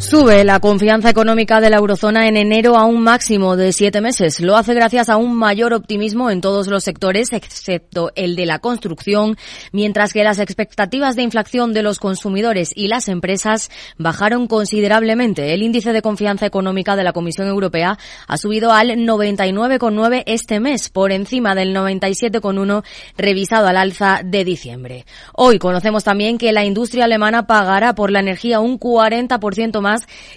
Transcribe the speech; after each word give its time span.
Sube 0.00 0.44
la 0.44 0.60
confianza 0.60 1.10
económica 1.10 1.60
de 1.60 1.68
la 1.68 1.76
eurozona 1.76 2.26
en 2.26 2.38
enero 2.38 2.78
a 2.78 2.86
un 2.86 3.02
máximo 3.02 3.54
de 3.54 3.70
siete 3.70 4.00
meses. 4.00 4.40
Lo 4.40 4.56
hace 4.56 4.72
gracias 4.72 5.10
a 5.10 5.18
un 5.18 5.36
mayor 5.36 5.74
optimismo 5.74 6.30
en 6.30 6.40
todos 6.40 6.68
los 6.68 6.84
sectores, 6.84 7.34
excepto 7.34 8.10
el 8.16 8.34
de 8.34 8.46
la 8.46 8.60
construcción, 8.60 9.36
mientras 9.72 10.14
que 10.14 10.24
las 10.24 10.38
expectativas 10.38 11.16
de 11.16 11.22
inflación 11.22 11.74
de 11.74 11.82
los 11.82 11.98
consumidores 11.98 12.72
y 12.74 12.88
las 12.88 13.08
empresas 13.08 13.70
bajaron 13.98 14.46
considerablemente. 14.46 15.52
El 15.52 15.62
índice 15.62 15.92
de 15.92 16.00
confianza 16.00 16.46
económica 16.46 16.96
de 16.96 17.04
la 17.04 17.12
Comisión 17.12 17.46
Europea 17.46 17.98
ha 18.26 18.36
subido 18.38 18.72
al 18.72 18.88
99,9 18.88 20.22
este 20.24 20.60
mes, 20.60 20.88
por 20.88 21.12
encima 21.12 21.54
del 21.54 21.76
97,1 21.76 22.84
revisado 23.18 23.68
al 23.68 23.76
alza 23.76 24.22
de 24.24 24.44
diciembre. 24.44 25.04
Hoy 25.34 25.58
conocemos 25.58 26.04
también 26.04 26.38
que 26.38 26.52
la 26.52 26.64
industria 26.64 27.04
alemana 27.04 27.46
pagará 27.46 27.94
por 27.94 28.10
la 28.10 28.20
energía 28.20 28.60
un 28.60 28.80
40% 28.80 29.80
más 29.82 29.89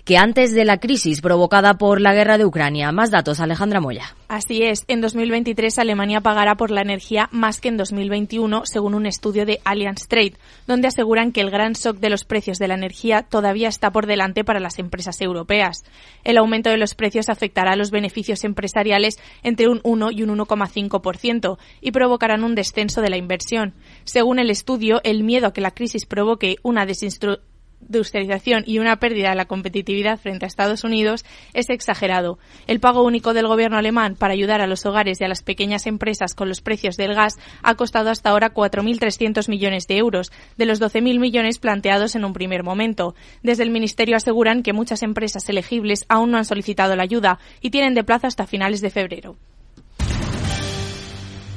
que 0.05 0.17
antes 0.17 0.53
de 0.53 0.65
la 0.65 0.77
crisis 0.77 1.21
provocada 1.21 1.75
por 1.75 2.01
la 2.01 2.13
guerra 2.13 2.37
de 2.37 2.45
Ucrania. 2.45 2.91
Más 2.91 3.11
datos, 3.11 3.39
Alejandra 3.39 3.79
Moya. 3.79 4.15
Así 4.27 4.63
es, 4.63 4.83
en 4.87 5.01
2023 5.01 5.77
Alemania 5.79 6.21
pagará 6.21 6.55
por 6.55 6.71
la 6.71 6.81
energía 6.81 7.29
más 7.31 7.61
que 7.61 7.69
en 7.69 7.77
2021, 7.77 8.65
según 8.65 8.95
un 8.95 9.05
estudio 9.05 9.45
de 9.45 9.59
Allianz 9.63 10.07
Trade, 10.07 10.33
donde 10.65 10.87
aseguran 10.87 11.31
que 11.31 11.41
el 11.41 11.51
gran 11.51 11.73
shock 11.73 11.97
de 11.97 12.09
los 12.09 12.23
precios 12.25 12.57
de 12.57 12.67
la 12.67 12.73
energía 12.73 13.23
todavía 13.23 13.69
está 13.69 13.91
por 13.91 14.07
delante 14.07 14.43
para 14.43 14.59
las 14.59 14.79
empresas 14.79 15.21
europeas. 15.21 15.83
El 16.23 16.37
aumento 16.37 16.69
de 16.69 16.77
los 16.77 16.95
precios 16.95 17.29
afectará 17.29 17.73
a 17.73 17.75
los 17.75 17.91
beneficios 17.91 18.43
empresariales 18.43 19.19
entre 19.43 19.67
un 19.67 19.81
1 19.83 20.11
y 20.11 20.23
un 20.23 20.37
1,5% 20.37 21.57
y 21.81 21.91
provocarán 21.91 22.43
un 22.43 22.55
descenso 22.55 23.01
de 23.01 23.09
la 23.09 23.17
inversión. 23.17 23.73
Según 24.03 24.39
el 24.39 24.49
estudio, 24.49 25.01
el 25.03 25.23
miedo 25.23 25.47
a 25.47 25.53
que 25.53 25.61
la 25.61 25.71
crisis 25.71 26.05
provoque 26.05 26.57
una 26.63 26.85
desinstrucción 26.85 27.52
industrialización 27.87 28.63
y 28.65 28.79
una 28.79 28.97
pérdida 28.97 29.29
de 29.29 29.35
la 29.35 29.45
competitividad 29.45 30.19
frente 30.19 30.45
a 30.45 30.47
Estados 30.47 30.83
Unidos 30.83 31.25
es 31.53 31.69
exagerado. 31.69 32.39
El 32.67 32.79
pago 32.79 33.03
único 33.03 33.33
del 33.33 33.47
gobierno 33.47 33.77
alemán 33.77 34.15
para 34.15 34.33
ayudar 34.33 34.61
a 34.61 34.67
los 34.67 34.85
hogares 34.85 35.19
y 35.19 35.23
a 35.23 35.27
las 35.27 35.43
pequeñas 35.43 35.87
empresas 35.87 36.33
con 36.33 36.49
los 36.49 36.61
precios 36.61 36.97
del 36.97 37.13
gas 37.13 37.37
ha 37.61 37.75
costado 37.75 38.09
hasta 38.09 38.29
ahora 38.29 38.53
4.300 38.53 39.49
millones 39.49 39.87
de 39.87 39.97
euros, 39.97 40.31
de 40.57 40.65
los 40.65 40.81
12.000 40.81 41.19
millones 41.19 41.59
planteados 41.59 42.15
en 42.15 42.25
un 42.25 42.33
primer 42.33 42.63
momento. 42.63 43.15
Desde 43.41 43.63
el 43.63 43.69
Ministerio 43.69 44.17
aseguran 44.17 44.63
que 44.63 44.73
muchas 44.73 45.03
empresas 45.03 45.47
elegibles 45.49 46.05
aún 46.09 46.31
no 46.31 46.37
han 46.37 46.45
solicitado 46.45 46.95
la 46.95 47.03
ayuda 47.03 47.39
y 47.61 47.69
tienen 47.69 47.93
de 47.93 48.03
plazo 48.03 48.27
hasta 48.27 48.47
finales 48.47 48.81
de 48.81 48.89
febrero. 48.89 49.35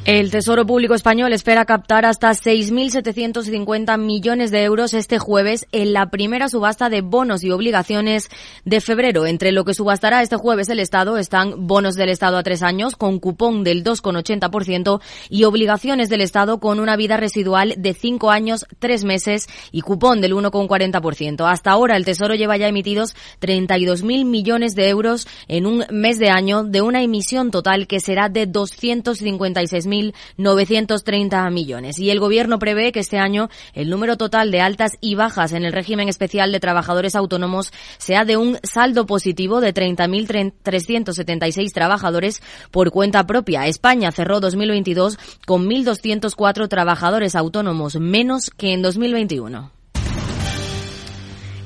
El 0.07 0.31
Tesoro 0.31 0.65
Público 0.65 0.95
Español 0.95 1.33
espera 1.33 1.65
captar 1.65 2.07
hasta 2.07 2.31
6.750 2.31 3.99
millones 3.99 4.53
de 4.53 4.63
euros 4.63 4.95
este 4.95 5.19
jueves 5.19 5.67
en 5.73 5.93
la 5.93 6.11
primera 6.11 6.49
subasta 6.49 6.89
de 6.89 7.01
bonos 7.01 7.43
y 7.43 7.51
obligaciones 7.51 8.29
de 8.65 8.81
febrero. 8.81 9.27
Entre 9.27 9.51
lo 9.51 9.65
que 9.65 9.75
subastará 9.75 10.23
este 10.23 10.37
jueves 10.37 10.69
el 10.69 10.79
Estado 10.79 11.19
están 11.19 11.67
bonos 11.67 11.97
del 11.97 12.11
Estado 12.11 12.37
a 12.39 12.45
tres 12.45 12.63
años 12.63 12.95
con 12.95 13.19
cupón 13.19 13.65
del 13.65 13.83
2,80% 13.83 15.01
y 15.29 15.43
obligaciones 15.43 16.09
del 16.09 16.21
Estado 16.21 16.61
con 16.61 16.79
una 16.79 16.95
vida 16.95 17.17
residual 17.17 17.75
de 17.77 17.93
cinco 17.93 18.31
años, 18.31 18.65
tres 18.79 19.03
meses 19.03 19.49
y 19.73 19.81
cupón 19.81 20.21
del 20.21 20.35
1,40%. 20.35 21.51
Hasta 21.51 21.73
ahora 21.73 21.97
el 21.97 22.05
Tesoro 22.05 22.37
lleva 22.37 22.57
ya 22.57 22.69
emitidos 22.69 23.17
32.000 23.41 24.25
millones 24.25 24.77
de 24.77 24.89
euros 24.89 25.27
en 25.49 25.67
un 25.67 25.85
mes 25.91 26.21
de 26.21 26.31
año 26.31 26.63
de 26.63 26.81
una 26.81 27.03
emisión 27.03 27.51
total 27.51 27.89
que 27.89 27.99
será 27.99 28.29
de 28.29 28.49
256.000 28.49 29.96
1.930 30.39 31.51
millones. 31.51 31.99
Y 31.99 32.11
el 32.11 32.21
Gobierno 32.21 32.59
prevé 32.59 32.93
que 32.93 33.01
este 33.01 33.19
año 33.19 33.49
el 33.75 33.91
número 33.91 34.17
total 34.17 34.51
de 34.51 34.61
altas 34.61 34.93
y 35.01 35.15
bajas 35.15 35.53
en 35.53 35.65
el 35.65 35.73
régimen 35.73 36.09
especial 36.09 36.53
de 36.53 36.61
trabajadores 36.61 37.15
autónomos 37.15 37.73
sea 37.99 38.25
de 38.25 38.37
un 38.37 38.59
saldo 38.63 39.07
positivo 39.07 39.61
de 39.61 39.75
30.376 39.75 41.73
trabajadores 41.73 42.43
por 42.71 42.91
cuenta 42.91 43.27
propia. 43.27 43.67
España 43.67 44.13
cerró 44.13 44.41
2022 44.41 45.19
con 45.47 45.69
1.204 45.69 46.69
trabajadores 46.69 47.35
autónomos 47.35 47.97
menos 47.97 48.51
que 48.51 48.73
en 48.73 48.83
2021. 48.83 49.76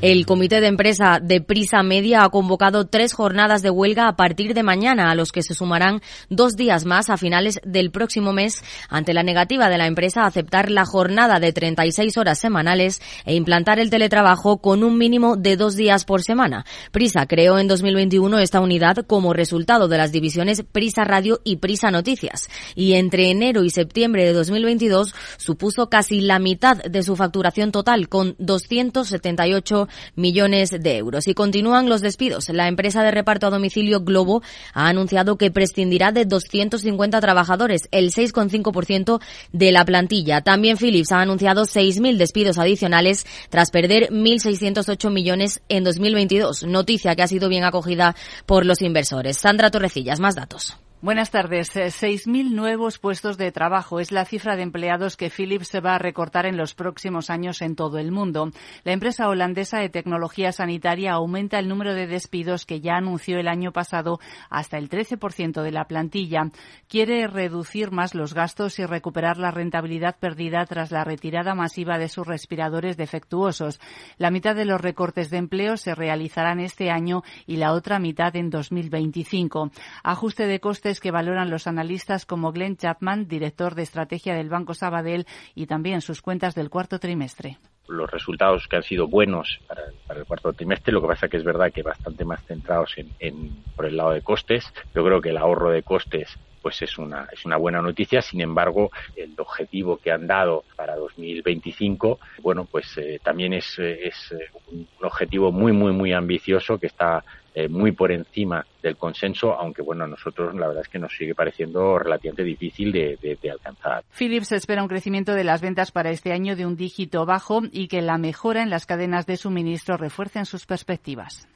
El 0.03 0.25
comité 0.25 0.62
de 0.62 0.66
empresa 0.66 1.19
de 1.22 1.43
Prisa 1.43 1.83
Media 1.83 2.25
ha 2.25 2.31
convocado 2.31 2.87
tres 2.87 3.12
jornadas 3.12 3.61
de 3.61 3.69
huelga 3.69 4.09
a 4.09 4.16
partir 4.16 4.55
de 4.55 4.62
mañana, 4.62 5.11
a 5.11 5.15
los 5.15 5.31
que 5.31 5.43
se 5.43 5.53
sumarán 5.53 6.00
dos 6.31 6.56
días 6.56 6.87
más 6.87 7.11
a 7.11 7.19
finales 7.19 7.61
del 7.66 7.91
próximo 7.91 8.33
mes, 8.33 8.65
ante 8.89 9.12
la 9.12 9.22
negativa 9.22 9.69
de 9.69 9.77
la 9.77 9.87
empresa 9.87 10.22
a 10.22 10.28
aceptar 10.28 10.71
la 10.71 10.87
jornada 10.87 11.39
de 11.39 11.53
36 11.53 12.16
horas 12.16 12.39
semanales 12.39 13.03
e 13.27 13.34
implantar 13.34 13.78
el 13.78 13.91
teletrabajo 13.91 14.62
con 14.62 14.84
un 14.84 14.97
mínimo 14.97 15.37
de 15.37 15.59
dos 15.59 15.77
días 15.77 16.06
por 16.06 16.22
semana. 16.22 16.65
Prisa 16.93 17.27
creó 17.27 17.59
en 17.59 17.69
2021 17.69 18.39
esta 18.39 18.60
unidad 18.60 19.05
como 19.06 19.34
resultado 19.34 19.87
de 19.87 19.99
las 19.99 20.12
divisiones 20.12 20.62
Prisa 20.62 21.05
Radio 21.05 21.43
y 21.44 21.56
Prisa 21.56 21.91
Noticias, 21.91 22.49
y 22.75 22.94
entre 22.94 23.31
enero 23.31 23.65
y 23.65 23.71
septiembre 23.71 24.25
de 24.25 24.33
2022 24.33 25.15
supuso 25.37 25.91
casi 25.91 26.22
la 26.22 26.39
mitad 26.39 26.78
de 26.78 27.03
su 27.03 27.16
facturación 27.16 27.71
total, 27.71 28.09
con 28.09 28.34
278 28.39 29.89
millones 30.15 30.71
de 30.71 30.97
euros. 30.97 31.27
Y 31.28 31.34
continúan 31.34 31.89
los 31.89 32.01
despidos. 32.01 32.49
La 32.49 32.69
empresa 32.69 33.03
de 33.03 33.11
reparto 33.11 33.47
a 33.47 33.51
domicilio 33.51 34.01
Globo 34.01 34.43
ha 34.73 34.89
anunciado 34.89 35.37
que 35.37 35.51
prescindirá 35.51 36.12
de 36.12 36.25
250 36.25 37.21
trabajadores, 37.21 37.89
el 37.91 38.11
6,5% 38.11 39.21
de 39.53 39.73
la 39.73 39.84
plantilla. 39.84 40.41
También 40.41 40.77
Philips 40.77 41.12
ha 41.12 41.21
anunciado 41.21 41.62
6.000 41.62 42.17
despidos 42.17 42.59
adicionales 42.59 43.27
tras 43.49 43.71
perder 43.71 44.11
1.608 44.11 45.11
millones 45.11 45.62
en 45.69 45.84
2022. 45.84 46.65
Noticia 46.65 47.15
que 47.17 47.22
ha 47.22 47.28
sido 47.28 47.49
bien 47.49 47.65
acogida 47.65 48.15
por 48.47 48.67
los 48.67 48.83
inversores. 48.83 49.37
Sandra 49.39 49.71
Torrecillas, 49.71 50.21
más 50.21 50.34
datos. 50.34 50.77
Buenas 51.03 51.31
tardes. 51.31 51.75
6.000 51.75 52.41
eh, 52.41 52.44
nuevos 52.50 52.99
puestos 52.99 53.38
de 53.38 53.50
trabajo 53.53 54.00
es 54.00 54.12
la 54.12 54.27
cifra 54.27 54.55
de 54.55 54.62
empleados 54.62 55.16
que 55.16 55.31
Philips 55.31 55.69
se 55.69 55.81
va 55.81 55.94
a 55.94 55.99
recortar 55.99 56.44
en 56.44 56.59
los 56.59 56.75
próximos 56.75 57.31
años 57.31 57.62
en 57.62 57.75
todo 57.75 57.97
el 57.97 58.12
mundo. 58.12 58.50
La 58.84 58.93
empresa 58.93 59.27
holandesa 59.31 59.78
de 59.78 59.89
tecnología 59.89 60.53
sanitaria 60.53 61.12
aumenta 61.12 61.59
el 61.59 61.69
número 61.69 61.94
de 61.94 62.06
despidos 62.06 62.66
que 62.66 62.83
ya 62.83 62.97
anunció 62.97 63.39
el 63.39 63.49
año 63.49 63.72
pasado 63.72 64.21
hasta 64.50 64.77
el 64.77 64.91
13% 64.91 65.62
de 65.62 65.71
la 65.71 65.87
plantilla. 65.87 66.50
Quiere 66.87 67.27
reducir 67.28 67.93
más 67.93 68.15
los 68.15 68.34
gastos 68.34 68.78
y 68.78 68.84
recuperar 68.84 69.39
la 69.39 69.53
rentabilidad 69.53 70.19
perdida 70.19 70.66
tras 70.66 70.91
la 70.91 71.03
retirada 71.03 71.55
masiva 71.55 71.97
de 71.97 72.10
sus 72.10 72.27
respiradores 72.27 72.99
defectuosos. 72.99 73.81
La 74.19 74.31
mitad 74.31 74.55
de 74.55 74.66
los 74.66 74.78
recortes 74.78 75.31
de 75.31 75.39
empleo 75.39 75.78
se 75.78 75.94
realizarán 75.94 76.60
este 76.60 76.91
año 76.91 77.22
y 77.47 77.56
la 77.56 77.72
otra 77.72 77.99
mitad 77.99 78.37
en 78.37 78.50
2025. 78.50 79.71
Ajuste 80.03 80.47
de 80.47 80.60
costes 80.60 80.90
que 80.99 81.12
valoran 81.12 81.51
los 81.51 81.69
analistas 81.69 82.27
como 82.27 82.51
Glenn 82.51 82.77
Chapman, 82.77 83.28
director 83.28 83.77
de 83.77 83.83
estrategia 83.83 84.34
del 84.34 84.49
Banco 84.49 84.75
Sabadell, 84.75 85.27
y 85.55 85.67
también 85.67 86.01
sus 86.01 86.23
cuentas 86.23 86.56
del 86.56 86.71
cuarto 86.71 86.99
trimestre 86.99 87.59
los 87.91 88.11
resultados 88.11 88.67
que 88.69 88.77
han 88.77 88.83
sido 88.83 89.09
buenos 89.09 89.59
para, 89.67 89.83
el 90.17 90.25
cuarto 90.25 90.53
trimestre, 90.53 90.93
lo 90.93 91.03
que 91.03 91.09
pasa 91.09 91.28
que 91.28 91.37
es 91.37 91.45
verdad 91.45 91.73
que 91.73 91.83
bastante 91.83 92.25
más 92.25 92.41
centrados 92.45 92.95
en, 92.97 93.65
por 93.75 93.87
el 93.87 93.97
lado 93.97 94.12
de 94.12 94.23
costes. 94.23 94.65
Yo 94.95 95.05
creo 95.05 95.21
que 95.21 95.31
el 95.31 95.37
ahorro 95.37 95.71
de 95.71 95.83
costes 95.83 96.39
pues 96.60 96.82
es 96.82 96.98
una 96.98 97.28
es 97.32 97.44
una 97.44 97.56
buena 97.56 97.81
noticia. 97.81 98.22
Sin 98.22 98.41
embargo, 98.41 98.91
el 99.16 99.34
objetivo 99.38 99.97
que 99.97 100.12
han 100.12 100.26
dado 100.26 100.65
para 100.76 100.97
2025, 100.97 102.19
bueno, 102.43 102.65
pues 102.65 102.97
eh, 102.98 103.21
también 103.22 103.53
es, 103.53 103.78
es 103.78 104.32
eh, 104.32 104.48
un 104.72 104.87
objetivo 105.03 105.53
muy 105.53 105.72
muy 105.72 105.93
muy 105.93 106.12
ambicioso 106.12 106.78
que 106.78 106.87
está 106.87 107.25
eh, 107.53 107.69
muy 107.69 107.91
por 107.91 108.12
encima 108.12 108.65
del 108.81 108.97
consenso, 108.97 109.54
aunque 109.54 109.83
bueno, 109.83 110.04
a 110.04 110.07
nosotros 110.07 110.54
la 110.54 110.68
verdad 110.68 110.84
es 110.84 110.89
que 110.89 111.01
nos 111.01 111.12
sigue 111.16 111.34
pareciendo 111.34 111.98
relativamente 111.98 112.45
difícil 112.45 112.92
de, 112.92 113.18
de, 113.21 113.51
alcanzar. 113.51 114.04
Philips 114.16 114.53
espera 114.53 114.83
un 114.83 114.89
crecimiento 114.89 115.34
de 115.34 115.42
las 115.42 115.60
ventas 115.60 115.91
para 115.91 116.10
este 116.10 116.33
año 116.33 116.54
de 116.54 116.65
un 116.65 116.77
dígito 116.77 117.27
bajo 117.27 117.62
y 117.72 117.89
que 117.89 118.03
la 118.03 118.18
mejora 118.18 118.62
en 118.62 118.71
las 118.71 118.86
cadenas 118.86 119.27
de 119.27 119.36
suministro 119.36 119.97
refuercen 119.97 120.47
sus 120.47 120.65
perspectivas. 120.65 121.48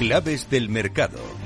Claves 0.00 0.50
del 0.50 0.68
mercado. 0.70 1.45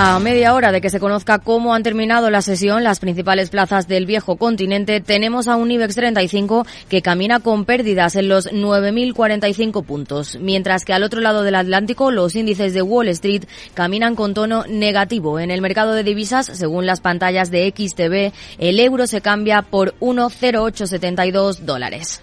A 0.00 0.16
media 0.20 0.54
hora 0.54 0.70
de 0.70 0.80
que 0.80 0.90
se 0.90 1.00
conozca 1.00 1.40
cómo 1.40 1.74
han 1.74 1.82
terminado 1.82 2.30
la 2.30 2.40
sesión 2.40 2.84
las 2.84 3.00
principales 3.00 3.50
plazas 3.50 3.88
del 3.88 4.06
viejo 4.06 4.36
continente, 4.36 5.00
tenemos 5.00 5.48
a 5.48 5.56
un 5.56 5.72
IBEX 5.72 5.96
35 5.96 6.64
que 6.88 7.02
camina 7.02 7.40
con 7.40 7.64
pérdidas 7.64 8.14
en 8.14 8.28
los 8.28 8.48
9.045 8.48 9.84
puntos, 9.84 10.38
mientras 10.40 10.84
que 10.84 10.92
al 10.92 11.02
otro 11.02 11.20
lado 11.20 11.42
del 11.42 11.56
Atlántico 11.56 12.12
los 12.12 12.36
índices 12.36 12.74
de 12.74 12.82
Wall 12.82 13.08
Street 13.08 13.46
caminan 13.74 14.14
con 14.14 14.34
tono 14.34 14.64
negativo. 14.68 15.40
En 15.40 15.50
el 15.50 15.60
mercado 15.60 15.94
de 15.94 16.04
divisas, 16.04 16.46
según 16.46 16.86
las 16.86 17.00
pantallas 17.00 17.50
de 17.50 17.68
XTB, 17.76 18.32
el 18.60 18.78
euro 18.78 19.08
se 19.08 19.20
cambia 19.20 19.62
por 19.62 19.96
1,0872 19.98 21.58
dólares. 21.58 22.22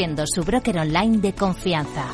siendo 0.00 0.24
su 0.26 0.42
broker 0.44 0.78
online 0.78 1.18
de 1.18 1.34
confianza. 1.34 2.06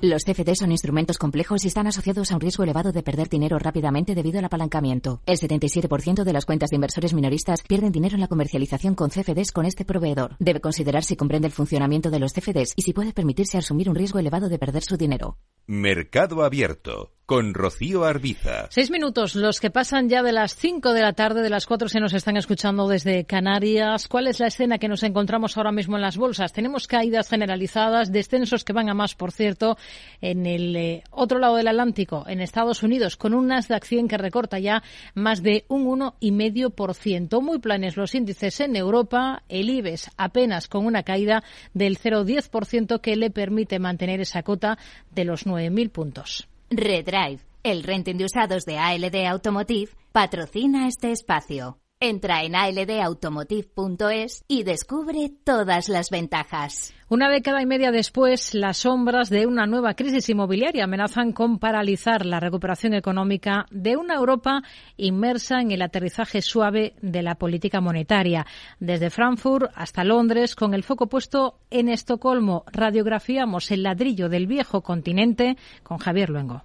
Los 0.00 0.22
CFD 0.22 0.54
son 0.54 0.70
instrumentos 0.70 1.18
complejos 1.18 1.64
y 1.64 1.66
están 1.66 1.88
asociados 1.88 2.30
a 2.30 2.36
un 2.36 2.40
riesgo 2.40 2.62
elevado 2.62 2.92
de 2.92 3.02
perder 3.02 3.28
dinero 3.28 3.58
rápidamente 3.58 4.14
debido 4.14 4.38
al 4.38 4.44
apalancamiento. 4.44 5.20
El 5.26 5.38
77% 5.38 6.22
de 6.22 6.32
las 6.32 6.46
cuentas 6.46 6.70
de 6.70 6.76
inversores 6.76 7.14
minoristas 7.14 7.62
pierden 7.62 7.90
dinero 7.90 8.14
en 8.14 8.20
la 8.20 8.28
comercialización 8.28 8.94
con 8.94 9.10
CFDs 9.10 9.50
con 9.50 9.66
este 9.66 9.84
proveedor. 9.84 10.36
Debe 10.38 10.60
considerar 10.60 11.02
si 11.02 11.16
comprende 11.16 11.48
el 11.48 11.52
funcionamiento 11.52 12.10
de 12.10 12.20
los 12.20 12.32
CFDs 12.32 12.74
y 12.76 12.82
si 12.82 12.92
puede 12.92 13.12
permitirse 13.12 13.58
asumir 13.58 13.88
un 13.88 13.96
riesgo 13.96 14.20
elevado 14.20 14.48
de 14.48 14.60
perder 14.60 14.84
su 14.84 14.96
dinero. 14.96 15.36
Mercado 15.66 16.44
Abierto 16.44 17.12
con 17.28 17.52
Rocío 17.52 18.04
Arbiza. 18.04 18.68
Seis 18.70 18.90
minutos, 18.90 19.34
los 19.34 19.60
que 19.60 19.68
pasan 19.68 20.08
ya 20.08 20.22
de 20.22 20.32
las 20.32 20.56
cinco 20.56 20.94
de 20.94 21.02
la 21.02 21.12
tarde, 21.12 21.42
de 21.42 21.50
las 21.50 21.66
cuatro 21.66 21.90
se 21.90 22.00
nos 22.00 22.14
están 22.14 22.38
escuchando 22.38 22.88
desde 22.88 23.26
Canarias. 23.26 24.08
¿Cuál 24.08 24.28
es 24.28 24.40
la 24.40 24.46
escena 24.46 24.78
que 24.78 24.88
nos 24.88 25.02
encontramos 25.02 25.58
ahora 25.58 25.70
mismo 25.70 25.96
en 25.96 26.00
las 26.00 26.16
bolsas? 26.16 26.54
Tenemos 26.54 26.86
caídas 26.86 27.28
generalizadas, 27.28 28.10
descensos 28.12 28.64
que 28.64 28.72
van 28.72 28.88
a 28.88 28.94
más, 28.94 29.14
por 29.14 29.30
cierto, 29.30 29.76
en 30.20 30.46
el 30.46 30.76
eh, 30.76 31.04
otro 31.10 31.38
lado 31.38 31.56
del 31.56 31.68
Atlántico, 31.68 32.24
en 32.26 32.40
Estados 32.40 32.82
Unidos, 32.82 33.16
con 33.16 33.34
un 33.34 33.48
Nasdaq 33.48 33.84
100 33.84 34.08
que 34.08 34.18
recorta 34.18 34.58
ya 34.58 34.82
más 35.14 35.42
de 35.42 35.64
un 35.68 35.86
1,5%. 35.86 37.40
Muy 37.40 37.58
planes 37.58 37.96
los 37.96 38.14
índices 38.14 38.60
en 38.60 38.76
Europa, 38.76 39.42
el 39.48 39.70
IBEX 39.70 40.10
apenas 40.16 40.68
con 40.68 40.86
una 40.86 41.02
caída 41.02 41.42
del 41.74 41.98
0,10% 41.98 43.00
que 43.00 43.16
le 43.16 43.30
permite 43.30 43.78
mantener 43.78 44.20
esa 44.20 44.42
cota 44.42 44.78
de 45.10 45.24
los 45.24 45.46
9.000 45.46 45.90
puntos. 45.90 46.48
Redrive, 46.70 47.40
el 47.62 47.82
renting 47.82 48.16
de 48.16 48.24
usados 48.24 48.64
de 48.64 48.78
ALD 48.78 49.26
Automotive, 49.26 49.90
patrocina 50.12 50.86
este 50.86 51.12
espacio. 51.12 51.78
Entra 52.00 52.44
en 52.44 52.54
aldautomotive.es 52.54 54.44
y 54.46 54.62
descubre 54.62 55.32
todas 55.42 55.88
las 55.88 56.10
ventajas. 56.10 56.94
Una 57.08 57.28
década 57.28 57.60
y 57.60 57.66
media 57.66 57.90
después, 57.90 58.54
las 58.54 58.76
sombras 58.76 59.30
de 59.30 59.46
una 59.46 59.66
nueva 59.66 59.94
crisis 59.94 60.28
inmobiliaria 60.28 60.84
amenazan 60.84 61.32
con 61.32 61.58
paralizar 61.58 62.24
la 62.24 62.38
recuperación 62.38 62.94
económica 62.94 63.66
de 63.72 63.96
una 63.96 64.14
Europa 64.14 64.62
inmersa 64.96 65.60
en 65.60 65.72
el 65.72 65.82
aterrizaje 65.82 66.40
suave 66.40 66.94
de 67.02 67.22
la 67.22 67.34
política 67.34 67.80
monetaria. 67.80 68.46
Desde 68.78 69.10
Frankfurt 69.10 69.72
hasta 69.74 70.04
Londres, 70.04 70.54
con 70.54 70.74
el 70.74 70.84
foco 70.84 71.08
puesto 71.08 71.58
en 71.68 71.88
Estocolmo, 71.88 72.62
radiografiamos 72.70 73.72
el 73.72 73.82
ladrillo 73.82 74.28
del 74.28 74.46
viejo 74.46 74.82
continente 74.82 75.56
con 75.82 75.98
Javier 75.98 76.30
Luengo. 76.30 76.62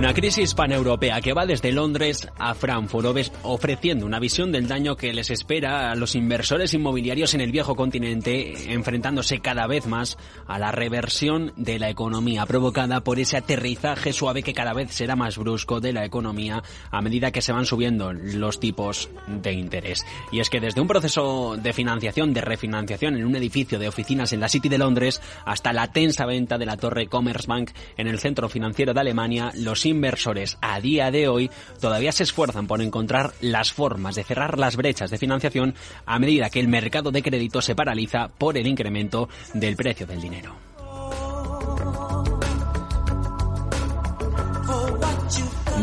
Una 0.00 0.14
crisis 0.14 0.54
paneuropea 0.54 1.20
que 1.20 1.34
va 1.34 1.44
desde 1.44 1.72
Londres 1.72 2.26
a 2.38 2.54
Frankfurt, 2.54 3.34
ofreciendo 3.42 4.06
una 4.06 4.18
visión 4.18 4.50
del 4.50 4.66
daño 4.66 4.96
que 4.96 5.12
les 5.12 5.28
espera 5.28 5.90
a 5.90 5.94
los 5.94 6.14
inversores 6.14 6.72
inmobiliarios 6.72 7.34
en 7.34 7.42
el 7.42 7.52
viejo 7.52 7.76
continente, 7.76 8.72
enfrentándose 8.72 9.40
cada 9.40 9.66
vez 9.66 9.86
más 9.86 10.16
a 10.46 10.58
la 10.58 10.72
reversión 10.72 11.52
de 11.58 11.78
la 11.78 11.90
economía 11.90 12.46
provocada 12.46 13.02
por 13.02 13.18
ese 13.18 13.36
aterrizaje 13.36 14.14
suave 14.14 14.42
que 14.42 14.54
cada 14.54 14.72
vez 14.72 14.90
será 14.90 15.16
más 15.16 15.36
brusco 15.36 15.80
de 15.80 15.92
la 15.92 16.06
economía 16.06 16.62
a 16.90 17.02
medida 17.02 17.30
que 17.30 17.42
se 17.42 17.52
van 17.52 17.66
subiendo 17.66 18.14
los 18.14 18.58
tipos 18.58 19.10
de 19.26 19.52
interés. 19.52 20.06
Y 20.32 20.40
es 20.40 20.48
que 20.48 20.60
desde 20.60 20.80
un 20.80 20.88
proceso 20.88 21.58
de 21.58 21.74
financiación, 21.74 22.32
de 22.32 22.40
refinanciación 22.40 23.18
en 23.18 23.26
un 23.26 23.36
edificio 23.36 23.78
de 23.78 23.88
oficinas 23.88 24.32
en 24.32 24.40
la 24.40 24.48
City 24.48 24.70
de 24.70 24.78
Londres, 24.78 25.20
hasta 25.44 25.74
la 25.74 25.92
tensa 25.92 26.24
venta 26.24 26.56
de 26.56 26.64
la 26.64 26.78
torre 26.78 27.06
Commerzbank 27.06 27.72
en 27.98 28.06
el 28.06 28.18
centro 28.18 28.48
financiero 28.48 28.94
de 28.94 29.00
Alemania, 29.00 29.52
los 29.54 29.89
inversores 29.90 30.56
a 30.60 30.80
día 30.80 31.10
de 31.10 31.28
hoy 31.28 31.50
todavía 31.80 32.12
se 32.12 32.22
esfuerzan 32.22 32.66
por 32.66 32.80
encontrar 32.80 33.32
las 33.40 33.72
formas 33.72 34.14
de 34.14 34.24
cerrar 34.24 34.58
las 34.58 34.76
brechas 34.76 35.10
de 35.10 35.18
financiación 35.18 35.74
a 36.06 36.18
medida 36.18 36.50
que 36.50 36.60
el 36.60 36.68
mercado 36.68 37.10
de 37.10 37.22
crédito 37.22 37.60
se 37.60 37.74
paraliza 37.74 38.28
por 38.28 38.56
el 38.56 38.66
incremento 38.66 39.28
del 39.54 39.76
precio 39.76 40.06
del 40.06 40.20
dinero. 40.20 40.54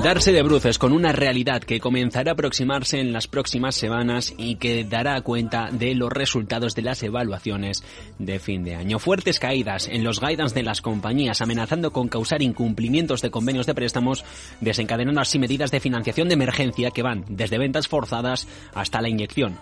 Darse 0.04 0.32
de 0.32 0.44
bruces 0.44 0.78
con 0.78 0.94
una 0.94 1.12
realidad 1.12 1.64
que 1.64 1.80
comenzará 1.80 2.32
a 2.32 2.34
aproximarse 2.34 3.00
en 3.00 3.12
las 3.12 3.28
próximas 3.28 3.76
semanas 3.76 4.34
y 4.38 4.56
que 4.56 4.84
dará 4.84 5.20
cuenta 5.22 5.70
de 5.72 5.96
los 5.96 6.12
resultados 6.12 6.75
de 6.75 6.84
las 6.84 7.01
evaluaciones 7.01 7.84
de 8.20 8.39
fin 8.39 8.63
de 8.63 8.75
año. 8.75 9.00
Fuertes 9.00 9.39
caídas 9.39 9.88
en 9.88 10.04
los 10.04 10.22
guidance 10.22 10.56
de 10.56 10.63
las 10.63 10.82
compañías 10.82 11.42
amenazando 11.42 11.92
con 11.92 12.08
causar 12.10 12.42
incumplimientos 12.42 13.22
de 13.22 13.32
convenios 13.32 13.66
de 13.66 13.74
préstamos, 13.74 14.24
desencadenando 14.62 15.20
así 15.20 15.39
medidas 15.39 15.72
de 15.72 15.80
financiación 15.80 16.27
de 16.27 16.36
emergencia 16.36 16.92
que 16.92 17.04
van 17.04 17.25
desde 17.27 17.58
ventas 17.58 17.88
forzadas 17.88 18.48
hasta 18.74 19.01
la 19.01 19.10
inyección 19.10 19.58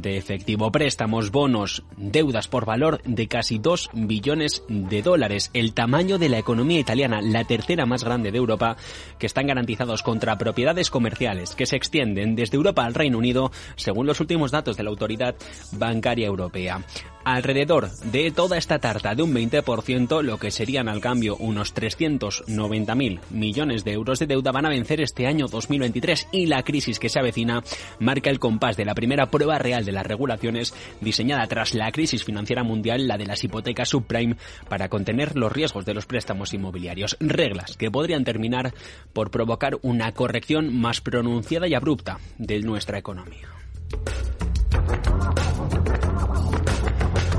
de 0.00 0.16
efectivo, 0.16 0.72
préstamos, 0.72 1.30
bonos, 1.30 1.84
deudas 1.96 2.48
por 2.48 2.64
valor 2.64 3.02
de 3.04 3.28
casi 3.28 3.58
2 3.58 3.90
billones 3.92 4.64
de 4.68 5.02
dólares, 5.02 5.50
el 5.52 5.74
tamaño 5.74 6.18
de 6.18 6.28
la 6.28 6.38
economía 6.38 6.80
italiana, 6.80 7.20
la 7.20 7.44
tercera 7.44 7.84
más 7.84 8.04
grande 8.04 8.32
de 8.32 8.38
Europa, 8.38 8.76
que 9.18 9.26
están 9.26 9.46
garantizados 9.46 10.02
contra 10.02 10.38
propiedades 10.38 10.90
comerciales 10.90 11.54
que 11.54 11.66
se 11.66 11.76
extienden 11.76 12.34
desde 12.34 12.56
Europa 12.56 12.84
al 12.84 12.94
Reino 12.94 13.18
Unido, 13.18 13.52
según 13.76 14.06
los 14.06 14.20
últimos 14.20 14.50
datos 14.50 14.76
de 14.76 14.84
la 14.84 14.90
Autoridad 14.90 15.34
Bancaria 15.72 16.26
Europea 16.26 16.80
alrededor 17.24 17.90
de 17.90 18.30
toda 18.30 18.58
esta 18.58 18.78
tarta 18.78 19.14
de 19.14 19.22
un 19.22 19.34
20%, 19.34 20.22
lo 20.22 20.38
que 20.38 20.50
serían 20.50 20.88
al 20.88 21.00
cambio 21.00 21.36
unos 21.36 21.74
390.000 21.74 23.20
millones 23.30 23.84
de 23.84 23.92
euros 23.92 24.18
de 24.18 24.26
deuda, 24.26 24.52
van 24.52 24.66
a 24.66 24.70
vencer 24.70 25.00
este 25.00 25.26
año 25.26 25.46
2023 25.46 26.28
y 26.32 26.46
la 26.46 26.62
crisis 26.62 26.98
que 26.98 27.08
se 27.08 27.18
avecina 27.18 27.62
marca 27.98 28.30
el 28.30 28.38
compás 28.38 28.76
de 28.76 28.84
la 28.84 28.94
primera 28.94 29.30
prueba 29.30 29.58
real 29.58 29.84
de 29.84 29.92
las 29.92 30.06
regulaciones 30.06 30.74
diseñada 31.00 31.46
tras 31.46 31.74
la 31.74 31.90
crisis 31.92 32.24
financiera 32.24 32.62
mundial, 32.62 33.08
la 33.08 33.18
de 33.18 33.26
las 33.26 33.42
hipotecas 33.44 33.88
subprime, 33.88 34.36
para 34.68 34.88
contener 34.88 35.36
los 35.36 35.52
riesgos 35.52 35.84
de 35.84 35.94
los 35.94 36.06
préstamos 36.06 36.54
inmobiliarios. 36.54 37.16
Reglas 37.20 37.76
que 37.76 37.90
podrían 37.90 38.24
terminar 38.24 38.74
por 39.12 39.30
provocar 39.30 39.78
una 39.82 40.12
corrección 40.12 40.74
más 40.74 41.00
pronunciada 41.00 41.68
y 41.68 41.74
abrupta 41.74 42.18
de 42.38 42.60
nuestra 42.60 42.98
economía. 42.98 43.48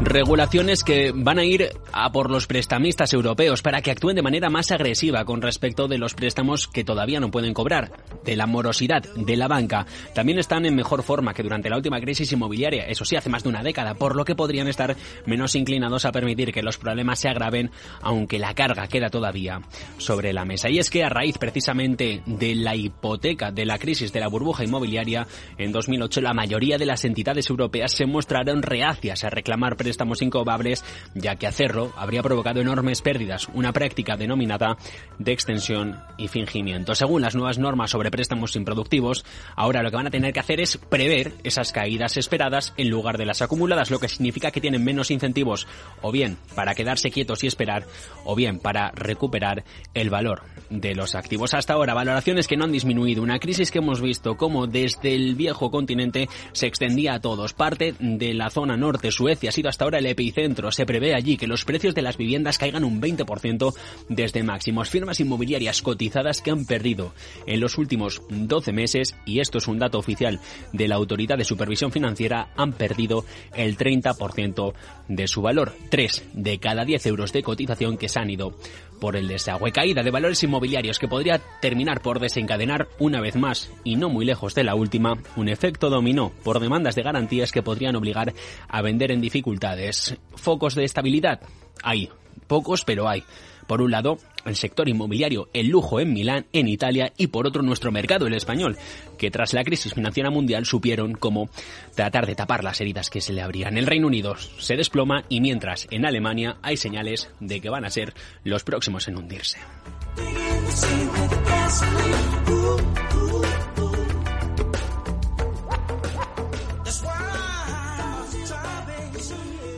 Regulaciones 0.05 0.83
que 0.83 1.13
van 1.15 1.39
a 1.39 1.45
ir 1.45 1.69
a 1.93 2.11
por 2.11 2.29
los 2.29 2.45
prestamistas 2.45 3.13
europeos 3.13 3.61
para 3.61 3.81
que 3.81 3.89
actúen 3.89 4.17
de 4.17 4.21
manera 4.21 4.49
más 4.49 4.69
agresiva 4.71 5.23
con 5.23 5.41
respecto 5.41 5.87
de 5.87 5.97
los 5.97 6.13
préstamos 6.13 6.67
que 6.67 6.83
todavía 6.83 7.21
no 7.21 7.31
pueden 7.31 7.53
cobrar, 7.53 7.93
de 8.25 8.35
la 8.35 8.45
morosidad 8.45 9.01
de 9.01 9.37
la 9.37 9.47
banca. 9.47 9.87
También 10.13 10.39
están 10.39 10.65
en 10.65 10.75
mejor 10.75 11.03
forma 11.03 11.33
que 11.33 11.41
durante 11.41 11.69
la 11.69 11.77
última 11.77 12.01
crisis 12.01 12.33
inmobiliaria, 12.33 12.85
eso 12.85 13.05
sí, 13.05 13.15
hace 13.15 13.29
más 13.29 13.43
de 13.43 13.49
una 13.49 13.63
década, 13.63 13.93
por 13.93 14.17
lo 14.17 14.25
que 14.25 14.35
podrían 14.35 14.67
estar 14.67 14.97
menos 15.25 15.55
inclinados 15.55 16.03
a 16.03 16.11
permitir 16.11 16.51
que 16.51 16.63
los 16.63 16.77
problemas 16.77 17.19
se 17.19 17.29
agraven, 17.29 17.71
aunque 18.01 18.39
la 18.39 18.53
carga 18.53 18.87
queda 18.87 19.09
todavía 19.09 19.61
sobre 19.99 20.33
la 20.33 20.43
mesa. 20.43 20.69
Y 20.69 20.79
es 20.79 20.89
que 20.89 21.05
a 21.05 21.09
raíz 21.09 21.37
precisamente 21.37 22.21
de 22.25 22.55
la 22.55 22.75
hipoteca, 22.75 23.51
de 23.51 23.65
la 23.65 23.79
crisis 23.79 24.11
de 24.11 24.19
la 24.19 24.27
burbuja 24.27 24.65
inmobiliaria, 24.65 25.27
en 25.57 25.71
2008 25.71 26.19
la 26.19 26.33
mayoría 26.33 26.77
de 26.77 26.87
las 26.87 27.05
entidades 27.05 27.49
europeas 27.49 27.93
se 27.93 28.05
mostraron 28.05 28.63
reacias 28.63 29.23
a 29.23 29.29
reclamar 29.29 29.77
préstamos 29.77 29.92
préstamos 29.93 30.23
incobrables, 30.23 30.83
ya 31.13 31.35
que 31.35 31.45
hacerlo 31.45 31.93
habría 31.95 32.23
provocado 32.23 32.59
enormes 32.59 33.03
pérdidas, 33.03 33.47
una 33.53 33.71
práctica 33.73 34.17
denominada 34.17 34.75
de 35.19 35.31
extensión 35.31 35.99
y 36.17 36.29
fingimiento. 36.29 36.95
Según 36.95 37.21
las 37.21 37.35
nuevas 37.35 37.59
normas 37.59 37.91
sobre 37.91 38.09
préstamos 38.09 38.55
improductivos, 38.55 39.23
ahora 39.55 39.83
lo 39.83 39.91
que 39.91 39.97
van 39.97 40.07
a 40.07 40.09
tener 40.09 40.33
que 40.33 40.39
hacer 40.39 40.59
es 40.59 40.77
prever 40.77 41.33
esas 41.43 41.71
caídas 41.71 42.17
esperadas 42.17 42.73
en 42.75 42.89
lugar 42.89 43.19
de 43.19 43.27
las 43.27 43.43
acumuladas, 43.43 43.91
lo 43.91 43.99
que 43.99 44.07
significa 44.07 44.49
que 44.49 44.61
tienen 44.61 44.83
menos 44.83 45.11
incentivos 45.11 45.67
o 46.01 46.11
bien 46.11 46.37
para 46.55 46.73
quedarse 46.73 47.11
quietos 47.11 47.43
y 47.43 47.47
esperar 47.47 47.85
o 48.25 48.35
bien 48.35 48.57
para 48.57 48.89
recuperar 48.95 49.63
el 49.93 50.09
valor 50.09 50.41
de 50.71 50.95
los 50.95 51.13
activos. 51.13 51.53
Hasta 51.53 51.73
ahora, 51.73 51.93
valoraciones 51.93 52.47
que 52.47 52.57
no 52.57 52.63
han 52.63 52.71
disminuido, 52.71 53.21
una 53.21 53.37
crisis 53.37 53.69
que 53.69 53.77
hemos 53.77 54.01
visto 54.01 54.37
como 54.37 54.65
desde 54.65 55.13
el 55.13 55.35
viejo 55.35 55.69
continente 55.69 56.29
se 56.51 56.65
extendía 56.65 57.13
a 57.13 57.19
todos. 57.19 57.53
Parte 57.53 57.93
de 57.99 58.33
la 58.33 58.49
zona 58.49 58.75
norte, 58.75 59.11
Suecia, 59.11 59.49
ha 59.49 59.53
sido 59.53 59.69
hasta 59.69 59.82
ahora 59.83 59.99
el 59.99 60.05
epicentro. 60.07 60.71
Se 60.71 60.85
prevé 60.85 61.13
allí 61.13 61.37
que 61.37 61.47
los 61.47 61.65
precios 61.65 61.93
de 61.93 62.01
las 62.01 62.17
viviendas 62.17 62.57
caigan 62.57 62.83
un 62.83 63.01
20% 63.01 63.73
desde 64.09 64.43
máximos. 64.43 64.89
Firmas 64.89 65.19
inmobiliarias 65.19 65.81
cotizadas 65.81 66.41
que 66.41 66.51
han 66.51 66.65
perdido 66.65 67.13
en 67.45 67.59
los 67.59 67.77
últimos 67.77 68.21
12 68.29 68.73
meses, 68.73 69.15
y 69.25 69.39
esto 69.39 69.57
es 69.59 69.67
un 69.67 69.79
dato 69.79 69.99
oficial 69.99 70.39
de 70.71 70.87
la 70.87 70.95
Autoridad 70.95 71.37
de 71.37 71.45
Supervisión 71.45 71.91
Financiera, 71.91 72.53
han 72.55 72.73
perdido 72.73 73.25
el 73.55 73.77
30% 73.77 74.73
de 75.07 75.27
su 75.27 75.41
valor. 75.41 75.73
3 75.89 76.29
de 76.33 76.57
cada 76.59 76.85
10 76.85 77.05
euros 77.07 77.33
de 77.33 77.43
cotización 77.43 77.97
que 77.97 78.09
se 78.09 78.19
han 78.19 78.29
ido 78.29 78.55
por 78.99 79.15
el 79.15 79.27
desagüe. 79.27 79.71
Caída 79.71 80.03
de 80.03 80.11
valores 80.11 80.43
inmobiliarios 80.43 80.99
que 80.99 81.07
podría 81.07 81.39
terminar 81.61 82.01
por 82.01 82.19
desencadenar 82.19 82.87
una 82.99 83.21
vez 83.21 83.35
más, 83.35 83.71
y 83.83 83.95
no 83.95 84.09
muy 84.09 84.25
lejos 84.25 84.55
de 84.55 84.63
la 84.63 84.75
última, 84.75 85.17
un 85.35 85.49
efecto 85.49 85.89
dominó 85.89 86.31
por 86.43 86.59
demandas 86.59 86.95
de 86.95 87.03
garantías 87.03 87.51
que 87.51 87.63
podrían 87.63 87.95
obligar 87.95 88.33
a 88.67 88.81
vender 88.81 89.11
en 89.11 89.21
dificultades. 89.21 90.15
Focos 90.35 90.75
de 90.75 90.83
estabilidad. 90.83 91.41
Hay. 91.83 92.09
Pocos, 92.47 92.83
pero 92.83 93.07
hay. 93.07 93.23
Por 93.67 93.81
un 93.81 93.91
lado, 93.91 94.17
el 94.45 94.55
sector 94.55 94.89
inmobiliario, 94.89 95.49
el 95.53 95.67
lujo 95.67 95.99
en 95.99 96.13
Milán, 96.13 96.45
en 96.53 96.67
Italia, 96.67 97.13
y 97.17 97.27
por 97.27 97.47
otro 97.47 97.61
nuestro 97.61 97.91
mercado, 97.91 98.27
el 98.27 98.33
español, 98.33 98.77
que 99.17 99.31
tras 99.31 99.53
la 99.53 99.63
crisis 99.63 99.93
financiera 99.93 100.29
mundial 100.29 100.65
supieron 100.65 101.13
cómo 101.13 101.49
tratar 101.95 102.25
de 102.25 102.35
tapar 102.35 102.63
las 102.63 102.81
heridas 102.81 103.09
que 103.09 103.21
se 103.21 103.33
le 103.33 103.41
abrían. 103.41 103.77
El 103.77 103.87
Reino 103.87 104.07
Unido 104.07 104.35
se 104.35 104.75
desploma 104.75 105.23
y 105.29 105.41
mientras 105.41 105.87
en 105.91 106.05
Alemania 106.05 106.57
hay 106.61 106.77
señales 106.77 107.29
de 107.39 107.61
que 107.61 107.69
van 107.69 107.85
a 107.85 107.89
ser 107.89 108.13
los 108.43 108.63
próximos 108.63 109.07
en 109.07 109.17
hundirse. 109.17 109.59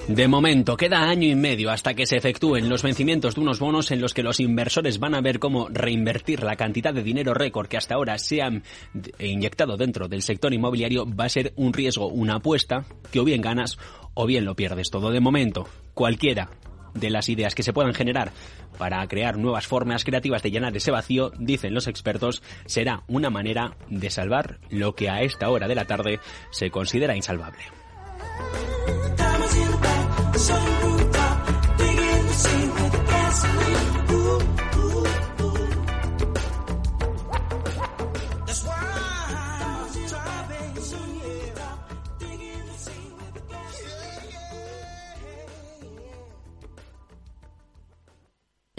De 0.07 0.27
momento, 0.27 0.77
queda 0.77 1.09
año 1.09 1.27
y 1.27 1.33
medio 1.33 1.71
hasta 1.71 1.95
que 1.95 2.05
se 2.05 2.15
efectúen 2.15 2.69
los 2.69 2.83
vencimientos 2.83 3.33
de 3.33 3.41
unos 3.41 3.59
bonos 3.59 3.89
en 3.89 4.01
los 4.01 4.13
que 4.13 4.21
los 4.21 4.39
inversores 4.39 4.99
van 4.99 5.15
a 5.15 5.21
ver 5.21 5.39
cómo 5.39 5.67
reinvertir 5.67 6.43
la 6.43 6.55
cantidad 6.55 6.93
de 6.93 7.01
dinero 7.01 7.33
récord 7.33 7.67
que 7.67 7.77
hasta 7.77 7.95
ahora 7.95 8.19
se 8.19 8.43
han 8.43 8.61
inyectado 9.17 9.77
dentro 9.77 10.07
del 10.07 10.21
sector 10.21 10.53
inmobiliario 10.53 11.07
va 11.07 11.25
a 11.25 11.29
ser 11.29 11.53
un 11.55 11.73
riesgo, 11.73 12.07
una 12.07 12.35
apuesta 12.35 12.85
que 13.11 13.19
o 13.19 13.23
bien 13.23 13.41
ganas 13.41 13.79
o 14.13 14.27
bien 14.27 14.45
lo 14.45 14.55
pierdes 14.55 14.91
todo. 14.91 15.09
De 15.09 15.19
momento, 15.19 15.67
cualquiera 15.95 16.51
de 16.93 17.09
las 17.09 17.27
ideas 17.27 17.55
que 17.55 17.63
se 17.63 17.73
puedan 17.73 17.95
generar 17.95 18.31
para 18.77 19.05
crear 19.07 19.37
nuevas 19.37 19.65
formas 19.65 20.03
creativas 20.03 20.43
de 20.43 20.51
llenar 20.51 20.77
ese 20.77 20.91
vacío, 20.91 21.31
dicen 21.39 21.73
los 21.73 21.87
expertos, 21.87 22.43
será 22.67 23.03
una 23.07 23.31
manera 23.31 23.75
de 23.89 24.11
salvar 24.11 24.59
lo 24.69 24.93
que 24.93 25.09
a 25.09 25.23
esta 25.23 25.49
hora 25.49 25.67
de 25.67 25.75
la 25.75 25.85
tarde 25.85 26.19
se 26.51 26.69
considera 26.69 27.15
insalvable. 27.15 27.63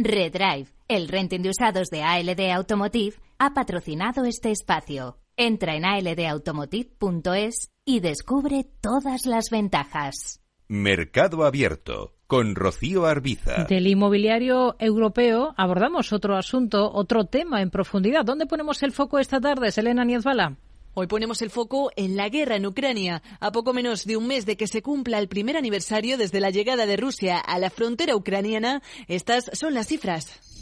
Redrive, 0.07 0.69
el 0.89 1.09
renting 1.09 1.43
de 1.43 1.51
usados 1.51 1.89
de 1.89 2.03
ALD 2.03 2.51
Automotive, 2.53 3.17
ha 3.39 3.55
patrocinado 3.55 4.25
este 4.25 4.51
espacio. 4.53 5.19
Entra 5.37 5.75
en 5.75 5.85
aldautomotive.es 5.85 7.71
y 7.85 8.01
descubre 8.01 8.65
todas 8.81 9.27
las 9.27 9.51
ventajas. 9.51 10.46
Mercado 10.69 11.45
Abierto 11.45 12.15
con 12.27 12.57
Rocío 12.57 13.07
Arbiza. 13.07 13.67
Del 13.69 13.87
inmobiliario 13.87 14.75
europeo 14.81 15.55
abordamos 15.57 16.13
otro 16.13 16.37
asunto, 16.37 16.91
otro 16.93 17.27
tema 17.27 17.63
en 17.63 17.71
profundidad. 17.71 18.25
¿Dónde 18.25 18.47
ponemos 18.47 18.83
el 18.83 18.91
foco 18.91 19.21
esta 19.21 19.41
tarde, 19.41 19.71
Selena 19.71 20.05
Niezbala? 20.05 20.57
Hoy 20.95 21.07
ponemos 21.07 21.41
el 21.43 21.51
foco 21.51 21.93
en 21.95 22.17
la 22.17 22.29
guerra 22.31 22.57
en 22.57 22.67
Ucrania. 22.67 23.23
A 23.39 23.53
poco 23.53 23.73
menos 23.73 24.07
de 24.07 24.17
un 24.17 24.27
mes 24.27 24.45
de 24.45 24.57
que 24.57 24.67
se 24.67 24.83
cumpla 24.83 25.19
el 25.21 25.29
primer 25.29 25.57
aniversario 25.57 26.19
desde 26.19 26.41
la 26.41 26.51
llegada 26.51 26.85
de 26.85 26.97
Rusia 26.97 27.39
a 27.39 27.61
la 27.61 27.71
frontera 27.71 28.17
ucraniana, 28.17 28.83
estas 29.07 29.51
son 29.53 29.73
las 29.73 29.87
cifras. 29.87 30.56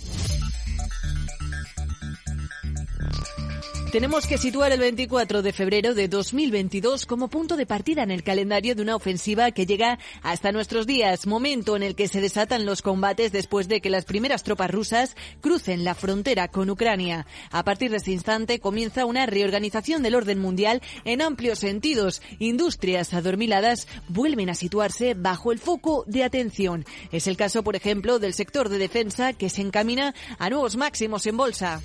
Tenemos 3.94 4.26
que 4.26 4.38
situar 4.38 4.72
el 4.72 4.80
24 4.80 5.40
de 5.40 5.52
febrero 5.52 5.94
de 5.94 6.08
2022 6.08 7.06
como 7.06 7.28
punto 7.28 7.56
de 7.56 7.64
partida 7.64 8.02
en 8.02 8.10
el 8.10 8.24
calendario 8.24 8.74
de 8.74 8.82
una 8.82 8.96
ofensiva 8.96 9.52
que 9.52 9.66
llega 9.66 10.00
hasta 10.20 10.50
nuestros 10.50 10.88
días, 10.88 11.28
momento 11.28 11.76
en 11.76 11.84
el 11.84 11.94
que 11.94 12.08
se 12.08 12.20
desatan 12.20 12.66
los 12.66 12.82
combates 12.82 13.30
después 13.30 13.68
de 13.68 13.80
que 13.80 13.90
las 13.90 14.04
primeras 14.04 14.42
tropas 14.42 14.72
rusas 14.72 15.14
crucen 15.40 15.84
la 15.84 15.94
frontera 15.94 16.48
con 16.48 16.70
Ucrania. 16.70 17.24
A 17.52 17.62
partir 17.62 17.92
de 17.92 17.98
este 17.98 18.10
instante 18.10 18.58
comienza 18.58 19.06
una 19.06 19.26
reorganización 19.26 20.02
del 20.02 20.16
orden 20.16 20.40
mundial 20.40 20.82
en 21.04 21.22
amplios 21.22 21.60
sentidos. 21.60 22.20
Industrias 22.40 23.14
adormiladas 23.14 23.86
vuelven 24.08 24.50
a 24.50 24.56
situarse 24.56 25.14
bajo 25.14 25.52
el 25.52 25.60
foco 25.60 26.02
de 26.08 26.24
atención. 26.24 26.84
Es 27.12 27.28
el 27.28 27.36
caso, 27.36 27.62
por 27.62 27.76
ejemplo, 27.76 28.18
del 28.18 28.34
sector 28.34 28.70
de 28.70 28.78
defensa 28.78 29.34
que 29.34 29.50
se 29.50 29.62
encamina 29.62 30.16
a 30.40 30.50
nuevos 30.50 30.74
máximos 30.74 31.28
en 31.28 31.36
bolsa. 31.36 31.80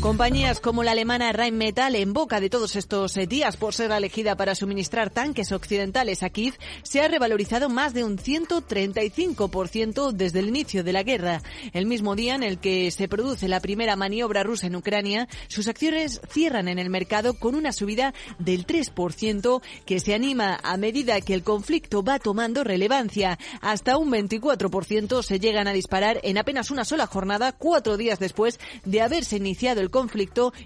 Compañías 0.00 0.60
como 0.60 0.84
la 0.84 0.92
alemana 0.92 1.32
Rheinmetall, 1.32 1.96
en 1.96 2.12
boca 2.12 2.38
de 2.38 2.48
todos 2.48 2.76
estos 2.76 3.16
eh, 3.16 3.26
días 3.26 3.56
por 3.56 3.74
ser 3.74 3.90
elegida 3.90 4.36
para 4.36 4.54
suministrar 4.54 5.10
tanques 5.10 5.50
occidentales 5.50 6.22
a 6.22 6.30
Kiev, 6.30 6.54
se 6.84 7.00
ha 7.00 7.08
revalorizado 7.08 7.68
más 7.68 7.94
de 7.94 8.04
un 8.04 8.16
135% 8.16 10.12
desde 10.12 10.38
el 10.38 10.48
inicio 10.48 10.84
de 10.84 10.92
la 10.92 11.02
guerra. 11.02 11.42
El 11.72 11.86
mismo 11.86 12.14
día 12.14 12.36
en 12.36 12.44
el 12.44 12.58
que 12.58 12.92
se 12.92 13.08
produce 13.08 13.48
la 13.48 13.58
primera 13.58 13.96
maniobra 13.96 14.44
rusa 14.44 14.68
en 14.68 14.76
Ucrania, 14.76 15.28
sus 15.48 15.66
acciones 15.66 16.20
cierran 16.30 16.68
en 16.68 16.78
el 16.78 16.90
mercado 16.90 17.34
con 17.34 17.56
una 17.56 17.72
subida 17.72 18.14
del 18.38 18.66
3% 18.68 19.60
que 19.84 19.98
se 19.98 20.14
anima 20.14 20.60
a 20.62 20.76
medida 20.76 21.20
que 21.20 21.34
el 21.34 21.42
conflicto 21.42 22.04
va 22.04 22.20
tomando 22.20 22.62
relevancia. 22.62 23.36
Hasta 23.60 23.98
un 23.98 24.12
24% 24.12 25.22
se 25.24 25.40
llegan 25.40 25.66
a 25.66 25.72
disparar 25.72 26.20
en 26.22 26.38
apenas 26.38 26.70
una 26.70 26.84
sola 26.84 27.08
jornada, 27.08 27.50
cuatro 27.50 27.96
días 27.96 28.20
después 28.20 28.60
de 28.84 29.02
haberse 29.02 29.36
iniciado 29.36 29.80
el 29.80 29.88
conflicto 29.90 29.97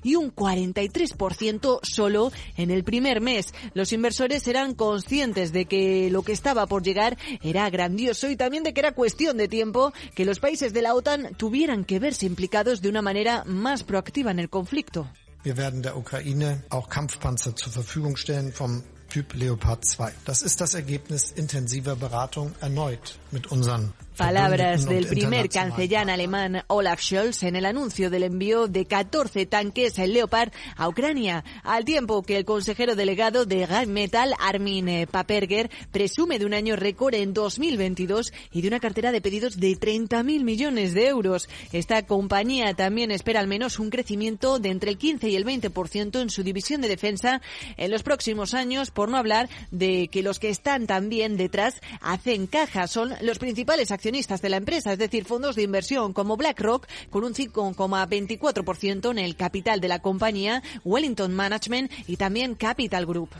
y 0.03 0.17
un 0.17 0.35
43% 0.35 1.81
solo 1.83 2.33
en 2.57 2.71
el 2.71 2.85
primer 2.85 3.21
mes. 3.21 3.55
Los 3.75 3.93
inversores 3.93 4.47
eran 4.47 4.75
conscientes 4.75 5.53
de 5.53 5.67
que 5.67 6.11
lo 6.11 6.23
que 6.23 6.33
estaba 6.33 6.67
por 6.67 6.83
llegar 6.83 7.17
era 7.43 7.69
grandioso 7.71 8.29
y 8.31 8.37
también 8.37 8.63
de 8.63 8.75
que 8.75 8.81
era 8.81 8.93
cuestión 8.93 9.37
de 9.37 9.49
tiempo 9.49 9.93
que 10.15 10.25
los 10.25 10.41
países 10.41 10.73
de 10.73 10.83
la 10.83 10.95
OTAN 10.95 11.35
tuvieran 11.37 11.85
que 11.85 11.99
verse 11.99 12.27
implicados 12.27 12.83
de 12.83 12.89
una 12.89 13.03
manera 13.03 13.45
más 13.47 13.83
proactiva 13.83 14.31
en 14.31 14.39
el 14.39 14.51
conflicto. 14.51 15.09
Wir 15.45 15.57
werden 15.57 15.83
der 15.83 15.97
Ukraine 15.97 16.63
auch 16.71 16.89
Kampfpanzer 16.89 17.57
zur 17.57 17.73
Verfügung 17.73 18.17
stellen 18.17 18.53
vom 18.53 18.83
Typ 19.13 19.35
Leopard 19.35 19.85
2. 19.85 20.13
Das 20.25 20.41
ist 20.43 20.61
das 20.61 20.75
Ergebnis 20.75 21.33
intensiver 21.33 21.97
Beratung 21.97 22.55
erneut 22.61 23.19
mit 23.31 23.51
unseren 23.51 23.93
Palabras 24.17 24.85
del 24.85 25.07
primer 25.07 25.49
cancellán 25.49 26.11
alemán 26.11 26.65
Olaf 26.67 27.01
Scholz 27.01 27.45
en 27.45 27.57
el 27.57 27.65
anuncio 27.65 28.11
del 28.11 28.25
envío 28.25 28.69
de 28.69 28.85
14 28.85 29.47
tanques 29.47 29.97
Leopard 29.97 30.53
a 30.77 30.87
Ucrania, 30.89 31.45
al 31.63 31.87
tiempo 31.87 32.23
que 32.23 32.37
el 32.37 32.45
consejero 32.45 32.95
delegado 32.95 33.47
de 33.47 33.67
Metal, 33.87 34.35
Armin 34.39 35.07
Paperger, 35.11 35.71
presume 35.91 36.39
de 36.39 36.45
un 36.45 36.53
año 36.53 36.77
récord 36.77 37.15
en 37.15 37.33
2022 37.33 38.35
y 38.53 38.61
de 38.61 38.69
una 38.69 38.81
cartera 38.81 39.13
de 39.13 39.23
pedidos 39.23 39.59
de 39.59 39.73
30.000 39.79 40.45
millones 40.45 40.93
de 40.93 41.09
euros. 41.09 41.49
Esta 41.73 42.03
compañía 42.03 42.75
también 42.75 43.11
espera 43.13 43.41
al 43.41 43.49
menos 43.49 43.79
un 43.79 43.89
crecimiento 43.89 44.59
de 44.59 44.71
entre 44.71 44.91
el 44.91 44.99
15 44.99 45.31
y 45.31 45.37
el 45.37 45.47
20% 45.47 46.21
en 46.21 46.29
su 46.29 46.43
división 46.43 46.83
de 46.83 46.89
defensa 46.89 47.41
en 47.79 47.91
los 47.91 48.03
próximos 48.03 48.53
años, 48.53 48.91
por 48.91 49.09
no 49.09 49.17
hablar 49.17 49.49
de 49.71 50.09
que 50.09 50.23
los 50.23 50.39
que 50.39 50.51
están 50.51 50.87
también 50.87 51.39
detrás 51.39 51.81
hacen 52.03 52.47
caja. 52.47 52.87
Son 52.87 53.15
los 53.23 53.39
principales 53.39 53.91
accionistas 53.91 54.02
accionistas 54.03 54.43
de 54.43 54.49
la 54.49 54.57
empresa, 54.57 54.93
es 54.93 54.99
decir, 54.99 55.25
fondos 55.25 55.55
de 55.55 55.63
inversión 55.63 56.13
como 56.13 56.37
BlackRock, 56.37 56.89
con 57.09 57.23
un 57.23 57.35
5,24% 57.35 59.13
en 59.13 59.19
el 59.19 59.37
capital 59.37 59.81
de 59.81 59.87
la 59.87 60.01
compañía, 60.01 60.61
Wellington 60.85 61.33
Management 61.33 61.93
y 62.09 62.17
también 62.17 62.57
Capital 62.57 63.07
Group. 63.07 63.31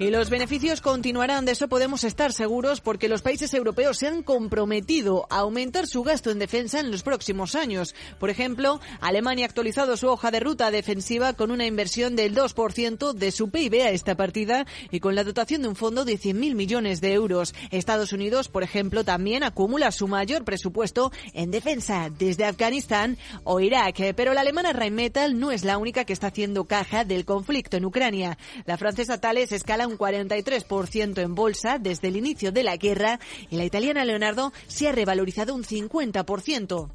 Y 0.00 0.10
los 0.10 0.28
beneficios 0.28 0.80
continuarán, 0.80 1.44
de 1.44 1.52
eso 1.52 1.68
podemos 1.68 2.02
estar 2.02 2.32
seguros, 2.32 2.80
porque 2.80 3.08
los 3.08 3.22
países 3.22 3.54
europeos 3.54 3.98
se 3.98 4.08
han 4.08 4.24
comprometido 4.24 5.24
a 5.30 5.38
aumentar 5.38 5.86
su 5.86 6.02
gasto 6.02 6.32
en 6.32 6.40
defensa 6.40 6.80
en 6.80 6.90
los 6.90 7.04
próximos 7.04 7.54
años. 7.54 7.94
Por 8.18 8.28
ejemplo, 8.28 8.80
Alemania 9.00 9.44
ha 9.44 9.48
actualizado 9.48 9.96
su 9.96 10.08
hoja 10.08 10.32
de 10.32 10.40
ruta 10.40 10.72
defensiva 10.72 11.34
con 11.34 11.52
una 11.52 11.66
inversión 11.66 12.16
del 12.16 12.34
2% 12.34 13.12
de 13.12 13.30
su 13.30 13.50
PIB 13.50 13.82
a 13.82 13.90
esta 13.90 14.16
partida 14.16 14.66
y 14.90 14.98
con 14.98 15.14
la 15.14 15.22
dotación 15.22 15.62
de 15.62 15.68
un 15.68 15.76
fondo 15.76 16.04
de 16.04 16.18
100.000 16.18 16.56
millones 16.56 17.00
de 17.00 17.12
euros. 17.12 17.54
Estados 17.70 18.12
Unidos, 18.12 18.48
por 18.48 18.64
ejemplo, 18.64 19.04
también 19.04 19.44
acumula 19.44 19.92
su 19.92 20.08
mayor 20.08 20.44
presupuesto 20.44 21.12
en 21.34 21.52
defensa 21.52 22.10
desde 22.10 22.46
Afganistán 22.46 23.16
o 23.44 23.60
Irak. 23.60 24.14
Pero 24.16 24.34
la 24.34 24.40
alemana 24.40 24.72
Rheinmetall 24.72 25.38
no 25.38 25.52
es 25.52 25.62
la 25.62 25.78
única 25.78 26.04
que 26.04 26.12
está 26.12 26.26
haciendo 26.26 26.64
caja 26.64 27.04
del 27.04 27.24
conflicto 27.24 27.76
en 27.76 27.84
Ucrania. 27.84 28.38
La 28.66 28.76
francesa 28.76 29.20
Thales 29.20 29.52
escala 29.52 29.83
un 29.86 29.98
43% 29.98 31.18
en 31.22 31.34
bolsa 31.34 31.78
desde 31.78 32.08
el 32.08 32.16
inicio 32.16 32.52
de 32.52 32.62
la 32.62 32.76
guerra 32.76 33.20
y 33.50 33.56
la 33.56 33.64
italiana 33.64 34.04
Leonardo 34.04 34.52
se 34.66 34.88
ha 34.88 34.92
revalorizado 34.92 35.54
un 35.54 35.64
50%. 35.64 36.90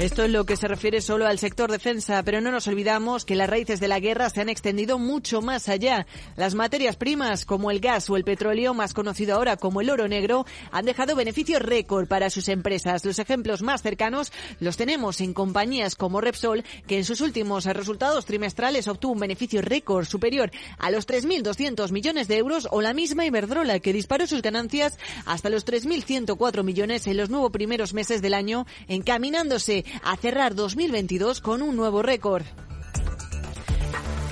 Esto 0.00 0.24
es 0.24 0.30
lo 0.30 0.46
que 0.46 0.56
se 0.56 0.66
refiere 0.66 1.02
solo 1.02 1.26
al 1.26 1.38
sector 1.38 1.70
defensa, 1.70 2.22
pero 2.22 2.40
no 2.40 2.50
nos 2.50 2.66
olvidamos 2.66 3.26
que 3.26 3.34
las 3.34 3.50
raíces 3.50 3.80
de 3.80 3.88
la 3.88 4.00
guerra 4.00 4.30
se 4.30 4.40
han 4.40 4.48
extendido 4.48 4.98
mucho 4.98 5.42
más 5.42 5.68
allá. 5.68 6.06
Las 6.36 6.54
materias 6.54 6.96
primas, 6.96 7.44
como 7.44 7.70
el 7.70 7.80
gas 7.80 8.08
o 8.08 8.16
el 8.16 8.24
petróleo, 8.24 8.72
más 8.72 8.94
conocido 8.94 9.34
ahora 9.34 9.58
como 9.58 9.82
el 9.82 9.90
oro 9.90 10.08
negro, 10.08 10.46
han 10.72 10.86
dejado 10.86 11.16
beneficios 11.16 11.60
récord 11.60 12.08
para 12.08 12.30
sus 12.30 12.48
empresas. 12.48 13.04
Los 13.04 13.18
ejemplos 13.18 13.60
más 13.60 13.82
cercanos 13.82 14.32
los 14.58 14.78
tenemos 14.78 15.20
en 15.20 15.34
compañías 15.34 15.96
como 15.96 16.22
Repsol, 16.22 16.64
que 16.86 16.96
en 16.96 17.04
sus 17.04 17.20
últimos 17.20 17.66
resultados 17.66 18.24
trimestrales 18.24 18.88
obtuvo 18.88 19.12
un 19.12 19.20
beneficio 19.20 19.60
récord 19.60 20.06
superior 20.06 20.50
a 20.78 20.90
los 20.90 21.06
3.200 21.06 21.92
millones 21.92 22.26
de 22.26 22.38
euros, 22.38 22.68
o 22.70 22.80
la 22.80 22.94
misma 22.94 23.26
Iberdrola, 23.26 23.80
que 23.80 23.92
disparó 23.92 24.26
sus 24.26 24.40
ganancias 24.40 24.98
hasta 25.26 25.50
los 25.50 25.66
3.104 25.66 26.62
millones 26.64 27.06
en 27.06 27.18
los 27.18 27.28
nuevos 27.28 27.50
primeros 27.50 27.92
meses 27.92 28.22
del 28.22 28.32
año, 28.32 28.66
encaminándose 28.88 29.84
a 30.02 30.16
cerrar 30.16 30.54
2022 30.54 31.40
con 31.40 31.62
un 31.62 31.76
nuevo 31.76 32.02
récord. 32.02 32.44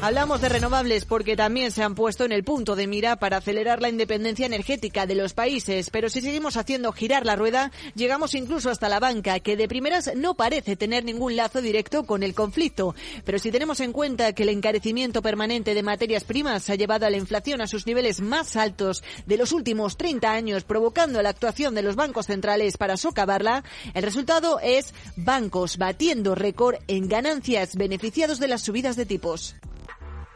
Hablamos 0.00 0.40
de 0.40 0.48
renovables 0.48 1.04
porque 1.04 1.34
también 1.34 1.72
se 1.72 1.82
han 1.82 1.96
puesto 1.96 2.24
en 2.24 2.30
el 2.30 2.44
punto 2.44 2.76
de 2.76 2.86
mira 2.86 3.16
para 3.16 3.38
acelerar 3.38 3.82
la 3.82 3.88
independencia 3.88 4.46
energética 4.46 5.06
de 5.06 5.16
los 5.16 5.34
países, 5.34 5.90
pero 5.90 6.08
si 6.08 6.20
seguimos 6.20 6.56
haciendo 6.56 6.92
girar 6.92 7.26
la 7.26 7.34
rueda, 7.34 7.72
llegamos 7.96 8.34
incluso 8.34 8.70
hasta 8.70 8.88
la 8.88 9.00
banca, 9.00 9.40
que 9.40 9.56
de 9.56 9.66
primeras 9.66 10.12
no 10.14 10.34
parece 10.34 10.76
tener 10.76 11.04
ningún 11.04 11.34
lazo 11.34 11.60
directo 11.60 12.04
con 12.04 12.22
el 12.22 12.32
conflicto. 12.32 12.94
Pero 13.24 13.40
si 13.40 13.50
tenemos 13.50 13.80
en 13.80 13.90
cuenta 13.90 14.32
que 14.34 14.44
el 14.44 14.50
encarecimiento 14.50 15.20
permanente 15.20 15.74
de 15.74 15.82
materias 15.82 16.22
primas 16.22 16.70
ha 16.70 16.76
llevado 16.76 17.04
a 17.04 17.10
la 17.10 17.16
inflación 17.16 17.60
a 17.60 17.66
sus 17.66 17.84
niveles 17.84 18.20
más 18.20 18.54
altos 18.54 19.02
de 19.26 19.36
los 19.36 19.50
últimos 19.50 19.96
30 19.96 20.30
años, 20.30 20.62
provocando 20.62 21.20
la 21.22 21.30
actuación 21.30 21.74
de 21.74 21.82
los 21.82 21.96
bancos 21.96 22.26
centrales 22.26 22.76
para 22.76 22.96
socavarla, 22.96 23.64
el 23.94 24.04
resultado 24.04 24.60
es 24.60 24.94
bancos 25.16 25.76
batiendo 25.76 26.36
récord 26.36 26.76
en 26.86 27.08
ganancias 27.08 27.74
beneficiados 27.74 28.38
de 28.38 28.46
las 28.46 28.62
subidas 28.62 28.94
de 28.94 29.04
tipos. 29.04 29.56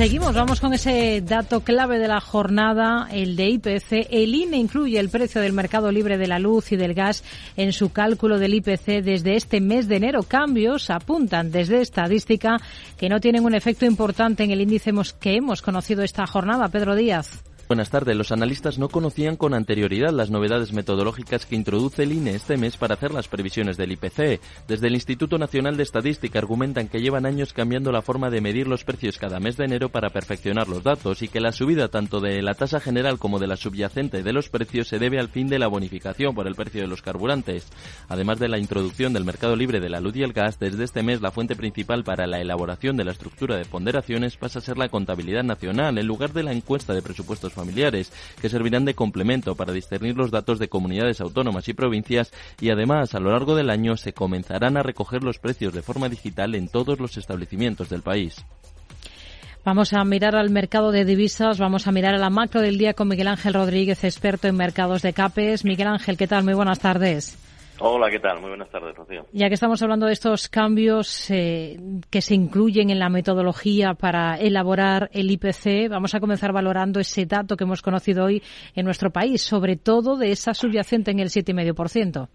Seguimos, 0.00 0.34
vamos 0.34 0.62
con 0.62 0.72
ese 0.72 1.20
dato 1.20 1.60
clave 1.60 1.98
de 1.98 2.08
la 2.08 2.22
jornada, 2.22 3.06
el 3.12 3.36
de 3.36 3.50
IPC. 3.50 4.08
El 4.08 4.34
INE 4.34 4.56
incluye 4.56 4.98
el 4.98 5.10
precio 5.10 5.42
del 5.42 5.52
mercado 5.52 5.92
libre 5.92 6.16
de 6.16 6.26
la 6.26 6.38
luz 6.38 6.72
y 6.72 6.76
del 6.76 6.94
gas 6.94 7.22
en 7.54 7.74
su 7.74 7.92
cálculo 7.92 8.38
del 8.38 8.54
IPC 8.54 9.02
desde 9.04 9.36
este 9.36 9.60
mes 9.60 9.88
de 9.88 9.96
enero. 9.96 10.22
Cambios 10.22 10.88
apuntan 10.88 11.50
desde 11.50 11.82
estadística 11.82 12.56
que 12.96 13.10
no 13.10 13.20
tienen 13.20 13.44
un 13.44 13.54
efecto 13.54 13.84
importante 13.84 14.42
en 14.42 14.52
el 14.52 14.62
índice 14.62 14.90
que 15.20 15.36
hemos 15.36 15.60
conocido 15.60 16.02
esta 16.02 16.26
jornada. 16.26 16.70
Pedro 16.70 16.96
Díaz. 16.96 17.49
Buenas 17.70 17.90
tardes. 17.90 18.16
Los 18.16 18.32
analistas 18.32 18.80
no 18.80 18.88
conocían 18.88 19.36
con 19.36 19.54
anterioridad 19.54 20.10
las 20.10 20.28
novedades 20.28 20.72
metodológicas 20.72 21.46
que 21.46 21.54
introduce 21.54 22.02
el 22.02 22.10
INE 22.10 22.34
este 22.34 22.56
mes 22.56 22.76
para 22.76 22.94
hacer 22.94 23.12
las 23.12 23.28
previsiones 23.28 23.76
del 23.76 23.92
IPC. 23.92 24.40
Desde 24.66 24.88
el 24.88 24.94
Instituto 24.94 25.38
Nacional 25.38 25.76
de 25.76 25.84
Estadística 25.84 26.40
argumentan 26.40 26.88
que 26.88 27.00
llevan 27.00 27.26
años 27.26 27.52
cambiando 27.52 27.92
la 27.92 28.02
forma 28.02 28.28
de 28.28 28.40
medir 28.40 28.66
los 28.66 28.82
precios 28.82 29.18
cada 29.18 29.38
mes 29.38 29.56
de 29.56 29.66
enero 29.66 29.88
para 29.88 30.10
perfeccionar 30.10 30.66
los 30.66 30.82
datos 30.82 31.22
y 31.22 31.28
que 31.28 31.38
la 31.38 31.52
subida 31.52 31.86
tanto 31.86 32.18
de 32.18 32.42
la 32.42 32.54
tasa 32.54 32.80
general 32.80 33.20
como 33.20 33.38
de 33.38 33.46
la 33.46 33.56
subyacente 33.56 34.24
de 34.24 34.32
los 34.32 34.48
precios 34.48 34.88
se 34.88 34.98
debe 34.98 35.20
al 35.20 35.28
fin 35.28 35.46
de 35.46 35.60
la 35.60 35.68
bonificación 35.68 36.34
por 36.34 36.48
el 36.48 36.56
precio 36.56 36.80
de 36.80 36.88
los 36.88 37.02
carburantes. 37.02 37.68
Además 38.08 38.40
de 38.40 38.48
la 38.48 38.58
introducción 38.58 39.12
del 39.12 39.24
mercado 39.24 39.54
libre 39.54 39.78
de 39.78 39.90
la 39.90 40.00
luz 40.00 40.16
y 40.16 40.24
el 40.24 40.32
gas, 40.32 40.58
desde 40.58 40.82
este 40.82 41.04
mes 41.04 41.20
la 41.20 41.30
fuente 41.30 41.54
principal 41.54 42.02
para 42.02 42.26
la 42.26 42.40
elaboración 42.40 42.96
de 42.96 43.04
la 43.04 43.12
estructura 43.12 43.56
de 43.56 43.64
ponderaciones 43.64 44.36
pasa 44.36 44.58
a 44.58 44.62
ser 44.62 44.76
la 44.76 44.88
contabilidad 44.88 45.44
nacional 45.44 45.98
en 45.98 46.06
lugar 46.08 46.32
de 46.32 46.42
la 46.42 46.50
encuesta 46.50 46.94
de 46.94 47.02
presupuestos 47.02 47.59
familiares, 47.60 48.12
que 48.40 48.48
servirán 48.48 48.84
de 48.84 48.94
complemento 48.94 49.54
para 49.54 49.72
discernir 49.72 50.16
los 50.16 50.30
datos 50.30 50.58
de 50.58 50.68
comunidades 50.68 51.20
autónomas 51.20 51.68
y 51.68 51.74
provincias 51.74 52.32
y 52.60 52.70
además 52.70 53.14
a 53.14 53.20
lo 53.20 53.30
largo 53.30 53.54
del 53.54 53.70
año 53.70 53.96
se 53.96 54.12
comenzarán 54.12 54.76
a 54.76 54.82
recoger 54.82 55.22
los 55.22 55.38
precios 55.38 55.74
de 55.74 55.82
forma 55.82 56.08
digital 56.08 56.54
en 56.54 56.68
todos 56.68 56.98
los 56.98 57.16
establecimientos 57.16 57.88
del 57.88 58.02
país. 58.02 58.44
Vamos 59.62 59.92
a 59.92 60.02
mirar 60.04 60.36
al 60.36 60.48
mercado 60.48 60.90
de 60.90 61.04
divisas, 61.04 61.58
vamos 61.58 61.86
a 61.86 61.92
mirar 61.92 62.14
a 62.14 62.18
la 62.18 62.30
macro 62.30 62.62
del 62.62 62.78
día 62.78 62.94
con 62.94 63.08
Miguel 63.08 63.28
Ángel 63.28 63.52
Rodríguez, 63.52 64.04
experto 64.04 64.48
en 64.48 64.56
mercados 64.56 65.02
de 65.02 65.12
CAPES. 65.12 65.66
Miguel 65.66 65.88
Ángel, 65.88 66.16
¿qué 66.16 66.26
tal? 66.26 66.44
Muy 66.44 66.54
buenas 66.54 66.78
tardes. 66.78 67.36
Hola, 67.82 68.10
¿qué 68.10 68.20
tal? 68.20 68.40
Muy 68.40 68.50
buenas 68.50 68.68
tardes, 68.68 68.94
Rocío. 68.94 69.24
Ya 69.32 69.48
que 69.48 69.54
estamos 69.54 69.82
hablando 69.82 70.04
de 70.04 70.12
estos 70.12 70.50
cambios 70.50 71.30
eh, 71.30 71.78
que 72.10 72.20
se 72.20 72.34
incluyen 72.34 72.90
en 72.90 72.98
la 72.98 73.08
metodología 73.08 73.94
para 73.94 74.34
elaborar 74.34 75.08
el 75.14 75.30
IPC, 75.30 75.88
vamos 75.88 76.14
a 76.14 76.20
comenzar 76.20 76.52
valorando 76.52 77.00
ese 77.00 77.24
dato 77.24 77.56
que 77.56 77.64
hemos 77.64 77.80
conocido 77.80 78.26
hoy 78.26 78.42
en 78.74 78.84
nuestro 78.84 79.10
país, 79.10 79.40
sobre 79.40 79.76
todo 79.76 80.18
de 80.18 80.30
esa 80.30 80.52
subyacente 80.52 81.10
en 81.10 81.20
el 81.20 81.28
7,5%. 81.28 82.28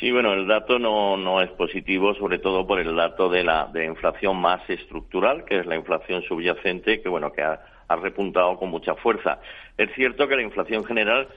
Sí, 0.00 0.10
bueno, 0.10 0.32
el 0.34 0.48
dato 0.48 0.80
no, 0.80 1.16
no 1.16 1.40
es 1.40 1.50
positivo, 1.52 2.12
sobre 2.16 2.40
todo 2.40 2.66
por 2.66 2.80
el 2.80 2.96
dato 2.96 3.28
de 3.28 3.44
la 3.44 3.66
de 3.72 3.86
inflación 3.86 4.40
más 4.40 4.68
estructural, 4.68 5.44
que 5.44 5.60
es 5.60 5.66
la 5.66 5.76
inflación 5.76 6.22
subyacente, 6.22 7.00
que 7.00 7.08
bueno, 7.08 7.30
que 7.30 7.42
ha, 7.42 7.60
ha 7.86 7.96
repuntado 7.96 8.56
con 8.56 8.70
mucha 8.70 8.96
fuerza. 8.96 9.38
Es 9.78 9.88
cierto 9.94 10.26
que 10.26 10.34
la 10.34 10.42
inflación 10.42 10.84
general 10.84 11.28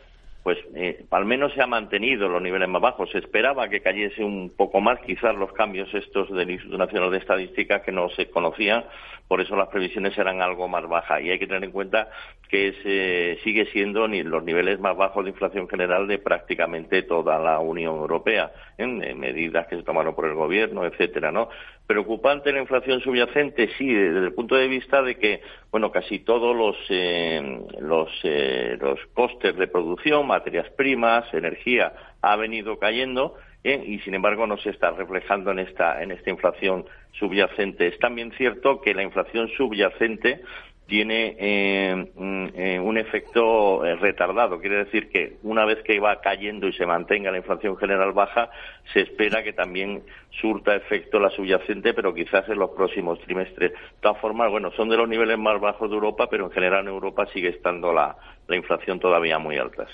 pues 0.44 0.58
eh, 0.74 1.06
al 1.12 1.26
menos 1.26 1.54
se 1.54 1.62
ha 1.62 1.68
mantenido 1.68 2.30
los 2.30 2.42
niveles 2.42 2.70
más 2.70 2.82
bajos. 2.82 3.10
Se 3.12 3.18
esperaba 3.18 3.70
que 3.70 3.82
cayese 3.82 4.24
un 4.24 4.52
poco 4.56 4.80
más, 4.82 5.00
quizás 5.02 5.36
los 5.36 5.52
cambios 5.54 5.94
estos 5.94 6.32
del 6.32 6.52
Instituto 6.52 6.78
Nacional 6.78 7.12
de 7.12 7.18
Estadística 7.18 7.82
que 7.82 7.92
no 7.92 8.10
se 8.10 8.30
conocían, 8.30 8.86
por 9.30 9.42
eso 9.42 9.56
las 9.56 9.68
previsiones 9.68 10.18
eran 10.18 10.42
algo 10.42 10.68
más 10.68 10.90
bajas. 10.90 11.22
Y 11.22 11.30
hay 11.30 11.38
que 11.38 11.46
tener 11.46 11.64
en 11.64 11.72
cuenta 11.72 12.10
que 12.50 12.74
eh, 12.84 13.38
sigue 13.44 13.68
siendo 13.68 14.08
los 14.08 14.44
niveles 14.44 14.80
más 14.80 14.98
bajos 14.98 15.24
de 15.24 15.30
inflación 15.30 15.70
general 15.70 16.08
de 16.08 16.18
prácticamente 16.18 17.04
toda 17.04 17.38
la 17.38 17.60
Unión 17.60 17.96
Europea, 17.96 18.52
en, 18.80 18.98
medidas 19.20 19.68
que 19.68 19.76
se 19.76 19.84
tomaron 19.84 20.16
por 20.16 20.26
el 20.26 20.34
gobierno, 20.34 20.84
etcétera, 20.84 21.32
¿no? 21.32 21.50
Preocupante 21.86 22.52
la 22.52 22.62
inflación 22.62 23.02
subyacente, 23.02 23.70
sí, 23.78 23.94
desde 23.94 24.26
el 24.26 24.34
punto 24.34 24.56
de 24.56 24.68
vista 24.68 25.04
de 25.04 25.20
que, 25.20 25.42
bueno, 25.70 25.92
casi 25.92 26.20
todos 26.20 26.56
los, 26.56 26.76
eh, 26.90 27.62
los, 27.82 28.10
eh, 28.24 28.78
los 28.82 29.00
costes 29.14 29.56
de 29.58 29.68
producción, 29.68 30.26
materias 30.26 30.72
primas, 30.72 31.32
energía, 31.36 31.94
ha 32.24 32.36
venido 32.36 32.80
cayendo 32.80 33.36
¿eh? 33.64 33.84
y, 33.86 34.00
sin 34.00 34.14
embargo, 34.14 34.48
no 34.48 34.58
se 34.58 34.70
está 34.70 34.92
reflejando 34.92 35.52
en 35.52 35.60
esta, 35.60 36.02
en 36.02 36.12
esta 36.12 36.30
inflación 36.30 36.86
subyacente. 37.14 37.88
Es 37.88 38.00
también 38.00 38.32
cierto 38.34 38.82
que 38.82 38.94
la 38.94 39.04
inflación 39.04 39.50
subyacente 39.50 40.42
tiene 40.88 41.36
eh, 41.38 42.12
eh, 42.56 42.80
un 42.80 42.98
efecto 42.98 43.84
retardado. 44.00 44.60
Quiere 44.60 44.86
decir 44.86 45.10
que 45.10 45.38
una 45.44 45.64
vez 45.64 45.84
que 45.84 46.00
va 46.00 46.20
cayendo 46.20 46.68
y 46.68 46.74
se 46.74 46.88
mantenga 46.88 47.30
la 47.30 47.38
inflación 47.38 47.78
general 47.78 48.12
baja, 48.12 48.50
se 48.92 49.02
espera 49.02 49.44
que 49.44 49.54
también 49.54 50.02
surta 50.32 50.76
efecto 50.76 51.20
la 51.20 51.30
subyacente, 51.30 51.94
pero 51.94 52.14
quizás 52.16 52.50
en 52.50 52.58
los 52.58 52.72
próximos 52.72 53.20
trimestres. 53.22 53.72
De 53.72 53.78
todas 54.02 54.20
formas, 54.20 54.50
bueno, 54.50 54.72
son 54.72 54.90
de 54.90 54.98
los 54.98 55.08
niveles 55.08 55.38
más 55.38 55.62
bajos 55.62 55.92
de 55.92 55.96
Europa, 55.96 56.28
pero 56.28 56.46
en 56.46 56.52
general 56.52 56.82
en 56.82 56.94
Europa 56.94 57.28
sigue 57.34 57.50
estando 57.50 57.94
la, 57.94 58.18
la 58.50 58.58
inflación 58.58 59.00
todavía 59.00 59.38
muy 59.40 59.58
alta. 59.58 59.86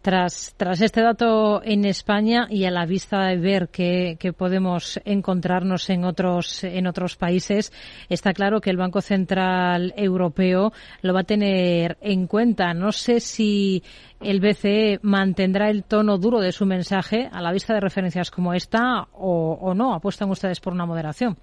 Tras, 0.00 0.54
tras 0.56 0.80
este 0.80 1.02
dato 1.02 1.62
en 1.62 1.84
España 1.84 2.46
y 2.48 2.64
a 2.64 2.70
la 2.70 2.86
vista 2.86 3.26
de 3.26 3.36
ver 3.36 3.68
que, 3.68 4.16
podemos 4.36 5.00
encontrarnos 5.04 5.90
en 5.90 6.04
otros, 6.04 6.64
en 6.64 6.86
otros 6.86 7.16
países, 7.16 7.72
está 8.08 8.32
claro 8.32 8.60
que 8.60 8.70
el 8.70 8.76
Banco 8.76 9.00
Central 9.00 9.92
Europeo 9.96 10.72
lo 11.02 11.14
va 11.14 11.20
a 11.20 11.24
tener 11.24 11.96
en 12.00 12.26
cuenta. 12.26 12.74
No 12.74 12.92
sé 12.92 13.20
si 13.20 13.82
el 14.20 14.40
BCE 14.40 15.00
mantendrá 15.02 15.70
el 15.70 15.84
tono 15.84 16.18
duro 16.18 16.40
de 16.40 16.52
su 16.52 16.66
mensaje 16.66 17.28
a 17.32 17.42
la 17.42 17.52
vista 17.52 17.74
de 17.74 17.80
referencias 17.80 18.30
como 18.30 18.54
esta 18.54 19.08
o, 19.12 19.58
o 19.60 19.74
no. 19.74 19.94
¿Apuestan 19.94 20.30
ustedes 20.30 20.60
por 20.60 20.72
una 20.72 20.86
moderación? 20.86 21.36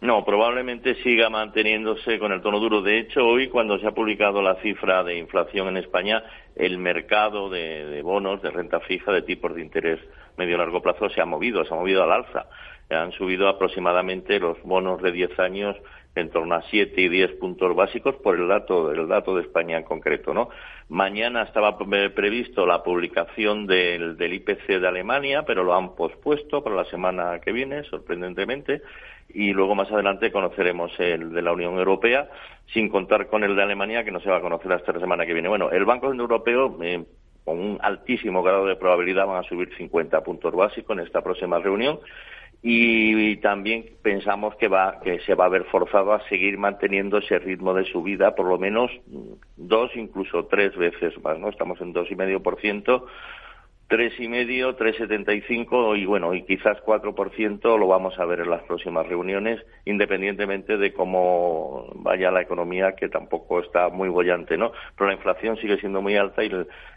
No, 0.00 0.24
probablemente 0.24 0.94
siga 1.02 1.28
manteniéndose 1.28 2.20
con 2.20 2.30
el 2.30 2.40
tono 2.40 2.60
duro. 2.60 2.82
De 2.82 3.00
hecho, 3.00 3.26
hoy 3.26 3.48
cuando 3.48 3.80
se 3.80 3.86
ha 3.88 3.90
publicado 3.90 4.40
la 4.40 4.54
cifra 4.56 5.02
de 5.02 5.18
inflación 5.18 5.66
en 5.68 5.76
España, 5.76 6.22
el 6.54 6.78
mercado 6.78 7.50
de, 7.50 8.00
bonos, 8.02 8.40
de 8.40 8.50
renta 8.50 8.78
fija, 8.78 9.10
de 9.10 9.22
tipos 9.22 9.56
de 9.56 9.62
interés 9.62 9.98
medio-largo 10.36 10.80
plazo 10.80 11.08
se 11.10 11.20
ha 11.20 11.24
movido, 11.24 11.64
se 11.64 11.74
ha 11.74 11.76
movido 11.76 12.04
al 12.04 12.12
alza. 12.12 12.46
Han 12.90 13.10
subido 13.10 13.48
aproximadamente 13.48 14.38
los 14.38 14.62
bonos 14.62 15.02
de 15.02 15.10
10 15.10 15.36
años 15.40 15.76
en 16.20 16.30
torno 16.30 16.54
a 16.54 16.62
7 16.62 17.00
y 17.00 17.08
10 17.08 17.32
puntos 17.34 17.74
básicos 17.74 18.16
por 18.16 18.36
el 18.36 18.48
dato, 18.48 18.90
el 18.92 19.08
dato 19.08 19.34
de 19.34 19.42
España 19.42 19.76
en 19.78 19.84
concreto, 19.84 20.34
¿no? 20.34 20.48
Mañana 20.88 21.42
estaba 21.42 21.76
previsto 21.78 22.66
la 22.66 22.82
publicación 22.82 23.66
del, 23.66 24.16
del 24.16 24.34
IPC 24.34 24.80
de 24.80 24.88
Alemania, 24.88 25.44
pero 25.46 25.64
lo 25.64 25.74
han 25.74 25.94
pospuesto 25.94 26.62
para 26.62 26.76
la 26.76 26.84
semana 26.86 27.40
que 27.40 27.52
viene, 27.52 27.84
sorprendentemente 27.84 28.82
y 29.28 29.52
luego 29.52 29.74
más 29.74 29.90
adelante 29.90 30.32
conoceremos 30.32 30.92
el 30.98 31.32
de 31.32 31.42
la 31.42 31.52
Unión 31.52 31.76
Europea, 31.78 32.30
sin 32.72 32.88
contar 32.88 33.26
con 33.26 33.44
el 33.44 33.54
de 33.54 33.62
Alemania, 33.62 34.04
que 34.04 34.10
no 34.10 34.20
se 34.20 34.30
va 34.30 34.38
a 34.38 34.40
conocer 34.40 34.72
hasta 34.72 34.92
la 34.92 35.00
semana 35.00 35.26
que 35.26 35.34
viene. 35.34 35.48
Bueno, 35.48 35.70
el 35.70 35.84
Banco 35.84 36.12
Europeo, 36.12 36.78
eh, 36.82 37.04
con 37.44 37.58
un 37.58 37.78
altísimo 37.80 38.42
grado 38.42 38.66
de 38.66 38.76
probabilidad, 38.76 39.26
van 39.26 39.44
a 39.44 39.48
subir 39.48 39.74
50 39.76 40.22
puntos 40.22 40.54
básicos 40.54 40.96
en 40.96 41.04
esta 41.04 41.22
próxima 41.22 41.58
reunión 41.58 42.00
y, 42.60 43.36
también 43.36 43.84
pensamos 44.02 44.56
que 44.56 44.66
va 44.66 45.00
que 45.00 45.20
se 45.20 45.34
va 45.34 45.44
a 45.44 45.48
ver 45.48 45.64
forzado 45.64 46.12
a 46.12 46.28
seguir 46.28 46.58
manteniendo 46.58 47.18
ese 47.18 47.38
ritmo 47.38 47.72
de 47.72 47.84
subida 47.84 48.34
por 48.34 48.46
lo 48.46 48.58
menos 48.58 48.90
dos 49.56 49.90
incluso 49.94 50.46
tres 50.46 50.76
veces 50.76 51.14
más 51.22 51.38
no 51.38 51.50
estamos 51.50 51.80
en 51.80 51.92
dos 51.92 52.10
y 52.10 52.16
medio 52.16 52.42
por 52.42 52.60
ciento 52.60 53.06
tres 53.88 54.12
y 54.20 54.28
medio, 54.28 54.74
tres 54.74 54.96
setenta 54.96 55.32
y 55.32 55.40
cinco 55.42 55.96
y 55.96 56.04
bueno 56.04 56.34
y 56.34 56.42
quizás 56.42 56.78
cuatro 56.82 57.14
por 57.14 57.34
ciento 57.34 57.78
lo 57.78 57.86
vamos 57.86 58.18
a 58.18 58.26
ver 58.26 58.40
en 58.40 58.50
las 58.50 58.62
próximas 58.64 59.06
reuniones, 59.06 59.64
independientemente 59.86 60.76
de 60.76 60.92
cómo 60.92 61.90
vaya 61.94 62.30
la 62.30 62.42
economía 62.42 62.94
que 62.94 63.08
tampoco 63.08 63.60
está 63.60 63.88
muy 63.88 64.10
bollante, 64.10 64.58
¿no? 64.58 64.72
Pero 64.94 65.08
la 65.08 65.16
inflación 65.16 65.56
sigue 65.56 65.78
siendo 65.78 66.02
muy 66.02 66.16
alta 66.16 66.44
y 66.44 66.50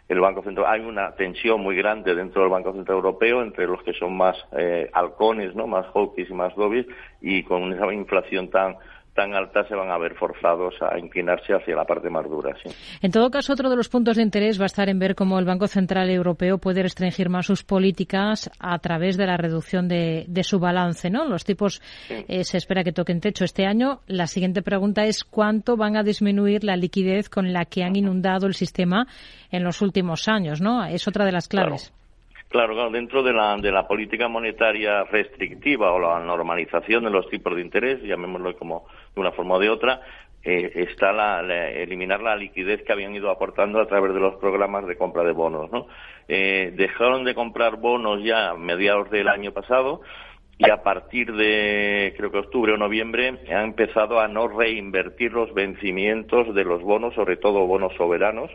el, 0.08 0.20
Banco 0.20 0.42
Central 0.42 0.66
hay 0.68 0.80
una 0.80 1.14
tensión 1.14 1.62
muy 1.62 1.76
grande 1.76 2.14
dentro 2.14 2.42
del 2.42 2.50
Banco 2.50 2.74
Central 2.74 2.96
Europeo 2.96 3.42
entre 3.42 3.66
los 3.66 3.82
que 3.82 3.94
son 3.94 4.14
más 4.14 4.36
eh, 4.52 4.90
halcones, 4.92 5.54
¿no? 5.54 5.66
Más 5.66 5.86
hawkish 5.94 6.30
y 6.30 6.34
más 6.34 6.54
dovies 6.54 6.86
y 7.22 7.42
con 7.44 7.72
esa 7.72 7.90
inflación 7.92 8.50
tan 8.50 8.76
tan 9.14 9.34
altas 9.34 9.68
se 9.68 9.74
van 9.74 9.90
a 9.90 9.98
ver 9.98 10.14
forzados 10.14 10.74
a 10.80 10.98
inclinarse 10.98 11.52
hacia 11.52 11.76
la 11.76 11.84
parte 11.84 12.08
más 12.08 12.24
dura. 12.24 12.54
¿sí? 12.62 12.70
En 13.02 13.10
todo 13.10 13.30
caso, 13.30 13.52
otro 13.52 13.68
de 13.68 13.76
los 13.76 13.88
puntos 13.88 14.16
de 14.16 14.22
interés 14.22 14.58
va 14.58 14.64
a 14.64 14.66
estar 14.66 14.88
en 14.88 14.98
ver 14.98 15.14
cómo 15.14 15.38
el 15.38 15.44
Banco 15.44 15.66
Central 15.66 16.08
Europeo 16.10 16.58
puede 16.58 16.82
restringir 16.82 17.28
más 17.28 17.46
sus 17.46 17.62
políticas 17.62 18.50
a 18.58 18.78
través 18.78 19.16
de 19.16 19.26
la 19.26 19.36
reducción 19.36 19.88
de, 19.88 20.26
su 20.42 20.58
balance. 20.58 21.10
¿no? 21.10 21.26
Los 21.26 21.44
tipos 21.44 21.82
eh, 22.08 22.44
se 22.44 22.56
espera 22.56 22.84
que 22.84 22.92
toquen 22.92 23.20
techo 23.20 23.44
este 23.44 23.66
año. 23.66 24.00
La 24.06 24.26
siguiente 24.26 24.62
pregunta 24.62 25.04
es 25.04 25.24
cuánto 25.24 25.76
van 25.76 25.96
a 25.96 26.02
disminuir 26.02 26.64
la 26.64 26.76
liquidez 26.76 27.28
con 27.28 27.52
la 27.52 27.66
que 27.66 27.84
han 27.84 27.96
inundado 27.96 28.46
el 28.46 28.54
sistema 28.54 29.06
en 29.50 29.62
los 29.62 29.82
últimos 29.82 30.26
años. 30.28 30.60
¿no? 30.60 30.84
Es 30.84 31.06
otra 31.06 31.24
de 31.24 31.32
las 31.32 31.48
claves. 31.48 31.90
Claro, 31.90 32.01
dentro 32.90 33.22
de 33.22 33.32
la, 33.32 33.56
de 33.56 33.72
la 33.72 33.88
política 33.88 34.28
monetaria 34.28 35.04
restrictiva 35.04 35.92
o 35.92 35.98
la 35.98 36.20
normalización 36.20 37.04
de 37.04 37.10
los 37.10 37.28
tipos 37.28 37.54
de 37.56 37.62
interés, 37.62 38.02
llamémoslo 38.02 38.56
como 38.56 38.86
de 39.14 39.20
una 39.20 39.32
forma 39.32 39.54
o 39.54 39.58
de 39.58 39.70
otra, 39.70 40.00
eh, 40.44 40.72
está 40.74 41.12
la, 41.12 41.40
eliminar 41.70 42.20
la 42.20 42.36
liquidez 42.36 42.82
que 42.82 42.92
habían 42.92 43.14
ido 43.14 43.30
aportando 43.30 43.80
a 43.80 43.86
través 43.86 44.12
de 44.12 44.20
los 44.20 44.36
programas 44.36 44.86
de 44.86 44.96
compra 44.96 45.24
de 45.24 45.32
bonos. 45.32 45.70
¿no? 45.72 45.86
Eh, 46.28 46.72
dejaron 46.74 47.24
de 47.24 47.34
comprar 47.34 47.76
bonos 47.76 48.22
ya 48.22 48.50
a 48.50 48.56
mediados 48.56 49.10
del 49.10 49.28
año 49.28 49.52
pasado 49.52 50.02
y 50.58 50.70
a 50.70 50.82
partir 50.82 51.32
de, 51.32 52.14
creo 52.16 52.30
que 52.30 52.38
octubre 52.38 52.72
o 52.72 52.76
noviembre, 52.76 53.40
han 53.50 53.64
empezado 53.64 54.20
a 54.20 54.28
no 54.28 54.48
reinvertir 54.48 55.32
los 55.32 55.52
vencimientos 55.54 56.54
de 56.54 56.64
los 56.64 56.82
bonos, 56.82 57.14
sobre 57.14 57.36
todo 57.36 57.66
bonos 57.66 57.94
soberanos, 57.96 58.50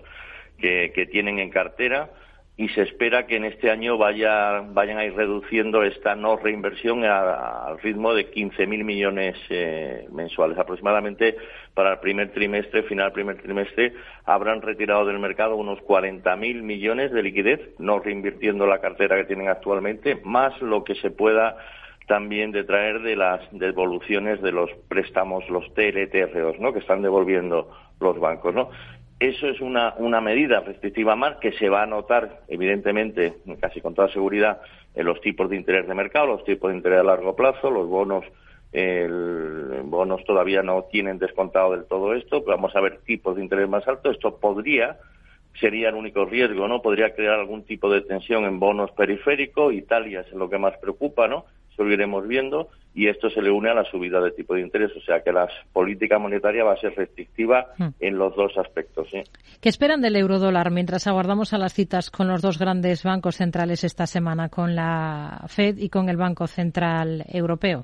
que, 0.60 0.92
que 0.94 1.06
tienen 1.06 1.40
en 1.40 1.50
cartera 1.50 2.10
y 2.60 2.70
se 2.70 2.82
espera 2.82 3.28
que 3.28 3.36
en 3.36 3.46
este 3.46 3.70
año 3.70 4.00
vaya, 4.00 4.62
vayan 4.62 4.98
a 4.98 5.06
ir 5.06 5.14
reduciendo 5.14 5.84
esta 5.84 6.16
no 6.16 6.38
reinversión 6.38 7.06
al 7.06 7.80
ritmo 7.80 8.16
de 8.16 8.32
15.000 8.32 8.84
millones 8.84 9.36
eh, 9.50 10.08
mensuales. 10.12 10.58
Aproximadamente 10.58 11.38
para 11.76 11.94
el 11.94 12.00
primer 12.00 12.32
trimestre, 12.32 12.82
final 12.84 13.12
primer 13.12 13.40
trimestre, 13.44 13.94
habrán 14.26 14.64
retirado 14.64 15.06
del 15.06 15.20
mercado 15.20 15.56
unos 15.56 15.78
40.000 15.82 16.64
millones 16.64 17.12
de 17.12 17.22
liquidez, 17.22 17.62
no 17.78 18.00
reinvirtiendo 18.00 18.66
la 18.66 18.82
cartera 18.82 19.18
que 19.18 19.26
tienen 19.26 19.50
actualmente, 19.50 20.20
más 20.24 20.60
lo 20.60 20.84
que 20.84 20.96
se 20.96 21.12
pueda 21.12 21.58
también 22.08 22.52
detraer 22.52 23.02
de 23.02 23.16
las 23.16 23.42
devoluciones 23.52 24.42
de 24.42 24.52
los 24.52 24.72
préstamos, 24.88 25.48
los 25.50 25.72
TLTROs, 25.76 26.60
¿no? 26.60 26.74
que 26.74 26.80
están 26.80 27.04
devolviendo 27.04 27.70
los 28.00 28.20
bancos, 28.20 28.56
¿no? 28.56 28.70
Eso 29.20 29.48
es 29.48 29.62
una, 29.62 29.96
una 29.98 30.22
medida 30.22 30.60
restrictiva 30.60 31.16
más 31.16 31.38
que 31.38 31.52
se 31.54 31.70
va 31.70 31.82
a 31.82 31.88
notar, 31.88 32.42
evidentemente, 32.48 33.34
casi 33.60 33.82
con 33.82 33.96
toda 33.96 34.10
seguridad, 34.10 34.62
en 34.94 35.06
los 35.06 35.20
tipos 35.22 35.50
de 35.50 35.56
interés 35.56 35.88
de 35.88 35.96
mercado, 35.96 36.28
los 36.28 36.44
tipos 36.44 36.70
de 36.70 36.78
interés 36.78 37.00
a 37.00 37.04
largo 37.04 37.36
plazo, 37.36 37.72
los 37.72 37.88
bonos, 37.88 38.26
el, 38.72 39.82
bonos 39.86 40.24
todavía 40.24 40.62
no 40.62 40.84
tienen 40.92 41.18
descontado 41.18 41.72
del 41.72 41.86
todo 41.86 42.14
esto, 42.14 42.44
vamos 42.44 42.76
a 42.76 42.82
ver 42.82 43.00
tipos 43.00 43.36
de 43.36 43.42
interés 43.42 43.68
más 43.68 43.88
altos. 43.88 44.16
Esto 44.16 44.38
podría, 44.38 44.98
sería 45.60 45.90
el 45.90 45.96
único 45.96 46.26
riesgo, 46.26 46.68
¿no? 46.68 46.84
Podría 46.84 47.16
crear 47.16 47.40
algún 47.40 47.64
tipo 47.64 47.90
de 47.90 48.02
tensión 48.02 48.46
en 48.46 48.60
bonos 48.60 48.92
periféricos. 48.92 49.74
Italia 49.74 50.22
es 50.22 50.32
lo 50.34 50.48
que 50.50 50.60
más 50.60 50.78
preocupa, 50.78 51.28
¿no? 51.28 51.46
Eso 51.78 51.84
lo 51.84 51.94
iremos 51.94 52.28
viendo 52.28 52.70
y 52.96 53.08
esto 53.08 53.30
se 53.30 53.40
le 53.44 53.52
une 53.52 53.70
a 53.70 53.76
la 53.76 53.84
subida 53.84 54.20
de 54.20 54.32
tipo 54.32 54.56
de 54.56 54.62
interés, 54.62 54.90
o 54.98 55.02
sea 55.02 55.22
que 55.22 55.32
la 55.32 55.48
política 55.72 56.18
monetaria 56.18 56.64
va 56.64 56.74
a 56.74 56.78
ser 56.78 56.96
restrictiva 56.96 57.68
hmm. 57.78 57.90
en 58.00 58.18
los 58.18 58.36
dos 58.36 58.58
aspectos. 58.58 59.08
¿Qué 59.62 59.70
esperan 59.70 60.02
del 60.02 60.16
eurodólar 60.16 60.72
mientras 60.72 61.06
aguardamos 61.06 61.54
a 61.54 61.60
las 61.60 61.76
citas 61.76 62.10
con 62.10 62.28
los 62.28 62.42
dos 62.42 62.58
grandes 62.58 63.04
bancos 63.04 63.36
centrales 63.36 63.84
esta 63.84 64.08
semana, 64.08 64.50
con 64.50 64.76
la 64.76 65.46
Fed 65.48 65.78
y 65.78 65.90
con 65.90 66.10
el 66.10 66.18
Banco 66.18 66.48
Central 66.48 67.24
Europeo? 67.32 67.84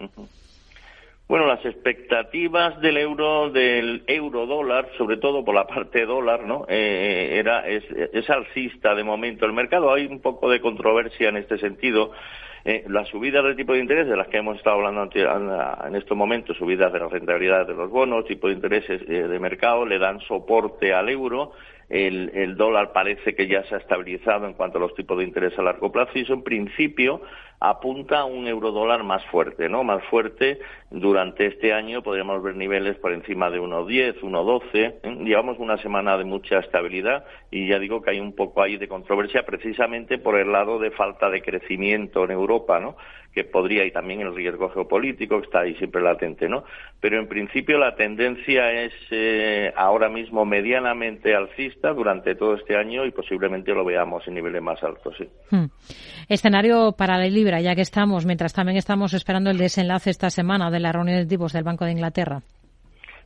Bueno, 1.28 1.46
las 1.46 1.64
expectativas 1.64 2.82
del 2.82 2.98
euro, 2.98 3.52
del 3.52 4.04
euro 4.08 4.48
dólar, 4.48 4.90
sobre 4.98 5.18
todo 5.18 5.46
por 5.46 5.54
la 5.54 5.68
parte 5.68 6.08
dólar, 6.08 6.46
¿no? 6.46 6.66
Eh, 6.68 7.38
era 7.38 7.68
es, 7.68 7.84
es 8.12 8.28
alcista 8.32 8.96
de 8.96 9.04
momento 9.04 9.46
el 9.46 9.54
mercado. 9.54 9.94
Hay 9.94 10.08
un 10.08 10.22
poco 10.22 10.50
de 10.50 10.60
controversia 10.60 11.30
en 11.30 11.38
este 11.38 11.60
sentido. 11.60 12.12
Eh, 12.66 12.86
las 12.88 13.10
subidas 13.10 13.44
del 13.44 13.58
tipo 13.58 13.74
de 13.74 13.80
interés 13.80 14.08
de 14.08 14.16
las 14.16 14.28
que 14.30 14.38
hemos 14.38 14.58
estado 14.58 14.78
hablando 14.78 15.10
en 15.14 15.96
estos 15.96 16.18
momentos, 16.18 16.56
subidas 16.56 16.94
de 16.94 17.00
la 17.00 17.10
rentabilidad 17.10 17.68
de 17.68 17.74
los 17.74 17.90
bonos, 17.90 18.26
tipo 18.26 18.48
de 18.48 18.54
intereses 18.54 19.02
eh, 19.02 19.28
de 19.28 19.40
mercado, 19.40 19.86
le 19.86 20.00
dan 20.00 20.22
soporte 20.22 20.94
al 20.94 21.10
euro. 21.10 21.52
El, 21.90 22.32
el, 22.34 22.56
dólar 22.56 22.94
parece 22.94 23.36
que 23.36 23.48
ya 23.48 23.64
se 23.66 23.76
ha 23.76 23.78
estabilizado 23.78 24.48
en 24.48 24.54
cuanto 24.54 24.78
a 24.78 24.82
los 24.82 24.96
tipos 24.96 25.18
de 25.18 25.26
interés 25.26 25.58
a 25.60 25.62
largo 25.62 25.92
plazo 25.92 26.12
y 26.16 26.22
eso 26.22 26.34
en 26.34 26.44
principio 26.44 27.22
apunta 27.64 28.20
a 28.20 28.26
un 28.26 28.46
eurodólar 28.46 29.04
más 29.04 29.24
fuerte, 29.28 29.70
¿no? 29.70 29.86
Más 29.86 30.04
fuerte 30.06 30.60
durante 30.92 31.46
este 31.46 31.72
año 31.72 32.04
podríamos 32.04 32.44
ver 32.44 32.58
niveles 32.58 32.98
por 32.98 33.14
encima 33.14 33.50
de 33.50 33.62
1.10, 33.62 34.20
1.12. 34.20 34.64
¿eh? 34.74 35.00
Llevamos 35.24 35.58
una 35.60 35.78
semana 35.78 36.18
de 36.18 36.26
mucha 36.26 36.60
estabilidad 36.60 37.24
y 37.52 37.70
ya 37.70 37.80
digo 37.80 38.02
que 38.02 38.12
hay 38.12 38.20
un 38.20 38.36
poco 38.36 38.62
ahí 38.62 38.76
de 38.76 38.90
controversia 38.90 39.46
precisamente 39.46 40.18
por 40.18 40.38
el 40.38 40.52
lado 40.52 40.78
de 40.78 40.92
falta 40.92 41.30
de 41.30 41.42
crecimiento 41.42 42.26
en 42.26 42.32
Europa, 42.32 42.82
¿no? 42.82 42.98
Que 43.34 43.44
podría 43.44 43.86
y 43.86 43.92
también 43.92 44.22
el 44.22 44.36
riesgo 44.36 44.70
geopolítico 44.70 45.40
que 45.40 45.46
está 45.46 45.62
ahí 45.62 45.76
siempre 45.76 46.02
latente, 46.02 46.48
¿no? 46.48 46.64
Pero 47.00 47.20
en 47.20 47.28
principio 47.28 47.78
la 47.78 47.96
tendencia 47.96 48.72
es 48.72 48.94
eh, 49.12 49.74
ahora 49.76 50.10
mismo 50.10 50.46
medianamente 50.46 51.36
alcista 51.36 51.94
durante 51.94 52.36
todo 52.36 52.56
este 52.56 52.78
año 52.78 53.06
y 53.06 53.12
posiblemente 53.12 53.74
lo 53.74 53.84
veamos 53.84 54.28
en 54.28 54.36
niveles 54.36 54.62
más 54.62 54.84
altos, 54.84 55.16
sí. 55.18 55.28
Hmm. 55.50 55.66
Escenario 56.30 56.94
para 56.94 57.18
la 57.18 57.26
libra, 57.26 57.60
ya 57.60 57.76
que 57.76 57.82
estamos, 57.82 58.26
mientras 58.26 58.54
también 58.54 58.78
estamos 58.78 59.14
esperando 59.14 59.50
el 59.50 59.58
desenlace 59.58 60.10
esta 60.10 60.30
semana 60.30 60.70
de 60.70 60.80
la 60.80 60.92
reunión 60.92 61.18
de 61.18 61.26
tipos 61.26 61.54
del 61.54 61.64
Banco 61.64 61.86
de 61.86 61.92
Inglaterra. 61.92 62.42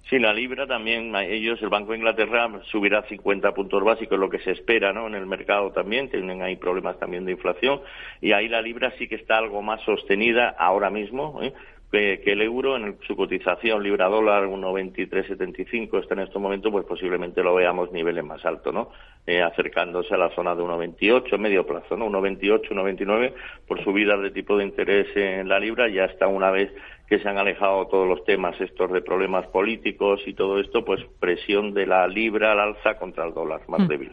Sí, 0.09 0.19
la 0.19 0.33
libra 0.33 0.65
también, 0.65 1.13
ellos, 1.15 1.61
el 1.61 1.67
Banco 1.67 1.91
de 1.91 1.97
Inglaterra 1.97 2.49
subirá 2.71 3.03
50 3.03 3.53
puntos 3.53 3.83
básicos, 3.83 4.17
lo 4.17 4.29
que 4.29 4.39
se 4.39 4.51
espera, 4.51 4.93
¿no? 4.93 5.07
En 5.07 5.15
el 5.15 5.25
mercado 5.25 5.71
también, 5.71 6.09
tienen 6.09 6.41
ahí 6.41 6.55
problemas 6.55 6.97
también 6.97 7.25
de 7.25 7.33
inflación, 7.33 7.81
y 8.21 8.31
ahí 8.31 8.47
la 8.47 8.61
libra 8.61 8.93
sí 8.97 9.09
que 9.09 9.15
está 9.15 9.37
algo 9.37 9.61
más 9.61 9.81
sostenida 9.81 10.55
ahora 10.57 10.89
mismo, 10.89 11.41
¿eh? 11.43 11.51
que, 11.91 12.21
el 12.25 12.41
euro 12.41 12.75
en 12.75 12.97
su 13.07 13.15
cotización 13.15 13.81
libra 13.81 14.07
dólar 14.07 14.43
1.2375 14.45 16.01
está 16.01 16.15
en 16.15 16.21
este 16.21 16.37
momento 16.37 16.71
pues 16.71 16.85
posiblemente 16.85 17.41
lo 17.41 17.55
veamos 17.55 17.91
niveles 17.91 18.23
más 18.25 18.45
altos 18.45 18.73
no 18.73 18.91
eh, 19.25 19.41
acercándose 19.41 20.13
a 20.13 20.17
la 20.17 20.29
zona 20.35 20.53
de 20.53 20.63
1.28 20.63 21.37
medio 21.37 21.65
plazo 21.65 21.95
no 21.95 22.09
1.28 22.09 22.69
1.29 22.69 23.33
por 23.67 23.83
subidas 23.83 24.21
de 24.21 24.31
tipo 24.31 24.57
de 24.57 24.65
interés 24.65 25.07
en 25.15 25.47
la 25.47 25.59
libra 25.59 25.87
ya 25.87 26.05
está 26.05 26.27
una 26.27 26.51
vez 26.51 26.71
que 27.07 27.19
se 27.19 27.29
han 27.29 27.37
alejado 27.37 27.87
todos 27.87 28.07
los 28.07 28.23
temas 28.25 28.59
estos 28.59 28.91
de 28.91 29.01
problemas 29.01 29.47
políticos 29.47 30.19
y 30.25 30.33
todo 30.33 30.59
esto, 30.59 30.83
pues 30.83 30.99
presión 31.19 31.73
de 31.73 31.85
la 31.85 32.05
libra 32.07 32.51
al 32.51 32.59
alza 32.59 32.97
contra 32.99 33.25
el 33.25 33.33
dólar 33.33 33.61
más 33.69 33.81
hmm. 33.81 33.87
débil. 33.87 34.11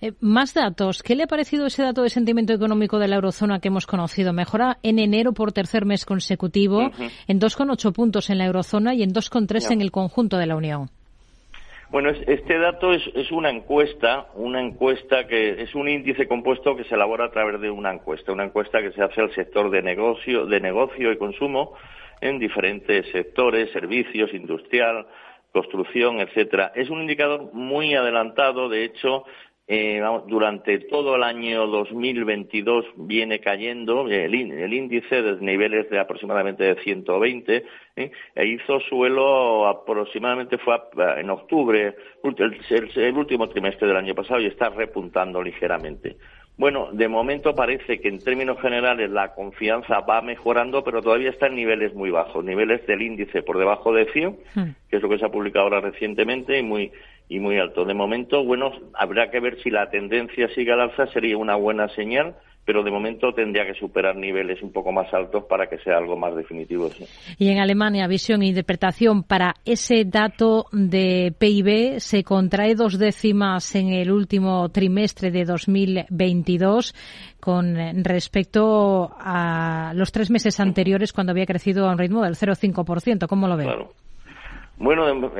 Eh, 0.00 0.12
más 0.20 0.52
datos. 0.52 1.02
¿Qué 1.02 1.14
le 1.14 1.22
ha 1.22 1.28
parecido 1.28 1.66
ese 1.66 1.82
dato 1.82 2.02
de 2.02 2.10
sentimiento 2.10 2.52
económico 2.52 2.98
de 2.98 3.08
la 3.08 3.16
eurozona 3.16 3.60
que 3.60 3.68
hemos 3.68 3.86
conocido? 3.86 4.32
Mejora 4.32 4.78
en 4.82 4.98
enero 4.98 5.32
por 5.32 5.52
tercer 5.52 5.84
mes 5.84 6.04
consecutivo, 6.04 6.90
en 7.28 7.40
2,8 7.40 7.92
puntos 7.92 8.28
en 8.30 8.38
la 8.38 8.46
eurozona 8.46 8.94
y 8.94 9.02
en 9.02 9.10
2,3 9.10 9.70
en 9.70 9.80
el 9.80 9.92
conjunto 9.92 10.36
de 10.36 10.46
la 10.46 10.56
Unión. 10.56 10.90
Bueno, 11.92 12.08
este 12.08 12.58
dato 12.58 12.94
es, 12.94 13.02
es, 13.14 13.30
una 13.30 13.50
encuesta, 13.50 14.28
una 14.34 14.62
encuesta 14.62 15.26
que 15.26 15.60
es 15.62 15.74
un 15.74 15.90
índice 15.90 16.26
compuesto 16.26 16.74
que 16.74 16.84
se 16.84 16.94
elabora 16.94 17.26
a 17.26 17.30
través 17.30 17.60
de 17.60 17.70
una 17.70 17.92
encuesta, 17.92 18.32
una 18.32 18.44
encuesta 18.44 18.80
que 18.80 18.92
se 18.92 19.02
hace 19.02 19.20
al 19.20 19.30
sector 19.34 19.68
de 19.68 19.82
negocio, 19.82 20.46
de 20.46 20.58
negocio 20.58 21.12
y 21.12 21.18
consumo 21.18 21.74
en 22.22 22.38
diferentes 22.38 23.06
sectores, 23.12 23.70
servicios, 23.72 24.32
industrial, 24.32 25.06
construcción, 25.52 26.20
etcétera. 26.20 26.72
Es 26.74 26.88
un 26.88 27.02
indicador 27.02 27.50
muy 27.52 27.94
adelantado, 27.94 28.70
de 28.70 28.84
hecho, 28.84 29.26
eh, 29.68 30.02
durante 30.26 30.78
todo 30.80 31.14
el 31.14 31.22
año 31.22 31.66
2022 31.68 32.84
viene 32.96 33.40
cayendo 33.40 34.08
el, 34.08 34.34
índice 34.34 35.22
de 35.22 35.40
niveles 35.40 35.88
de 35.88 36.00
aproximadamente 36.00 36.64
de 36.64 36.82
120 36.82 37.64
¿eh? 37.96 38.10
e 38.34 38.46
hizo 38.46 38.80
suelo 38.80 39.68
aproximadamente 39.68 40.58
fue 40.58 40.80
en 41.16 41.30
octubre, 41.30 41.94
el 42.24 43.16
último 43.16 43.48
trimestre 43.48 43.86
del 43.86 43.96
año 43.96 44.14
pasado 44.14 44.40
y 44.40 44.46
está 44.46 44.68
repuntando 44.70 45.40
ligeramente. 45.40 46.16
Bueno, 46.58 46.90
de 46.92 47.08
momento 47.08 47.54
parece 47.54 48.00
que 48.00 48.08
en 48.08 48.22
términos 48.22 48.60
generales 48.60 49.10
la 49.10 49.34
confianza 49.34 50.00
va 50.00 50.20
mejorando, 50.20 50.84
pero 50.84 51.02
todavía 51.02 51.30
está 51.30 51.46
en 51.46 51.56
niveles 51.56 51.94
muy 51.94 52.10
bajos, 52.10 52.44
niveles 52.44 52.86
del 52.86 53.02
índice 53.02 53.42
por 53.42 53.58
debajo 53.58 53.92
de 53.92 54.06
100, 54.12 54.36
hmm. 54.54 54.62
que 54.88 54.96
es 54.96 55.02
lo 55.02 55.08
que 55.08 55.18
se 55.18 55.24
ha 55.24 55.30
publicado 55.30 55.64
ahora 55.64 55.80
recientemente 55.80 56.58
y 56.58 56.62
muy 56.62 56.92
y 57.28 57.38
muy 57.38 57.58
alto. 57.58 57.86
De 57.86 57.94
momento, 57.94 58.44
bueno, 58.44 58.72
habrá 58.92 59.30
que 59.30 59.40
ver 59.40 59.58
si 59.62 59.70
la 59.70 59.88
tendencia 59.88 60.48
sigue 60.48 60.72
al 60.72 60.82
alza, 60.82 61.06
sería 61.06 61.38
una 61.38 61.56
buena 61.56 61.88
señal 61.88 62.34
pero 62.64 62.84
de 62.84 62.90
momento 62.90 63.32
tendría 63.32 63.66
que 63.66 63.74
superar 63.74 64.16
niveles 64.16 64.62
un 64.62 64.72
poco 64.72 64.92
más 64.92 65.12
altos 65.12 65.44
para 65.44 65.68
que 65.68 65.78
sea 65.78 65.96
algo 65.96 66.16
más 66.16 66.36
definitivo. 66.36 66.90
Y 67.38 67.48
en 67.48 67.58
Alemania, 67.58 68.06
visión 68.06 68.42
e 68.42 68.46
interpretación 68.46 69.24
para 69.24 69.54
ese 69.64 70.04
dato 70.04 70.66
de 70.72 71.34
PIB 71.36 71.98
se 71.98 72.22
contrae 72.22 72.74
dos 72.74 72.98
décimas 72.98 73.74
en 73.74 73.88
el 73.88 74.12
último 74.12 74.68
trimestre 74.68 75.30
de 75.30 75.44
2022 75.44 76.94
con 77.40 78.04
respecto 78.04 79.10
a 79.18 79.92
los 79.96 80.12
tres 80.12 80.30
meses 80.30 80.60
anteriores 80.60 81.12
cuando 81.12 81.32
había 81.32 81.46
crecido 81.46 81.88
a 81.88 81.92
un 81.92 81.98
ritmo 81.98 82.22
del 82.22 82.36
0,5%. 82.36 83.26
¿Cómo 83.26 83.48
lo 83.48 83.56
ve? 83.56 83.66
Bueno, 84.78 85.30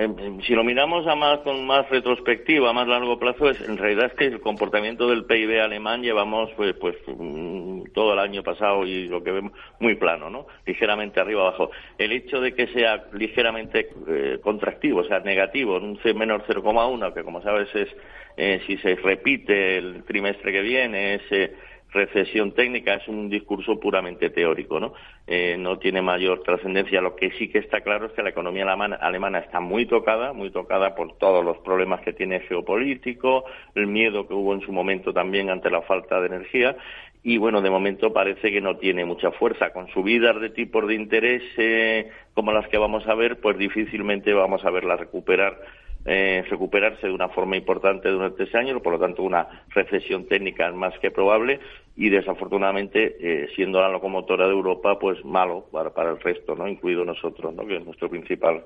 si 0.46 0.54
lo 0.54 0.62
miramos 0.62 1.06
a 1.06 1.16
más 1.16 1.40
con 1.40 1.66
más 1.66 1.88
retrospectiva, 1.88 2.70
a 2.70 2.72
más 2.72 2.86
largo 2.86 3.18
plazo, 3.18 3.50
es 3.50 3.60
en 3.62 3.76
realidad 3.76 4.06
es 4.06 4.14
que 4.14 4.26
el 4.26 4.40
comportamiento 4.40 5.08
del 5.08 5.24
PIB 5.24 5.60
alemán 5.60 6.02
llevamos 6.02 6.50
pues, 6.56 6.74
pues 6.74 6.96
mm, 7.06 7.84
todo 7.94 8.12
el 8.12 8.18
año 8.18 8.42
pasado 8.42 8.86
y 8.86 9.08
lo 9.08 9.24
que 9.24 9.32
vemos 9.32 9.52
muy 9.80 9.96
plano, 9.96 10.30
¿no? 10.30 10.46
Ligeramente 10.66 11.18
arriba 11.18 11.42
abajo. 11.42 11.70
El 11.98 12.12
hecho 12.12 12.40
de 12.40 12.54
que 12.54 12.68
sea 12.68 13.06
ligeramente 13.14 13.88
eh, 14.06 14.38
contractivo, 14.42 15.00
o 15.00 15.04
sea, 15.04 15.20
negativo, 15.20 15.78
en 15.78 15.84
un 15.84 15.98
C 16.02 16.14
menor 16.14 16.44
0,1, 16.46 17.12
que 17.12 17.24
como 17.24 17.42
sabes 17.42 17.74
es 17.74 17.88
eh, 18.36 18.60
si 18.66 18.76
se 18.78 18.94
repite 18.96 19.78
el 19.78 20.04
trimestre 20.04 20.52
que 20.52 20.60
viene, 20.60 21.14
es 21.14 21.50
recesión 21.92 22.52
técnica 22.52 22.94
es 22.94 23.06
un 23.08 23.28
discurso 23.28 23.78
puramente 23.78 24.30
teórico, 24.30 24.80
¿no? 24.80 24.94
Eh, 25.26 25.56
no 25.58 25.78
tiene 25.78 26.02
mayor 26.02 26.42
trascendencia. 26.42 27.00
Lo 27.00 27.14
que 27.14 27.30
sí 27.32 27.48
que 27.48 27.58
está 27.58 27.82
claro 27.82 28.06
es 28.06 28.12
que 28.12 28.22
la 28.22 28.30
economía 28.30 28.64
alemana, 28.64 29.38
está 29.38 29.60
muy 29.60 29.86
tocada, 29.86 30.32
muy 30.32 30.50
tocada 30.50 30.94
por 30.94 31.18
todos 31.18 31.44
los 31.44 31.58
problemas 31.58 32.00
que 32.00 32.12
tiene 32.12 32.40
geopolítico, 32.40 33.44
el 33.74 33.86
miedo 33.86 34.26
que 34.26 34.34
hubo 34.34 34.54
en 34.54 34.62
su 34.62 34.72
momento 34.72 35.12
también 35.12 35.50
ante 35.50 35.70
la 35.70 35.82
falta 35.82 36.20
de 36.20 36.26
energía 36.26 36.76
y 37.24 37.36
bueno, 37.38 37.62
de 37.62 37.70
momento 37.70 38.12
parece 38.12 38.50
que 38.50 38.60
no 38.60 38.78
tiene 38.78 39.04
mucha 39.04 39.30
fuerza. 39.30 39.70
Con 39.70 39.88
subidas 39.88 40.40
de 40.40 40.50
tipos 40.50 40.86
de 40.88 40.94
interés 40.94 41.42
eh, 41.56 42.10
como 42.34 42.52
las 42.52 42.66
que 42.68 42.78
vamos 42.78 43.06
a 43.06 43.14
ver, 43.14 43.40
pues 43.40 43.56
difícilmente 43.56 44.32
vamos 44.32 44.64
a 44.64 44.70
verla 44.70 44.96
recuperar 44.96 45.56
eh, 46.04 46.44
recuperarse 46.50 47.06
de 47.06 47.12
una 47.12 47.28
forma 47.28 47.56
importante 47.56 48.08
durante 48.08 48.44
ese 48.44 48.58
año, 48.58 48.80
por 48.80 48.94
lo 48.94 48.98
tanto 48.98 49.22
una 49.22 49.64
recesión 49.68 50.26
técnica 50.26 50.68
es 50.68 50.74
más 50.74 50.98
que 50.98 51.10
probable 51.10 51.60
y 51.96 52.08
desafortunadamente 52.08 53.16
eh, 53.20 53.48
siendo 53.54 53.80
la 53.80 53.88
locomotora 53.88 54.46
de 54.46 54.52
Europa 54.52 54.98
pues 54.98 55.24
malo 55.24 55.66
para, 55.70 55.90
para 55.90 56.10
el 56.10 56.20
resto, 56.20 56.56
¿no? 56.56 56.66
incluido 56.66 57.04
nosotros, 57.04 57.54
¿no? 57.54 57.66
que 57.66 57.76
es 57.76 57.84
nuestro 57.84 58.08
principal 58.08 58.64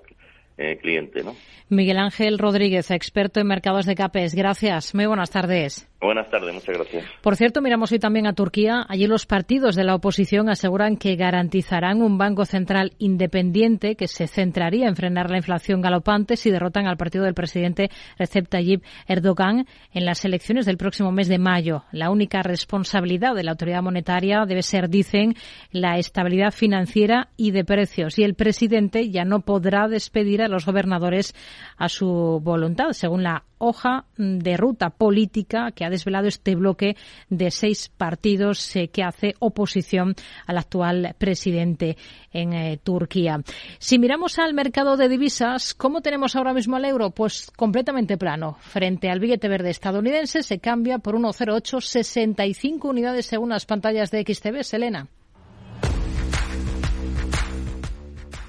eh, 0.59 0.79
cliente. 0.79 1.23
¿no? 1.23 1.35
Miguel 1.69 1.99
Ángel 1.99 2.39
Rodríguez, 2.39 2.91
experto 2.91 3.41
en 3.41 3.49
mercados 3.49 3.87
de 3.87 3.95
CAPES. 3.95 4.35
Gracias. 4.35 4.95
Muy 4.95 5.07
buenas 5.07 5.31
tardes. 5.31 5.89
Buenas 5.99 6.31
tardes, 6.31 6.55
muchas 6.55 6.77
gracias. 6.77 7.05
Por 7.23 7.37
cierto, 7.37 7.63
miramos 7.63 7.91
hoy 7.91 7.99
también 7.99 8.27
a 8.27 8.35
Turquía. 8.35 8.85
Allí 8.87 9.07
los 9.07 9.25
partidos 9.25 9.75
de 9.75 9.83
la 9.83 9.95
oposición 9.95 10.51
aseguran 10.51 10.99
que 10.99 11.17
garantizarán 11.17 12.03
un 12.03 12.19
banco 12.19 12.45
central 12.45 12.93
independiente 12.99 13.97
que 13.97 14.07
se 14.07 14.27
centraría 14.27 14.89
en 14.89 14.95
frenar 14.95 15.31
la 15.31 15.39
inflación 15.39 15.81
galopante 15.81 16.37
si 16.37 16.51
derrotan 16.51 16.87
al 16.87 16.99
partido 16.99 17.25
del 17.25 17.33
presidente 17.33 17.89
Recep 18.19 18.47
Tayyip 18.47 18.85
Erdogan 19.09 19.67
en 19.93 20.05
las 20.05 20.25
elecciones 20.27 20.67
del 20.67 20.77
próximo 20.77 21.13
mes 21.13 21.29
de 21.29 21.39
mayo. 21.39 21.85
La 21.93 22.11
única 22.11 22.43
responsabilidad 22.43 23.35
de 23.35 23.45
la 23.45 23.53
autoridad 23.53 23.83
monetaria 23.83 24.45
debe 24.47 24.63
ser, 24.63 24.91
dicen, 24.91 25.35
la 25.73 25.97
estabilidad 25.97 26.53
financiera 26.53 27.31
y 27.39 27.53
de 27.53 27.65
precios. 27.65 28.19
Y 28.19 28.23
el 28.23 28.35
presidente 28.35 29.11
ya 29.11 29.25
no 29.25 29.41
podrá 29.41 29.89
despedir 29.89 30.43
a 30.43 30.46
los 30.49 30.67
gobernadores 30.67 31.35
a 31.77 31.89
su 31.89 32.41
voluntad, 32.43 32.93
según 32.93 33.23
la 33.23 33.45
hoja 33.59 34.05
de 34.17 34.57
ruta 34.57 34.91
política 34.91 35.71
que 35.73 35.85
ha 35.85 35.91
desvelado 35.91 36.29
este 36.29 36.55
bloque 36.55 36.97
de 37.31 37.51
seis 37.51 37.89
partidos 37.89 38.77
eh, 38.77 38.89
que 38.89 39.03
hace 39.03 39.35
oposición 39.39 40.15
al 40.47 40.59
actual 40.59 41.15
presidente 41.19 41.97
en 42.33 42.53
eh, 42.53 42.79
Turquía. 42.83 43.41
Si 43.79 43.99
miramos 43.99 44.39
al 44.39 44.55
mercado 44.55 44.97
de 44.97 45.09
divisas, 45.09 45.75
¿cómo 45.75 46.01
tenemos 46.01 46.37
ahora 46.37 46.53
mismo 46.53 46.77
el 46.77 46.85
euro? 46.85 47.11
Pues 47.11 47.51
completamente 47.57 48.19
plano. 48.19 48.57
Frente 48.61 49.11
al 49.11 49.21
billete 49.21 49.49
verde 49.49 49.71
estadounidense 49.71 50.43
se 50.43 50.59
cambia 50.59 50.99
por 50.99 51.17
1,0865 51.17 52.85
unidades 52.85 53.27
según 53.27 53.51
las 53.51 53.67
pantallas 53.67 54.11
de 54.11 54.23
XTB. 54.23 54.63
Selena. 54.63 55.09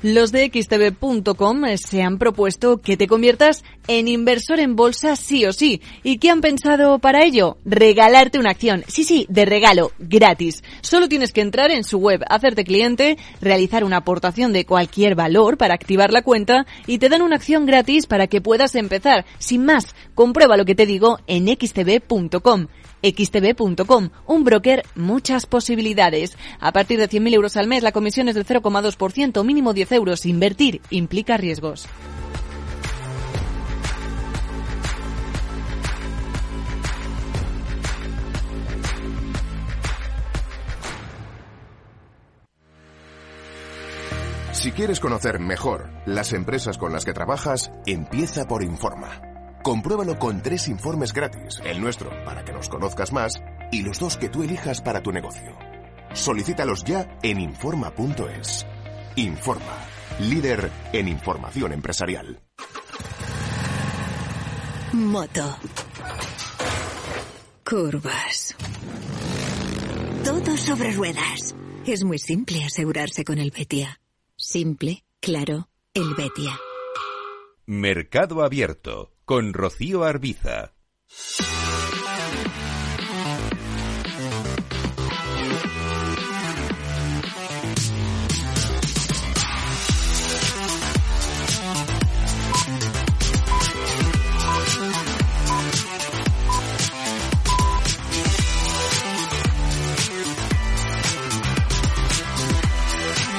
Los 0.04 0.32
de 0.32 0.52
xtv.com 0.54 1.64
se 1.78 2.04
han 2.04 2.20
propuesto 2.20 2.78
que 2.78 2.98
te 2.98 3.08
conviertas 3.08 3.64
en 3.88 4.08
inversor 4.08 4.60
en 4.60 4.76
bolsa 4.76 5.16
sí 5.16 5.44
o 5.46 5.54
sí. 5.54 5.82
¿Y 6.04 6.20
qué 6.20 6.30
han 6.30 6.42
pensado 6.42 7.00
para 7.00 7.24
ello? 7.24 7.58
Regalarte 7.66 8.38
una 8.38 8.52
acción. 8.52 8.84
Sí, 8.88 9.04
sí, 9.04 9.26
de 9.28 9.46
regalo, 9.46 9.92
gratis. 9.98 10.64
Solo 10.82 11.10
tienes 11.10 11.34
que 11.34 11.42
entrar 11.42 11.72
en 11.72 11.84
su 11.84 11.98
web, 11.98 12.24
hacerte 12.30 12.64
cliente, 12.64 13.18
realizar 13.42 13.84
una 13.84 13.98
aportación 13.98 14.54
de 14.54 14.68
cualquier 14.68 15.16
valor 15.16 15.58
para 15.58 15.74
activar 15.74 16.14
la 16.14 16.22
cuenta 16.22 16.68
y 16.86 17.00
te 17.00 17.10
dan 17.10 17.24
una 17.24 17.38
acción 17.38 17.66
gratis 17.66 18.06
para 18.06 18.28
que 18.28 18.40
puedas 18.40 18.76
empezar. 18.76 19.26
Sin 19.40 19.66
más, 19.66 19.96
comprueba 20.14 20.58
lo 20.58 20.66
que 20.66 20.76
te 20.76 20.86
digo 20.86 21.18
en 21.26 21.48
xtv.com 21.48 22.68
xtb.com, 23.02 24.10
un 24.26 24.44
broker, 24.44 24.84
muchas 24.96 25.46
posibilidades. 25.46 26.38
A 26.60 26.72
partir 26.72 27.00
de 27.00 27.10
100.000 27.10 27.34
euros 27.34 27.58
al 27.58 27.68
mes, 27.68 27.84
la 27.84 27.92
comisión 27.92 28.30
es 28.30 28.36
del 28.36 28.46
0,2%, 28.46 29.44
mínimo 29.44 29.74
10 29.74 29.92
euros. 29.94 30.26
Invertir 30.26 30.82
implica 30.90 31.38
riesgos. 31.38 31.88
Si 44.58 44.72
quieres 44.72 45.00
conocer 45.00 45.40
mejor 45.40 45.92
las 46.06 46.34
empresas 46.34 46.78
con 46.80 46.92
las 46.92 47.06
que 47.06 47.14
trabajas, 47.14 47.72
empieza 47.86 48.48
por 48.48 48.64
Informa. 48.64 49.27
Compruébalo 49.68 50.18
con 50.18 50.42
tres 50.42 50.70
informes 50.70 51.12
gratis, 51.12 51.62
el 51.66 51.82
nuestro 51.82 52.10
para 52.24 52.46
que 52.46 52.54
nos 52.54 52.70
conozcas 52.70 53.12
más 53.12 53.34
y 53.70 53.82
los 53.82 54.00
dos 54.00 54.16
que 54.16 54.30
tú 54.30 54.42
elijas 54.42 54.82
para 54.82 55.04
tu 55.04 55.12
negocio. 55.12 55.58
Solicítalos 56.14 56.86
ya 56.86 57.20
en 57.22 57.42
Informa.es. 57.42 58.66
Informa, 59.18 59.78
líder 60.22 60.72
en 60.94 61.10
información 61.10 61.74
empresarial. 61.74 62.40
Moto. 64.94 65.58
Curvas. 67.70 68.56
Todo 70.24 70.56
sobre 70.56 70.94
ruedas. 70.94 71.56
Es 71.86 72.06
muy 72.06 72.20
simple 72.20 72.64
asegurarse 72.64 73.26
con 73.26 73.38
el 73.38 73.52
Betia. 73.52 74.00
Simple, 74.38 75.04
claro, 75.20 75.68
Helvetia. 75.94 76.58
Mercado 77.66 78.46
Abierto 78.46 79.17
con 79.28 79.52
Rocío 79.52 80.06
Arbiza. 80.06 80.72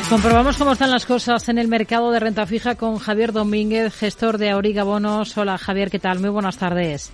Comprobamos 0.09 0.57
cómo 0.57 0.73
están 0.73 0.91
las 0.91 1.05
cosas 1.05 1.49
en 1.51 1.59
el 1.59 1.69
mercado 1.69 2.11
de 2.11 2.19
renta 2.19 2.47
fija 2.47 2.77
con 2.77 2.97
Javier 2.97 3.33
Domínguez, 3.33 3.95
gestor 3.95 4.39
de 4.39 4.49
Auriga 4.51 4.83
Bonos. 4.83 5.37
Hola 5.37 5.59
Javier, 5.59 5.91
¿qué 5.91 5.99
tal? 5.99 6.19
Muy 6.21 6.31
buenas 6.31 6.57
tardes. 6.57 7.13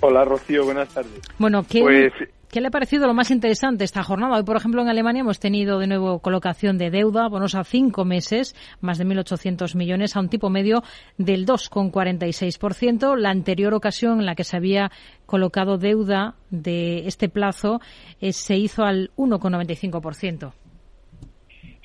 Hola 0.00 0.26
Rocío, 0.26 0.64
buenas 0.64 0.90
tardes. 0.90 1.20
Bueno, 1.38 1.64
¿qué, 1.66 1.80
Pues- 1.80 2.12
¿qué 2.50 2.60
le 2.60 2.66
ha 2.68 2.70
parecido 2.70 3.06
lo 3.06 3.14
más 3.14 3.30
interesante 3.30 3.84
esta 3.84 4.02
jornada? 4.02 4.36
Hoy, 4.36 4.42
por 4.42 4.56
ejemplo, 4.58 4.82
en 4.82 4.88
Alemania 4.88 5.20
hemos 5.20 5.40
tenido 5.40 5.78
de 5.78 5.86
nuevo 5.86 6.18
colocación 6.18 6.76
de 6.76 6.90
deuda, 6.90 7.28
bonos 7.28 7.54
a 7.54 7.64
cinco 7.64 8.04
meses, 8.04 8.54
más 8.82 8.98
de 8.98 9.06
1.800 9.06 9.74
millones, 9.74 10.14
a 10.14 10.20
un 10.20 10.28
tipo 10.28 10.50
medio 10.50 10.82
del 11.16 11.46
2,46%. 11.46 13.16
La 13.16 13.30
anterior 13.30 13.72
ocasión 13.72 14.20
en 14.20 14.26
la 14.26 14.34
que 14.34 14.44
se 14.44 14.58
había 14.58 14.90
colocado 15.24 15.78
deuda 15.78 16.34
de 16.50 17.06
este 17.06 17.30
plazo 17.30 17.80
eh, 18.20 18.34
se 18.34 18.56
hizo 18.56 18.84
al 18.84 19.12
1,95%. 19.16 20.52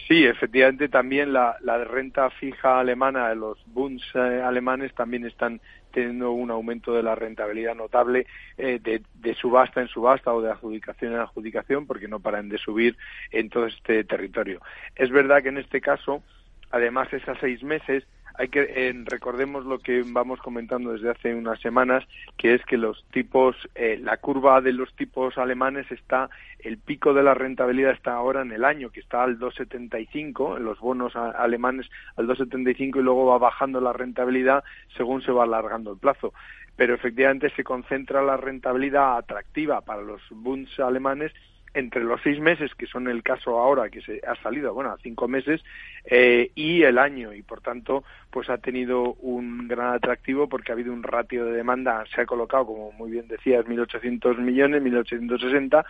Sí, 0.10 0.26
efectivamente 0.26 0.90
también 0.90 1.34
la, 1.34 1.58
la 1.62 1.84
renta 1.84 2.32
fija 2.32 2.80
alemana, 2.80 3.32
los 3.36 3.60
Bunds 3.68 4.04
eh, 4.16 4.42
alemanes 4.44 4.92
también 4.96 5.24
están 5.24 5.62
teniendo 5.92 6.32
un 6.32 6.50
aumento 6.50 6.96
de 6.96 7.04
la 7.04 7.14
rentabilidad 7.14 7.76
notable 7.76 8.26
eh, 8.58 8.80
de, 8.82 9.04
de 9.14 9.36
subasta 9.36 9.82
en 9.82 9.88
subasta 9.88 10.34
o 10.34 10.42
de 10.42 10.50
adjudicación 10.50 11.14
en 11.14 11.20
adjudicación 11.20 11.86
porque 11.86 12.08
no 12.08 12.20
paran 12.20 12.50
de 12.50 12.58
subir 12.58 12.98
en 13.30 13.50
todo 13.50 13.68
este 13.68 14.04
territorio. 14.04 14.62
Es 14.96 15.12
verdad 15.12 15.44
que 15.44 15.50
en 15.50 15.60
este 15.60 15.80
caso, 15.80 16.24
además 16.72 17.14
es 17.14 17.22
seis 17.40 17.62
meses, 17.62 18.04
hay 18.40 18.48
que 18.48 18.62
eh, 18.62 18.94
recordemos 19.04 19.66
lo 19.66 19.80
que 19.80 20.02
vamos 20.08 20.40
comentando 20.40 20.94
desde 20.94 21.10
hace 21.10 21.36
unas 21.36 21.60
semanas, 21.60 22.06
que 22.38 22.54
es 22.54 22.64
que 22.64 22.78
los 22.78 23.04
tipos, 23.12 23.58
eh, 23.76 24.00
la 24.02 24.16
curva 24.16 24.62
de 24.62 24.72
los 24.72 24.96
tipos 24.96 25.38
alemanes 25.38 25.92
está, 25.92 26.30
el 26.60 26.78
pico 26.78 27.14
de 27.14 27.22
la 27.22 27.34
rentabilidad 27.34 27.92
está 27.92 28.14
ahora 28.14 28.42
en 28.42 28.54
el 28.54 28.64
año, 28.64 28.92
que 28.92 29.02
está 29.02 29.24
al 29.24 29.38
2,75, 29.40 30.56
en 30.56 30.64
los 30.64 30.80
bonos 30.80 31.18
alemanes 31.18 31.88
al 32.16 32.28
2,75 32.30 33.00
y 33.00 33.04
luego 33.04 33.26
va 33.26 33.40
bajando 33.40 33.82
la 33.82 33.92
rentabilidad 33.92 34.64
según 34.96 35.22
se 35.22 35.34
va 35.34 35.44
alargando 35.44 35.92
el 35.92 36.00
plazo. 36.00 36.34
Pero 36.78 36.96
efectivamente 36.96 37.52
se 37.58 37.66
concentra 37.66 38.24
la 38.24 38.38
rentabilidad 38.38 39.18
atractiva 39.18 39.82
para 39.82 40.02
los 40.02 40.22
Bunds 40.30 40.80
alemanes 40.80 41.34
entre 41.74 42.04
los 42.04 42.22
seis 42.22 42.40
meses, 42.40 42.74
que 42.76 42.88
son 42.88 43.08
el 43.08 43.24
caso 43.24 43.60
ahora, 43.60 43.90
que 43.90 44.02
se 44.02 44.22
ha 44.28 44.36
salido, 44.42 44.74
bueno, 44.74 44.92
a 44.92 44.98
cinco 44.98 45.28
meses, 45.28 45.62
eh, 46.06 46.52
y 46.56 46.84
el 46.84 46.98
año, 46.98 47.34
y 47.34 47.42
por 47.42 47.62
tanto, 47.62 48.04
pues 48.32 48.50
ha 48.50 48.58
tenido 48.58 49.14
un 49.16 49.68
gran 49.68 49.94
atractivo 49.94 50.48
porque 50.48 50.72
ha 50.72 50.76
habido 50.76 50.94
un 50.94 51.04
ratio 51.04 51.46
de 51.46 51.54
demanda, 51.54 52.04
se 52.14 52.22
ha 52.22 52.26
colocado, 52.26 52.68
como 52.68 52.92
muy 52.94 53.12
bien 53.12 53.28
decías, 53.28 53.66
1.800 53.66 54.38
millones, 54.38 54.82
1.860, 54.84 55.86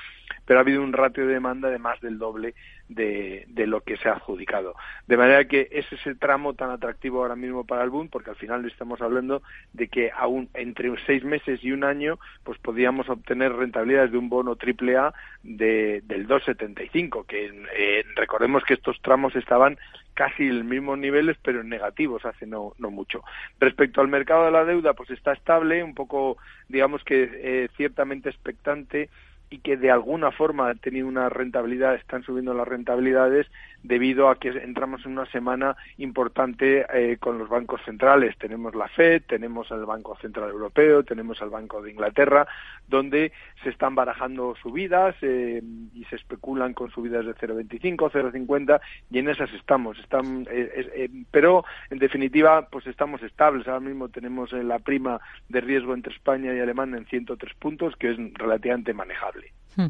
pero 0.46 0.60
ha 0.60 0.62
habido 0.62 0.82
un 0.84 0.94
ratio 0.94 1.26
de 1.26 1.34
demanda 1.34 1.70
de 1.70 1.80
más 1.80 2.00
del 2.02 2.18
doble 2.18 2.54
de, 2.90 3.46
lo 3.68 3.82
que 3.82 3.98
se 3.98 4.10
ha 4.10 4.14
adjudicado. 4.14 4.76
De 5.08 5.16
manera 5.16 5.46
que 5.46 5.70
ese 5.72 5.96
es 5.96 6.06
el 6.08 6.18
tramo 6.18 6.56
tan 6.56 6.72
atractivo 6.72 7.22
ahora 7.22 7.36
mismo 7.36 7.64
para 7.64 7.84
el 7.84 7.90
boom, 7.90 8.10
porque 8.10 8.32
al 8.32 8.36
final 8.36 8.66
estamos 8.66 9.02
hablando 9.02 9.42
de 9.74 9.88
que 9.88 10.12
aún 10.12 10.50
entre 10.56 10.92
seis 11.06 11.24
meses 11.24 11.64
y 11.64 11.72
un 11.72 11.84
año, 11.84 12.20
pues 12.44 12.58
podríamos 12.60 13.08
obtener 13.10 13.54
rentabilidades 13.54 14.12
de 14.12 14.18
un 14.18 14.30
bono 14.30 14.56
triple 14.56 14.98
A 14.98 15.14
de, 15.44 16.02
del 16.06 16.28
2,75, 16.28 17.26
que 17.26 17.52
eh, 17.78 18.04
recordemos 18.16 18.64
que 18.64 18.74
estos 18.74 19.00
tramos 19.02 19.36
estaban 19.36 19.78
casi 20.16 20.44
en 20.44 20.58
los 20.58 20.66
mismos 20.66 20.98
niveles, 20.98 21.38
pero 21.42 21.62
en 21.62 21.70
negativos 21.70 22.26
hace 22.26 22.46
no, 22.46 22.74
no 22.78 22.90
mucho. 22.90 23.24
Respecto 23.60 24.02
al 24.02 24.10
mercado 24.10 24.46
de 24.46 24.52
la 24.52 24.66
deuda, 24.66 24.94
pues 24.94 25.12
está 25.12 25.32
estable, 25.32 25.84
un 25.84 25.94
poco, 25.94 26.38
digamos 26.68 27.04
que 27.04 27.30
eh, 27.34 27.70
ciertamente 27.78 28.30
expectante 28.30 29.10
y 29.50 29.60
que 29.60 29.78
de 29.78 29.92
alguna 29.92 30.32
forma 30.32 30.70
ha 30.70 30.76
tenido 30.76 31.08
una 31.08 31.30
rentabilidad, 31.30 31.96
están 31.96 32.24
subiendo 32.24 32.54
las 32.54 32.68
rentabilidades 32.68 33.48
debido 33.84 34.30
a 34.30 34.38
que 34.38 34.50
entramos 34.50 35.06
en 35.06 35.14
una 35.14 35.26
semana 35.28 35.76
importante 35.98 36.86
eh, 36.94 37.18
con 37.18 37.38
los 37.38 37.50
bancos 37.50 37.82
centrales. 37.86 38.38
Tenemos 38.38 38.76
la 38.76 38.88
Fed, 38.90 39.24
tenemos 39.28 39.72
el 39.72 39.86
Banco 39.86 40.18
Central 40.18 40.50
Europeo, 40.50 41.04
tenemos 41.04 41.42
el 41.42 41.50
Banco 41.50 41.82
de 41.82 41.92
Inglaterra, 41.92 42.48
donde 42.88 43.32
se 43.64 43.70
están 43.70 43.96
barajando 43.96 44.56
subidas 44.62 45.16
eh, 45.22 45.62
y 45.94 46.04
se 46.06 46.18
especulan 46.18 46.74
con 46.74 46.92
subidas 46.92 47.26
de 47.26 47.34
0,25, 47.36 48.12
0,50 48.12 48.82
y 49.12 49.20
en 49.20 49.30
esas 49.30 49.52
estamos. 49.54 49.98
Están, 50.00 50.48
eh, 50.52 51.10
pero 51.32 51.64
en 51.90 52.00
definitiva, 52.00 52.68
pues 52.70 52.86
estamos 52.88 53.24
estables. 53.24 53.68
Ahora 53.68 53.80
mismo 53.80 54.10
tenemos 54.10 54.52
la 54.52 54.80
prima 54.80 55.22
de 55.48 55.62
riesgo 55.62 55.94
entre 55.94 56.14
España 56.14 56.54
y 56.54 56.60
Alemania 56.60 56.98
en 56.98 57.06
103 57.06 57.54
puntos, 57.56 57.96
que 57.96 58.12
es 58.12 58.18
relativamente 58.34 58.94
manejable. 58.94 59.39
Hmm. 59.76 59.88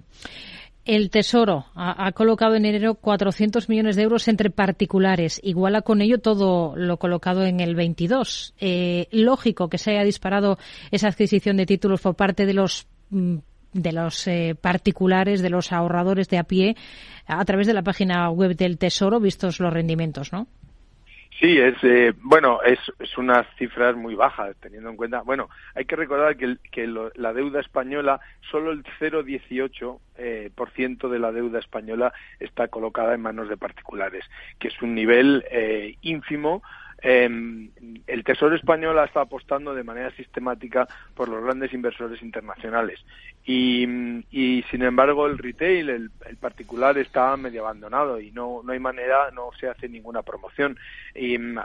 El 0.86 1.12
Tesoro 1.12 1.68
ha, 1.76 2.12
colocado 2.14 2.56
en 2.56 2.66
enero 2.66 2.96
400 2.96 3.70
millones 3.70 3.96
de 3.96 4.02
euros 4.02 4.28
entre 4.28 4.50
particulares. 4.50 5.40
Iguala 5.44 5.84
con 5.84 6.02
ello 6.02 6.20
todo 6.20 6.76
lo 6.76 6.98
colocado 6.98 7.46
en 7.46 7.60
el 7.60 7.76
22. 7.76 8.56
Eh, 8.60 9.08
lógico 9.12 9.70
que 9.70 9.78
se 9.78 9.92
haya 9.92 10.04
disparado 10.04 10.58
esa 10.90 11.10
adquisición 11.10 11.58
de 11.58 11.68
títulos 11.68 12.02
por 12.02 12.16
parte 12.16 12.48
de 12.48 12.54
los 12.56 12.88
mm, 13.12 13.38
de 13.74 13.92
los 13.92 14.28
eh, 14.28 14.56
particulares, 14.60 15.42
de 15.42 15.52
los 15.52 15.72
ahorradores 15.72 16.28
de 16.30 16.40
a 16.40 16.44
pie, 16.44 16.76
a 17.28 17.46
través 17.46 17.68
de 17.68 17.74
la 17.74 17.84
página 17.84 18.30
web 18.32 18.56
del 18.56 18.80
Tesoro, 18.80 19.20
vistos 19.20 19.60
los 19.60 19.72
rendimientos, 19.72 20.34
¿no? 20.34 20.48
Sí, 21.40 21.58
es 21.58 21.76
eh, 21.84 22.14
bueno, 22.18 22.62
es, 22.64 22.80
es 23.00 23.18
unas 23.18 23.48
cifras 23.58 23.96
muy 23.96 24.14
bajas 24.14 24.56
teniendo 24.60 24.90
en 24.90 24.98
cuenta. 24.98 25.22
Bueno, 25.22 25.50
hay 25.74 25.86
que 25.86 25.96
recordar 25.96 26.36
que, 26.36 26.58
lo- 26.88 27.12
la 27.16 27.32
deuda 27.34 27.62
española 27.62 28.20
solo 28.52 28.72
el 28.72 28.84
0,18 29.00 30.00
eh, 30.18 30.52
de 31.10 31.20
la 31.20 31.32
deuda 31.32 31.60
española 31.60 32.12
está 32.40 32.68
colocada 32.68 33.14
en 33.14 33.22
manos 33.22 33.48
de 33.48 33.56
particulares, 33.56 34.26
que 34.60 34.68
es 34.68 34.82
un 34.82 34.94
nivel 34.94 35.46
eh, 35.50 35.96
ínfimo. 36.02 36.62
Eh, 37.02 37.30
el 38.08 38.24
Tesoro 38.26 38.56
español 38.56 39.00
está 39.06 39.22
apostando 39.22 39.74
de 39.74 39.86
manera 39.86 40.12
sistemática 40.12 40.88
por 41.16 41.30
los 41.30 41.42
grandes 41.42 41.74
inversores 41.74 42.22
internacionales 42.22 43.00
y, 43.52 43.84
y, 44.30 44.62
sin 44.70 44.84
embargo 44.84 45.26
el 45.26 45.40
retail, 45.40 45.90
el, 45.90 46.12
particular 46.40 47.00
está 47.00 47.36
medio 47.36 47.62
abandonado 47.62 48.22
y 48.22 48.30
no, 48.30 48.62
no 48.64 48.74
hay 48.74 48.80
manera, 48.80 49.32
no 49.32 49.50
se 49.60 49.68
hace 49.68 49.90
ninguna 49.90 50.22
promoción. 50.22 50.78
Y 51.16 51.36
mm, 51.36 51.58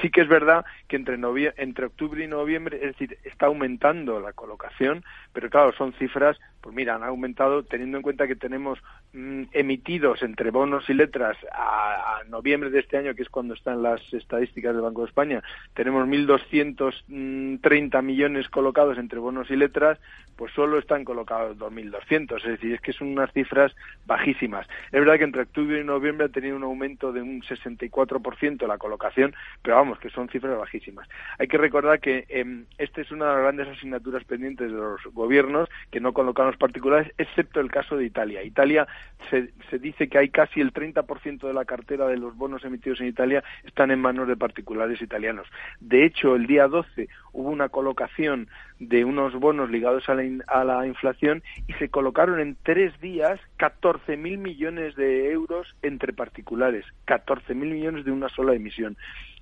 sí 0.00 0.10
que 0.10 0.20
es 0.20 0.28
verdad 0.28 0.64
que 0.86 0.94
entre, 0.94 1.18
entre 1.56 1.86
octubre 1.86 2.22
y 2.22 2.28
noviembre, 2.28 2.76
es 2.76 2.92
decir, 2.92 3.18
está 3.24 3.46
aumentando 3.46 4.20
la 4.20 4.32
colocación, 4.32 5.02
pero 5.32 5.50
claro, 5.50 5.72
son 5.72 5.92
cifras, 5.94 6.38
pues 6.60 6.76
mira, 6.76 6.94
han 6.94 7.02
aumentado 7.02 7.64
teniendo 7.64 7.96
en 7.96 8.04
cuenta 8.04 8.28
que 8.28 8.36
tenemos 8.36 8.78
mm, 9.12 9.46
emitidos 9.50 10.22
entre 10.22 10.52
bonos 10.52 10.88
y 10.88 10.94
letras 10.94 11.36
a, 11.52 12.18
a 12.20 12.24
noviembre 12.28 12.70
de 12.70 12.78
este 12.78 12.96
año, 12.96 13.16
que 13.16 13.22
es 13.22 13.28
cuando 13.28 13.54
están 13.54 13.82
las 13.82 14.00
estadísticas 14.14 14.72
del 14.72 14.82
Banco 14.82 15.00
de 15.00 15.08
España, 15.08 15.42
tenemos 15.74 16.06
1.230 16.06 18.02
millones 18.04 18.48
colocados 18.48 18.98
entre 18.98 19.18
bonos 19.18 19.50
y 19.50 19.56
letras, 19.56 19.98
pues 20.36 20.52
solo 20.52 20.78
están 20.78 21.04
colocados 21.08 21.56
2.200, 21.56 22.36
es 22.36 22.42
decir, 22.42 22.74
es 22.74 22.82
que 22.82 22.92
son 22.92 23.08
unas 23.08 23.32
cifras 23.32 23.74
bajísimas. 24.04 24.66
Es 24.92 25.00
verdad 25.00 25.16
que 25.16 25.24
entre 25.24 25.40
octubre 25.40 25.80
y 25.80 25.82
noviembre 25.82 26.26
ha 26.26 26.28
tenido 26.28 26.54
un 26.54 26.64
aumento 26.64 27.14
de 27.14 27.22
un 27.22 27.40
64% 27.40 28.66
la 28.66 28.76
colocación, 28.76 29.34
pero 29.62 29.76
vamos, 29.76 29.98
que 30.00 30.10
son 30.10 30.28
cifras 30.28 30.58
bajísimas. 30.58 31.08
Hay 31.38 31.48
que 31.48 31.56
recordar 31.56 31.98
que 32.00 32.26
eh, 32.28 32.64
esta 32.76 33.00
es 33.00 33.10
una 33.10 33.24
de 33.24 33.32
las 33.32 33.40
grandes 33.40 33.68
asignaturas 33.68 34.22
pendientes 34.24 34.70
de 34.70 34.76
los 34.76 35.02
gobiernos 35.14 35.70
que 35.90 35.98
no 35.98 36.12
colocan 36.12 36.48
los 36.48 36.58
particulares, 36.58 37.10
excepto 37.16 37.60
el 37.60 37.70
caso 37.70 37.96
de 37.96 38.04
Italia. 38.04 38.42
Italia 38.42 38.86
se, 39.30 39.50
se 39.70 39.78
dice 39.78 40.10
que 40.10 40.18
hay 40.18 40.28
casi 40.28 40.60
el 40.60 40.74
30% 40.74 41.46
de 41.46 41.54
la 41.54 41.64
cartera 41.64 42.06
de 42.06 42.18
los 42.18 42.36
bonos 42.36 42.66
emitidos 42.66 43.00
en 43.00 43.06
Italia 43.06 43.42
están 43.64 43.90
en 43.90 44.00
manos 44.02 44.28
de 44.28 44.36
particulares 44.36 45.00
italianos. 45.00 45.46
De 45.80 46.04
hecho, 46.04 46.36
el 46.36 46.46
día 46.46 46.68
12 46.68 47.08
hubo 47.32 47.48
una 47.48 47.70
colocación 47.70 48.48
de 48.78 49.04
unos 49.04 49.34
bonos 49.34 49.70
ligados 49.70 50.08
a 50.08 50.14
la, 50.14 50.24
in- 50.24 50.44
a 50.46 50.64
la 50.64 50.86
inflación 50.86 51.42
y 51.66 51.72
se 51.74 51.88
colocaron 51.88 52.40
en 52.40 52.56
tres 52.62 52.98
días 53.00 53.40
14.000 53.58 54.38
millones 54.38 54.94
de 54.96 55.30
euros 55.32 55.66
entre 55.82 56.12
particulares. 56.12 56.84
14.000 57.06 57.54
millones 57.54 58.04
de 58.04 58.12
una 58.12 58.28
sola 58.28 58.54
emisión. 58.54 58.96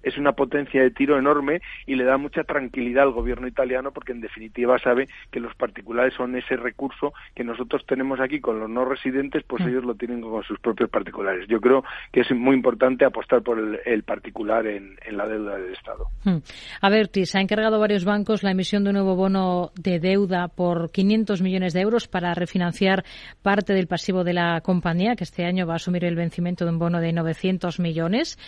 Es 0.07 0.16
una 0.16 0.32
potencia 0.32 0.80
de 0.80 0.90
tiro 0.92 1.18
enorme 1.18 1.61
y 1.84 1.96
le 1.96 2.04
da 2.04 2.16
mucha 2.16 2.44
tranquilidad 2.44 3.02
al 3.02 3.11
gobierno 3.11 3.48
italiano 3.48 3.90
porque 3.90 4.12
en 4.12 4.20
definitiva 4.20 4.78
sabe 4.78 5.09
que 5.32 5.40
los 5.40 5.54
particulares 5.57 6.14
son 6.14 6.36
ese 6.36 6.57
recurso 6.57 7.12
que 7.34 7.42
nosotros 7.42 7.84
tenemos 7.86 8.20
aquí 8.20 8.40
con 8.40 8.61
los 8.61 8.70
no 8.70 8.84
residentes, 8.84 9.42
pues 9.42 9.64
mm. 9.64 9.68
ellos 9.68 9.84
lo 9.84 9.94
tienen 9.96 10.20
con 10.20 10.44
sus 10.44 10.61
propios 10.61 10.88
particulares. 10.90 11.48
Yo 11.48 11.61
creo 11.61 11.82
que 12.12 12.20
es 12.20 12.30
muy 12.30 12.54
importante 12.54 13.04
apostar 13.04 13.42
por 13.42 13.59
el, 13.59 14.02
particular 14.04 14.66
en, 14.68 14.96
la 15.11 15.26
deuda 15.26 15.57
del 15.57 15.72
Estado. 15.72 16.07
Mm. 16.24 16.36
Avertis 16.82 17.34
ha 17.34 17.40
encargado 17.40 17.76
a 17.76 17.80
varios 17.80 18.04
bancos 18.04 18.44
la 18.44 18.52
emisión 18.52 18.84
de 18.84 18.90
un 18.90 18.94
nuevo 18.94 19.16
bono 19.16 19.72
de 19.74 19.98
deuda 19.98 20.46
por 20.46 20.92
500 20.92 21.42
millones 21.42 21.72
de 21.72 21.80
euros 21.80 22.07
para 22.07 22.32
refinanciar 22.34 23.04
parte 23.42 23.72
del 23.72 23.88
pasivo 23.88 24.22
de 24.22 24.34
la 24.34 24.61
compañía, 24.61 25.16
que 25.16 25.24
este 25.24 25.44
año 25.44 25.66
va 25.66 25.72
a 25.72 25.76
asumir 25.76 26.04
el 26.04 26.14
vencimiento 26.14 26.64
de 26.64 26.70
un 26.70 26.78
bono 26.78 27.00
de 27.00 27.12
900 27.12 27.80
millones. 27.80 28.38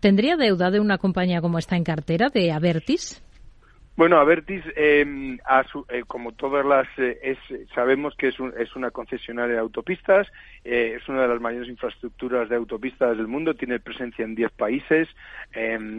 ¿Tendría 0.00 0.36
deuda 0.36 0.70
de 0.70 0.80
una 0.80 0.98
compañía 1.04 1.42
como 1.42 1.58
esta 1.58 1.76
en 1.76 1.84
cartera, 1.84 2.30
de 2.30 2.50
Avertis? 2.50 3.22
Bueno, 3.94 4.16
Avertis, 4.16 4.64
eh, 4.74 5.04
eh, 5.90 6.02
como 6.06 6.32
todas 6.32 6.64
las, 6.64 6.88
eh, 6.96 7.36
sabemos 7.74 8.14
que 8.16 8.28
es, 8.28 8.36
es, 8.58 8.74
una 8.74 8.90
concesionaria 8.90 9.56
de 9.56 9.60
autopistas, 9.60 10.26
eh, 10.64 10.96
es 10.98 11.06
una 11.06 11.22
de 11.22 11.28
las 11.28 11.42
mayores 11.42 11.68
infraestructuras 11.68 12.48
de 12.48 12.56
autopistas 12.56 13.18
del 13.18 13.28
mundo, 13.28 13.52
tiene 13.52 13.80
presencia 13.80 14.24
en 14.24 14.34
10 14.34 14.50
países, 14.52 15.08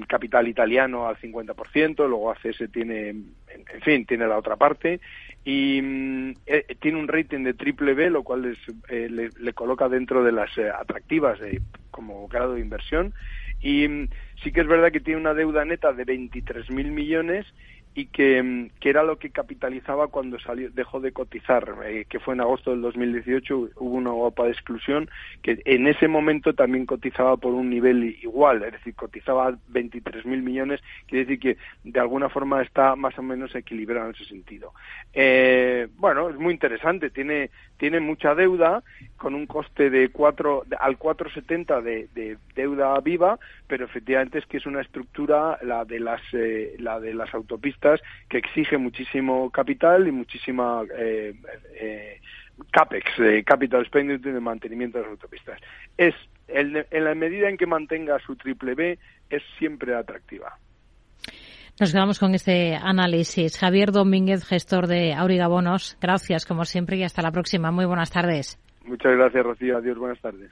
capital 0.08 0.48
italiano 0.48 1.08
al 1.08 1.18
50%, 1.18 2.08
luego 2.08 2.32
ACS 2.32 2.70
tiene, 2.74 3.10
en, 3.10 3.82
fin, 3.84 4.08
tiene 4.08 4.28
la 4.28 4.40
otra 4.40 4.56
parte, 4.56 5.00
y 5.46 5.80
mm, 5.84 6.34
tiene 6.82 7.00
un 7.00 7.08
rating 7.08 7.44
de 7.44 7.54
triple 7.54 7.94
B, 7.94 8.10
lo 8.10 8.24
cual 8.24 8.58
le, 8.90 9.30
le, 9.30 9.54
coloca 9.54 9.88
dentro 9.88 10.24
de 10.24 10.32
las 10.32 10.50
atractivas 10.58 11.40
como 11.92 12.28
grado 12.28 12.56
de 12.56 12.62
inversión, 12.62 13.14
y 13.60 13.88
mm, 13.88 14.10
sí 14.44 14.52
que 14.52 14.62
es 14.62 14.68
verdad 14.68 14.92
que 14.92 15.00
tiene 15.00 15.20
una 15.20 15.34
deuda 15.34 15.66
neta 15.66 15.94
de 15.94 16.06
23.000 16.06 16.92
millones 16.92 17.46
y 17.96 18.08
que, 18.08 18.44
mm, 18.44 18.70
que, 18.80 18.90
era 18.90 19.04
lo 19.04 19.18
que 19.18 19.30
capitalizaba 19.30 20.10
cuando 20.10 20.38
salió, 20.40 20.70
dejó 20.70 21.00
de 21.00 21.14
cotizar, 21.14 21.76
eh, 21.86 22.06
que 22.10 22.20
fue 22.20 22.34
en 22.34 22.42
agosto 22.42 22.72
del 22.72 22.82
2018, 22.82 23.70
hubo 23.78 23.96
una 23.96 24.12
guapa 24.12 24.44
de 24.44 24.52
exclusión, 24.52 25.10
que 25.42 25.62
en 25.64 25.88
ese 25.88 26.10
momento 26.10 26.54
también 26.54 26.86
cotizaba 26.86 27.38
por 27.38 27.54
un 27.54 27.70
nivel 27.70 28.04
igual, 28.22 28.64
es 28.64 28.74
decir, 28.74 28.94
cotizaba 28.96 29.54
23.000 29.72 30.26
millones, 30.42 30.82
quiere 31.08 31.26
decir 31.26 31.40
que 31.40 31.58
de 31.90 32.00
alguna 32.00 32.28
forma 32.28 32.62
está 32.62 32.98
más 32.98 33.18
o 33.18 33.24
menos 33.24 33.56
equilibrado 33.56 34.10
en 34.10 34.16
ese 34.16 34.26
sentido. 34.26 34.74
Eh, 35.14 35.88
bueno, 35.98 36.30
es 36.30 36.36
muy 36.36 36.54
interesante, 36.54 37.10
tiene, 37.10 37.50
tiene 37.78 38.02
mucha 38.02 38.36
deuda, 38.36 38.84
con 39.16 39.34
un 39.36 39.46
coste 39.46 39.90
de 39.90 40.10
4, 40.10 40.66
al 40.80 41.00
4,70 41.00 41.82
de, 41.82 42.10
de 42.14 42.38
deuda 42.56 43.00
viva, 43.00 43.40
pero 43.68 43.86
efectivamente 43.86 44.40
es 44.40 44.46
que 44.46 44.58
es 44.58 44.66
una 44.66 44.82
estructura, 44.82 45.58
la 45.62 45.86
de 45.86 46.00
las, 46.02 46.22
eh, 46.34 46.76
la 46.80 47.00
de 47.00 47.14
las 47.14 47.34
autopistas, 47.34 47.85
que 48.30 48.38
exige 48.38 48.78
muchísimo 48.78 49.50
capital 49.50 50.08
y 50.08 50.12
muchísima 50.12 50.84
eh, 50.98 51.34
eh, 51.80 52.20
CAPEX, 52.72 53.20
eh, 53.20 53.44
Capital 53.44 53.82
Expenditure 53.82 54.34
de 54.34 54.40
mantenimiento 54.40 54.98
de 54.98 55.04
las 55.04 55.12
autopistas. 55.12 55.60
Es, 55.98 56.16
en 56.48 57.04
la 57.04 57.16
medida 57.16 57.50
en 57.50 57.58
que 57.58 57.66
mantenga 57.66 58.20
su 58.20 58.36
triple 58.36 58.76
B, 58.76 59.00
es 59.30 59.44
siempre 59.58 59.96
atractiva. 59.96 60.58
Nos 61.80 61.92
quedamos 61.92 62.20
con 62.20 62.34
este 62.34 62.76
análisis. 62.76 63.60
Javier 63.60 63.92
Domínguez, 63.92 64.46
gestor 64.46 64.88
de 64.88 65.14
Auriga 65.14 65.48
Bonos, 65.48 65.98
gracias 66.00 66.46
como 66.46 66.64
siempre 66.64 66.96
y 66.98 67.04
hasta 67.04 67.22
la 67.22 67.32
próxima. 67.32 67.72
Muy 67.72 67.86
buenas 67.86 68.12
tardes. 68.12 68.58
Muchas 68.86 69.12
gracias, 69.14 69.44
Rocío. 69.44 69.78
Adiós, 69.78 69.98
buenas 69.98 70.22
tardes. 70.22 70.52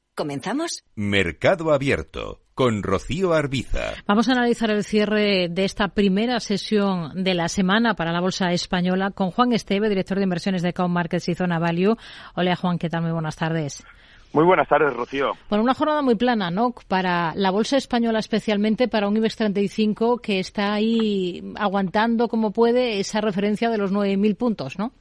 ¿Comenzamos? 0.13 0.83
Mercado 0.95 1.71
Abierto 1.71 2.41
con 2.53 2.83
Rocío 2.83 3.31
Arbiza. 3.33 3.93
Vamos 4.05 4.27
a 4.27 4.33
analizar 4.33 4.69
el 4.69 4.83
cierre 4.83 5.47
de 5.49 5.63
esta 5.63 5.87
primera 5.87 6.41
sesión 6.41 7.23
de 7.23 7.33
la 7.33 7.47
semana 7.47 7.95
para 7.95 8.11
la 8.11 8.19
Bolsa 8.19 8.51
Española 8.51 9.11
con 9.11 9.31
Juan 9.31 9.53
Esteve, 9.53 9.87
director 9.87 10.17
de 10.17 10.25
inversiones 10.25 10.63
de 10.63 10.73
Count 10.73 10.93
Markets 10.93 11.29
y 11.29 11.33
Zona 11.33 11.59
Value. 11.59 11.95
Hola 12.35 12.57
Juan, 12.57 12.77
¿qué 12.77 12.89
tal? 12.89 13.03
Muy 13.03 13.13
buenas 13.13 13.37
tardes. 13.37 13.85
Muy 14.33 14.43
buenas 14.43 14.67
tardes, 14.67 14.93
Rocío. 14.93 15.31
Bueno, 15.49 15.63
una 15.63 15.73
jornada 15.73 16.01
muy 16.01 16.15
plana, 16.15 16.51
¿no? 16.51 16.73
Para 16.89 17.33
la 17.35 17.49
bolsa 17.49 17.77
española, 17.77 18.19
especialmente 18.19 18.89
para 18.89 19.07
un 19.07 19.15
IBEX 19.15 19.37
35 19.37 20.17
que 20.17 20.39
está 20.39 20.73
ahí 20.73 21.41
aguantando 21.55 22.27
como 22.27 22.51
puede 22.51 22.99
esa 22.99 23.21
referencia 23.21 23.69
de 23.69 23.77
los 23.77 23.93
9.000 23.93 24.35
puntos, 24.35 24.77
¿no? 24.77 24.91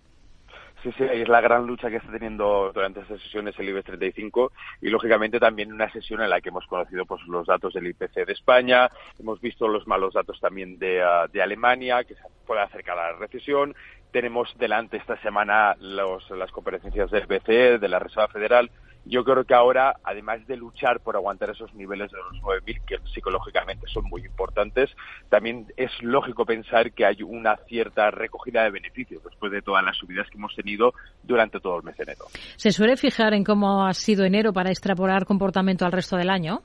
Sí, 0.83 0.91
sí, 0.97 1.05
es 1.05 1.28
la 1.28 1.43
gran 1.43 1.66
lucha 1.66 1.91
que 1.91 1.97
está 1.97 2.11
teniendo 2.11 2.72
durante 2.72 3.01
estas 3.01 3.20
sesiones 3.20 3.59
el 3.59 3.68
IBEX 3.68 3.85
35 3.85 4.53
y 4.81 4.89
lógicamente 4.89 5.39
también 5.39 5.74
una 5.74 5.93
sesión 5.93 6.22
en 6.22 6.31
la 6.31 6.41
que 6.41 6.49
hemos 6.49 6.66
conocido 6.66 7.05
pues 7.05 7.20
los 7.26 7.47
datos 7.47 7.74
del 7.74 7.89
IPC 7.89 8.24
de 8.24 8.33
España, 8.33 8.89
hemos 9.18 9.43
visto 9.43 9.68
los 9.68 9.87
malos 9.87 10.14
datos 10.14 10.41
también 10.41 10.78
de, 10.78 11.03
ah, 11.03 11.26
de 11.31 11.43
Alemania, 11.43 12.05
que 12.05 12.14
se 12.14 12.22
puede 12.47 12.62
acercar 12.62 12.99
a 12.99 13.12
la 13.12 13.18
recesión, 13.18 13.74
tenemos 14.11 14.57
delante 14.59 14.97
esta 14.97 15.20
semana 15.20 15.76
los, 15.81 16.31
las 16.31 16.51
comparecencias 16.51 17.11
del 17.11 17.26
BCE, 17.26 17.78
de 17.78 17.89
la 17.89 17.99
Reserva 17.99 18.28
Federal, 18.28 18.70
yo 19.05 19.24
creo 19.24 19.44
que 19.44 19.55
ahora, 19.55 19.96
además 20.05 20.46
de 20.46 20.57
luchar 20.57 21.01
por 21.01 21.16
aguantar 21.16 21.51
esos 21.51 21.72
niveles 21.74 22.11
de 22.11 22.18
los 22.18 22.42
9.000, 22.42 22.84
que 22.84 22.98
psicológicamente 23.12 23.86
son 23.88 24.05
muy 24.05 24.24
importantes, 24.24 24.90
también 25.28 25.66
es 25.76 25.90
lógico 26.03 26.44
pensar 26.44 26.92
que 26.92 27.07
hay 27.07 27.22
una 27.22 27.57
cierta 27.68 28.11
recogida 28.11 28.62
de 28.64 28.70
beneficios 28.70 29.22
después 29.24 29.53
de 29.53 29.62
todas 29.62 29.84
las 29.84 29.96
subidas 29.96 30.28
que 30.30 30.38
hemos 30.38 30.55
tenido 30.55 30.92
durante 31.22 31.61
todo 31.61 31.78
el 31.78 31.82
mes 31.82 31.96
de 31.96 32.05
enero. 32.05 32.26
¿Se 32.57 32.72
suele 32.72 32.96
fijar 32.96 33.34
en 33.34 33.44
cómo 33.44 33.86
ha 33.86 33.94
sido 33.94 34.24
enero 34.24 34.53
para 34.53 34.70
extrapolar 34.70 35.24
comportamiento 35.24 35.84
al 35.84 35.92
resto 35.92 36.16
del 36.16 36.30
año? 36.30 36.62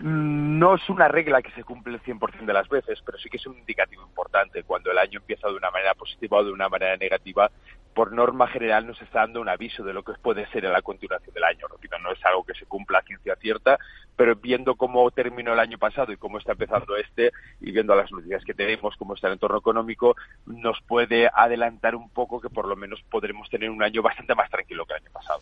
No 0.00 0.76
es 0.76 0.88
una 0.88 1.08
regla 1.08 1.42
que 1.42 1.50
se 1.50 1.64
cumple 1.64 1.94
el 1.94 2.02
100% 2.02 2.46
de 2.46 2.52
las 2.52 2.68
veces, 2.68 3.00
pero 3.04 3.18
sí 3.18 3.28
que 3.28 3.36
es 3.36 3.46
un 3.46 3.58
indicativo 3.58 4.02
importante. 4.02 4.62
Cuando 4.62 4.92
el 4.92 4.98
año 4.98 5.18
empieza 5.18 5.48
de 5.48 5.56
una 5.56 5.72
manera 5.72 5.94
positiva 5.94 6.38
o 6.38 6.44
de 6.44 6.52
una 6.52 6.68
manera 6.68 6.96
negativa, 6.96 7.50
por 7.98 8.12
norma 8.12 8.46
general 8.46 8.86
nos 8.86 9.02
está 9.02 9.22
dando 9.22 9.40
un 9.40 9.48
aviso 9.48 9.82
de 9.82 9.92
lo 9.92 10.04
que 10.04 10.12
puede 10.22 10.46
ser 10.52 10.64
en 10.64 10.72
la 10.72 10.82
continuación 10.82 11.34
del 11.34 11.42
año. 11.42 11.66
No 12.00 12.12
es 12.12 12.24
algo 12.24 12.44
que 12.44 12.54
se 12.54 12.64
cumpla 12.64 13.00
a 13.00 13.02
ciencia 13.02 13.34
cierta, 13.34 13.76
pero 14.14 14.36
viendo 14.36 14.76
cómo 14.76 15.10
terminó 15.10 15.52
el 15.52 15.58
año 15.58 15.78
pasado 15.78 16.12
y 16.12 16.16
cómo 16.16 16.38
está 16.38 16.52
empezando 16.52 16.96
este, 16.96 17.32
y 17.60 17.72
viendo 17.72 17.96
las 17.96 18.12
noticias 18.12 18.44
que 18.44 18.54
tenemos, 18.54 18.94
cómo 18.96 19.16
está 19.16 19.26
el 19.26 19.32
entorno 19.32 19.58
económico, 19.58 20.14
nos 20.46 20.80
puede 20.86 21.28
adelantar 21.34 21.96
un 21.96 22.08
poco 22.08 22.40
que 22.40 22.48
por 22.48 22.68
lo 22.68 22.76
menos 22.76 23.02
podremos 23.10 23.50
tener 23.50 23.68
un 23.68 23.82
año 23.82 24.00
bastante 24.00 24.32
más 24.36 24.48
tranquilo 24.48 24.86
que 24.86 24.94
el 24.94 25.02
año 25.02 25.12
pasado. 25.12 25.40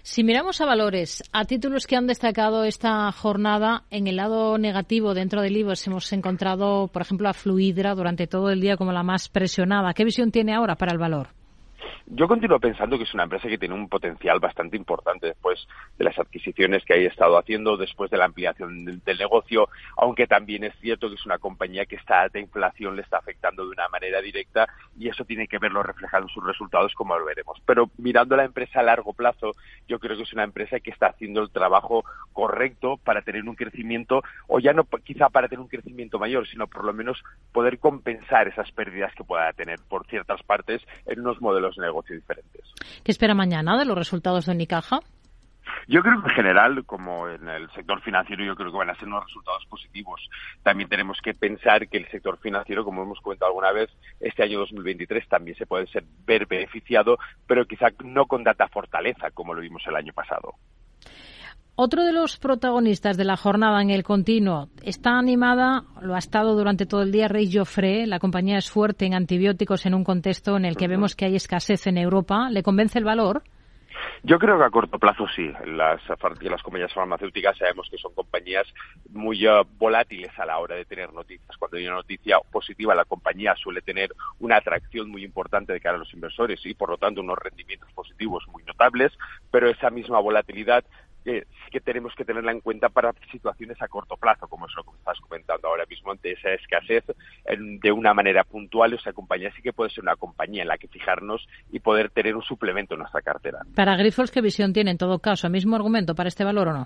Si 0.00 0.24
miramos 0.24 0.58
a 0.62 0.64
valores, 0.64 1.22
a 1.34 1.44
títulos 1.44 1.86
que 1.86 1.96
han 1.96 2.06
destacado 2.06 2.64
esta 2.64 3.12
jornada, 3.12 3.82
en 3.90 4.06
el 4.06 4.16
lado 4.16 4.56
negativo 4.56 5.12
dentro 5.12 5.42
del 5.42 5.54
IBEX 5.54 5.86
hemos 5.88 6.10
encontrado, 6.14 6.88
por 6.88 7.02
ejemplo, 7.02 7.28
a 7.28 7.34
Fluidra 7.34 7.94
durante 7.94 8.26
todo 8.26 8.48
el 8.48 8.62
día 8.62 8.78
como 8.78 8.90
la 8.90 9.02
más 9.02 9.28
presionada. 9.28 9.92
¿Qué 9.92 10.04
visión 10.04 10.32
tiene 10.32 10.54
ahora 10.54 10.76
para 10.76 10.92
el 10.92 10.98
valor? 10.98 11.39
Yo 12.06 12.26
continúo 12.26 12.58
pensando 12.58 12.98
que 12.98 13.04
es 13.04 13.14
una 13.14 13.22
empresa 13.24 13.48
que 13.48 13.58
tiene 13.58 13.74
un 13.74 13.88
potencial 13.88 14.40
bastante 14.40 14.76
importante 14.76 15.28
después 15.28 15.66
de 15.96 16.04
las 16.04 16.18
adquisiciones 16.18 16.84
que 16.84 16.94
ha 16.94 16.96
estado 16.96 17.38
haciendo, 17.38 17.76
después 17.76 18.10
de 18.10 18.18
la 18.18 18.24
ampliación 18.24 18.84
del, 18.84 19.18
negocio, 19.18 19.68
aunque 19.96 20.26
también 20.26 20.64
es 20.64 20.74
cierto 20.80 21.08
que 21.08 21.14
es 21.14 21.26
una 21.26 21.38
compañía 21.38 21.84
que 21.84 21.96
esta 21.96 22.22
alta 22.22 22.38
inflación 22.38 22.96
le 22.96 23.02
está 23.02 23.18
afectando 23.18 23.64
de 23.64 23.70
una 23.70 23.88
manera 23.88 24.20
directa 24.20 24.66
y 24.98 25.08
eso 25.08 25.24
tiene 25.24 25.46
que 25.46 25.58
verlo 25.58 25.82
reflejado 25.82 26.24
en 26.24 26.30
sus 26.30 26.44
resultados 26.44 26.94
como 26.94 27.18
lo 27.18 27.24
veremos. 27.24 27.60
Pero 27.66 27.90
mirando 27.98 28.36
la 28.36 28.44
empresa 28.44 28.80
a 28.80 28.82
largo 28.82 29.12
plazo, 29.12 29.52
yo 29.88 29.98
creo 29.98 30.16
que 30.16 30.22
es 30.22 30.32
una 30.32 30.44
empresa 30.44 30.80
que 30.80 30.90
está 30.90 31.08
haciendo 31.08 31.42
el 31.42 31.50
trabajo 31.50 32.04
correcto 32.32 32.98
para 33.04 33.22
tener 33.22 33.44
un 33.48 33.54
crecimiento, 33.54 34.22
o 34.46 34.58
ya 34.58 34.72
no 34.72 34.84
quizá 35.04 35.28
para 35.28 35.48
tener 35.48 35.60
un 35.60 35.68
crecimiento 35.68 36.18
mayor, 36.18 36.48
sino 36.48 36.66
por 36.66 36.84
lo 36.84 36.92
menos 36.92 37.22
poder 37.52 37.78
compensar 37.78 38.48
esas 38.48 38.70
pérdidas 38.72 39.14
que 39.14 39.24
pueda 39.24 39.52
tener 39.52 39.78
por 39.88 40.06
ciertas 40.06 40.42
partes 40.42 40.82
en 41.06 41.20
unos 41.20 41.40
modelos 41.40 41.69
de 41.76 41.82
negocio 41.82 42.16
diferentes. 42.16 42.62
¿Qué 43.02 43.12
espera 43.12 43.34
mañana 43.34 43.78
de 43.78 43.84
los 43.84 43.96
resultados 43.96 44.46
de 44.46 44.52
Unicaja? 44.52 45.00
Yo 45.86 46.02
creo 46.02 46.22
que 46.22 46.28
en 46.28 46.34
general, 46.34 46.84
como 46.84 47.28
en 47.28 47.48
el 47.48 47.70
sector 47.72 48.00
financiero, 48.02 48.44
yo 48.44 48.54
creo 48.54 48.70
que 48.70 48.78
van 48.78 48.90
a 48.90 48.94
ser 48.94 49.08
unos 49.08 49.24
resultados 49.24 49.64
positivos. 49.66 50.20
También 50.62 50.88
tenemos 50.88 51.18
que 51.22 51.34
pensar 51.34 51.88
que 51.88 51.98
el 51.98 52.08
sector 52.10 52.38
financiero, 52.38 52.84
como 52.84 53.02
hemos 53.02 53.20
comentado 53.20 53.50
alguna 53.50 53.72
vez, 53.72 53.90
este 54.20 54.42
año 54.42 54.58
2023 54.60 55.28
también 55.28 55.56
se 55.56 55.66
puede 55.66 55.86
ser, 55.88 56.04
ver 56.24 56.46
beneficiado, 56.46 57.18
pero 57.46 57.66
quizá 57.66 57.88
no 58.04 58.26
con 58.26 58.44
data 58.44 58.68
fortaleza 58.68 59.30
como 59.32 59.54
lo 59.54 59.60
vimos 59.60 59.82
el 59.86 59.96
año 59.96 60.12
pasado. 60.12 60.54
Otro 61.76 62.04
de 62.04 62.12
los 62.12 62.36
protagonistas 62.36 63.16
de 63.16 63.24
la 63.24 63.36
jornada 63.36 63.80
en 63.80 63.90
el 63.90 64.02
continuo 64.02 64.68
está 64.82 65.18
animada, 65.18 65.84
lo 66.02 66.14
ha 66.14 66.18
estado 66.18 66.54
durante 66.54 66.84
todo 66.84 67.02
el 67.02 67.10
día, 67.10 67.28
Rey 67.28 67.50
Joffre. 67.50 68.06
La 68.06 68.18
compañía 68.18 68.58
es 68.58 68.70
fuerte 68.70 69.06
en 69.06 69.14
antibióticos 69.14 69.86
en 69.86 69.94
un 69.94 70.04
contexto 70.04 70.56
en 70.56 70.66
el 70.66 70.76
que 70.76 70.88
vemos 70.88 71.16
que 71.16 71.24
hay 71.24 71.36
escasez 71.36 71.86
en 71.86 71.96
Europa. 71.96 72.50
¿Le 72.50 72.62
convence 72.62 72.98
el 72.98 73.04
valor? 73.04 73.42
Yo 74.22 74.38
creo 74.38 74.58
que 74.58 74.64
a 74.64 74.70
corto 74.70 74.98
plazo 74.98 75.26
sí. 75.34 75.50
Las, 75.64 76.00
las 76.42 76.62
compañías 76.62 76.92
farmacéuticas 76.92 77.56
sabemos 77.56 77.88
que 77.90 77.96
son 77.96 78.14
compañías 78.14 78.66
muy 79.08 79.46
uh, 79.46 79.64
volátiles 79.78 80.38
a 80.38 80.44
la 80.44 80.58
hora 80.58 80.76
de 80.76 80.84
tener 80.84 81.12
noticias. 81.12 81.56
Cuando 81.56 81.78
hay 81.78 81.86
una 81.86 81.96
noticia 81.96 82.38
positiva, 82.52 82.94
la 82.94 83.06
compañía 83.06 83.54
suele 83.56 83.80
tener 83.80 84.10
una 84.38 84.56
atracción 84.56 85.10
muy 85.10 85.24
importante 85.24 85.72
de 85.72 85.80
cara 85.80 85.96
a 85.96 86.00
los 86.00 86.12
inversores 86.12 86.60
y, 86.66 86.74
por 86.74 86.90
lo 86.90 86.98
tanto, 86.98 87.22
unos 87.22 87.38
rendimientos 87.38 87.90
positivos 87.92 88.44
muy 88.52 88.62
notables, 88.64 89.12
pero 89.50 89.70
esa 89.70 89.88
misma 89.88 90.20
volatilidad 90.20 90.84
sí 91.24 91.42
que 91.70 91.80
tenemos 91.80 92.14
que 92.14 92.24
tenerla 92.24 92.52
en 92.52 92.60
cuenta 92.60 92.88
para 92.88 93.12
situaciones 93.30 93.80
a 93.80 93.88
corto 93.88 94.16
plazo, 94.16 94.48
como 94.48 94.66
es 94.66 94.72
lo 94.76 94.84
que 94.84 94.98
estás 94.98 95.18
comentando 95.20 95.68
ahora 95.68 95.86
mismo, 95.88 96.12
ante 96.12 96.32
esa 96.32 96.50
escasez 96.50 97.04
de 97.46 97.92
una 97.92 98.12
manera 98.12 98.44
puntual. 98.44 98.94
O 98.94 98.98
sea, 98.98 99.12
compañía 99.12 99.50
sí 99.56 99.62
que 99.62 99.72
puede 99.72 99.90
ser 99.90 100.02
una 100.02 100.16
compañía 100.16 100.62
en 100.62 100.68
la 100.68 100.78
que 100.78 100.88
fijarnos 100.88 101.46
y 101.70 101.80
poder 101.80 102.10
tener 102.10 102.36
un 102.36 102.42
suplemento 102.42 102.94
en 102.94 103.00
nuestra 103.00 103.22
cartera. 103.22 103.60
Para 103.74 103.96
Grifols, 103.96 104.30
¿qué 104.30 104.40
visión 104.40 104.72
tiene 104.72 104.90
en 104.90 104.98
todo 104.98 105.18
caso? 105.20 105.46
¿El 105.46 105.52
mismo 105.52 105.76
argumento 105.76 106.14
para 106.14 106.28
este 106.28 106.44
valor 106.44 106.68
o 106.68 106.72
no? 106.72 106.84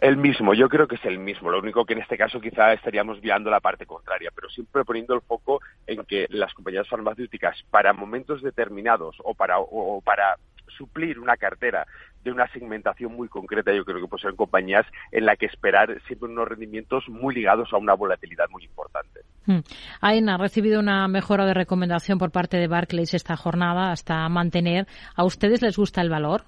El 0.00 0.16
mismo, 0.16 0.54
yo 0.54 0.70
creo 0.70 0.88
que 0.88 0.94
es 0.94 1.04
el 1.04 1.18
mismo. 1.18 1.50
Lo 1.50 1.58
único 1.58 1.84
que 1.84 1.92
en 1.92 2.00
este 2.00 2.16
caso 2.16 2.40
quizá 2.40 2.72
estaríamos 2.72 3.20
viendo 3.20 3.50
la 3.50 3.60
parte 3.60 3.84
contraria, 3.84 4.30
pero 4.34 4.48
siempre 4.48 4.84
poniendo 4.84 5.14
el 5.14 5.20
foco 5.20 5.60
en 5.86 6.04
que 6.04 6.26
las 6.30 6.54
compañías 6.54 6.88
farmacéuticas 6.88 7.62
para 7.70 7.92
momentos 7.92 8.40
determinados 8.40 9.16
o 9.22 9.34
para, 9.34 9.58
o 9.58 10.00
para 10.00 10.36
suplir 10.78 11.18
una 11.18 11.36
cartera 11.36 11.86
de 12.22 12.32
una 12.32 12.46
segmentación 12.48 13.14
muy 13.14 13.28
concreta, 13.28 13.72
yo 13.74 13.84
creo 13.84 14.00
que 14.00 14.08
puede 14.08 14.22
ser 14.22 14.30
en 14.30 14.36
compañías 14.36 14.86
en 15.10 15.26
la 15.26 15.36
que 15.36 15.46
esperar 15.46 16.00
siempre 16.06 16.28
unos 16.28 16.48
rendimientos 16.48 17.04
muy 17.08 17.34
ligados 17.34 17.68
a 17.72 17.76
una 17.76 17.94
volatilidad 17.94 18.46
muy 18.50 18.64
importante. 18.64 19.20
Hmm. 19.46 19.60
AENA 20.00 20.34
ha 20.34 20.38
recibido 20.38 20.80
una 20.80 21.08
mejora 21.08 21.46
de 21.46 21.54
recomendación 21.54 22.18
por 22.18 22.30
parte 22.30 22.56
de 22.58 22.68
Barclays 22.68 23.14
esta 23.14 23.36
jornada 23.36 23.90
hasta 23.90 24.28
mantener. 24.28 24.86
¿A 25.16 25.24
ustedes 25.24 25.62
les 25.62 25.76
gusta 25.76 26.00
el 26.00 26.10
valor? 26.10 26.44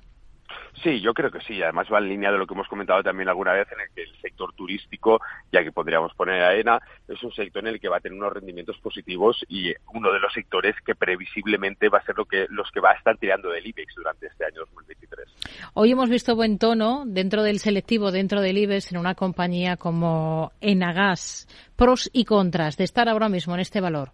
Sí, 0.82 1.00
yo 1.00 1.14
creo 1.14 1.30
que 1.30 1.40
sí. 1.40 1.62
Además 1.62 1.86
va 1.92 1.98
en 1.98 2.09
línea 2.09 2.30
de 2.30 2.38
lo 2.38 2.46
que 2.46 2.55
hemos 2.55 2.68
comentado 2.68 3.02
también 3.02 3.28
alguna 3.28 3.52
vez 3.52 3.66
en 3.72 3.80
el 3.80 3.88
que 3.94 4.02
el 4.02 4.20
sector 4.20 4.52
turístico, 4.55 5.20
ya 5.52 5.62
que 5.62 5.72
podríamos 5.72 6.12
poner 6.14 6.42
a 6.42 6.55
ENA, 6.55 6.80
es 7.09 7.22
un 7.22 7.32
sector 7.32 7.62
en 7.62 7.74
el 7.74 7.80
que 7.80 7.88
va 7.88 7.98
a 7.98 8.00
tener 8.00 8.18
unos 8.18 8.32
rendimientos 8.32 8.78
positivos 8.78 9.44
y 9.48 9.72
uno 9.94 10.12
de 10.12 10.20
los 10.20 10.32
sectores 10.32 10.74
que 10.84 10.94
previsiblemente 10.94 11.88
va 11.88 11.98
a 11.98 12.05
ser 12.05 12.16
lo 12.16 12.24
que, 12.26 12.46
los 12.50 12.70
que 12.70 12.80
va 12.80 12.90
a 12.90 12.94
estar 12.94 13.16
tirando 13.16 13.50
del 13.50 13.66
IBEX 13.66 13.94
durante 13.94 14.26
este 14.26 14.44
año 14.44 14.61
2023. 14.61 15.28
Hoy 15.74 15.92
hemos 15.92 16.11
visto 16.11 16.36
buen 16.36 16.59
tono 16.59 17.05
dentro 17.07 17.42
del 17.42 17.59
selectivo, 17.59 18.11
dentro 18.11 18.40
del 18.40 18.59
IBEX, 18.59 18.92
en 18.92 18.98
una 18.98 19.14
compañía 19.14 19.76
como 19.76 20.52
Enagas. 20.61 21.48
Pros 21.76 22.11
y 22.12 22.24
contras 22.24 22.76
de 22.76 22.84
estar 22.84 23.09
ahora 23.09 23.28
mismo 23.28 23.55
en 23.55 23.61
este 23.61 23.80
valor. 23.80 24.12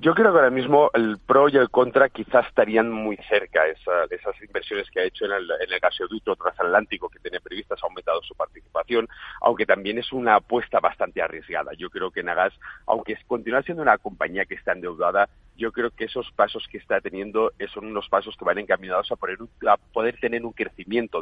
Yo 0.00 0.14
creo 0.14 0.30
que 0.30 0.38
ahora 0.38 0.50
mismo 0.50 0.92
el 0.94 1.18
pro 1.18 1.48
y 1.48 1.56
el 1.56 1.70
contra 1.70 2.08
quizás 2.08 2.46
estarían 2.46 2.88
muy 2.88 3.16
cerca. 3.28 3.66
Esa, 3.66 4.04
esas 4.08 4.40
inversiones 4.42 4.88
que 4.92 5.00
ha 5.00 5.04
hecho 5.04 5.24
en 5.24 5.32
el, 5.32 5.50
en 5.60 5.72
el 5.72 5.80
gasoducto 5.80 6.36
transatlántico 6.36 7.08
que 7.08 7.18
tiene 7.18 7.40
previstas 7.40 7.82
ha 7.82 7.86
aumentado 7.86 8.22
su 8.22 8.36
participación, 8.36 9.08
aunque 9.40 9.66
también 9.66 9.98
es 9.98 10.12
una 10.12 10.36
apuesta 10.36 10.78
bastante 10.78 11.20
arriesgada. 11.20 11.72
Yo 11.76 11.90
creo 11.90 12.12
que 12.12 12.22
Nagas, 12.22 12.52
aunque 12.86 13.18
continúa 13.26 13.62
siendo 13.62 13.82
una 13.82 13.98
compañía 13.98 14.44
que 14.44 14.54
está 14.54 14.70
endeudada, 14.70 15.28
yo 15.58 15.72
creo 15.72 15.90
que 15.90 16.04
esos 16.04 16.30
pasos 16.32 16.66
que 16.70 16.78
está 16.78 17.00
teniendo 17.00 17.52
son 17.74 17.86
unos 17.86 18.08
pasos 18.08 18.36
que 18.36 18.44
van 18.44 18.58
encaminados 18.58 19.10
a, 19.10 19.16
poner 19.16 19.38
a 19.66 19.76
poder 19.76 20.18
tener 20.20 20.46
un 20.46 20.52
crecimiento 20.52 21.20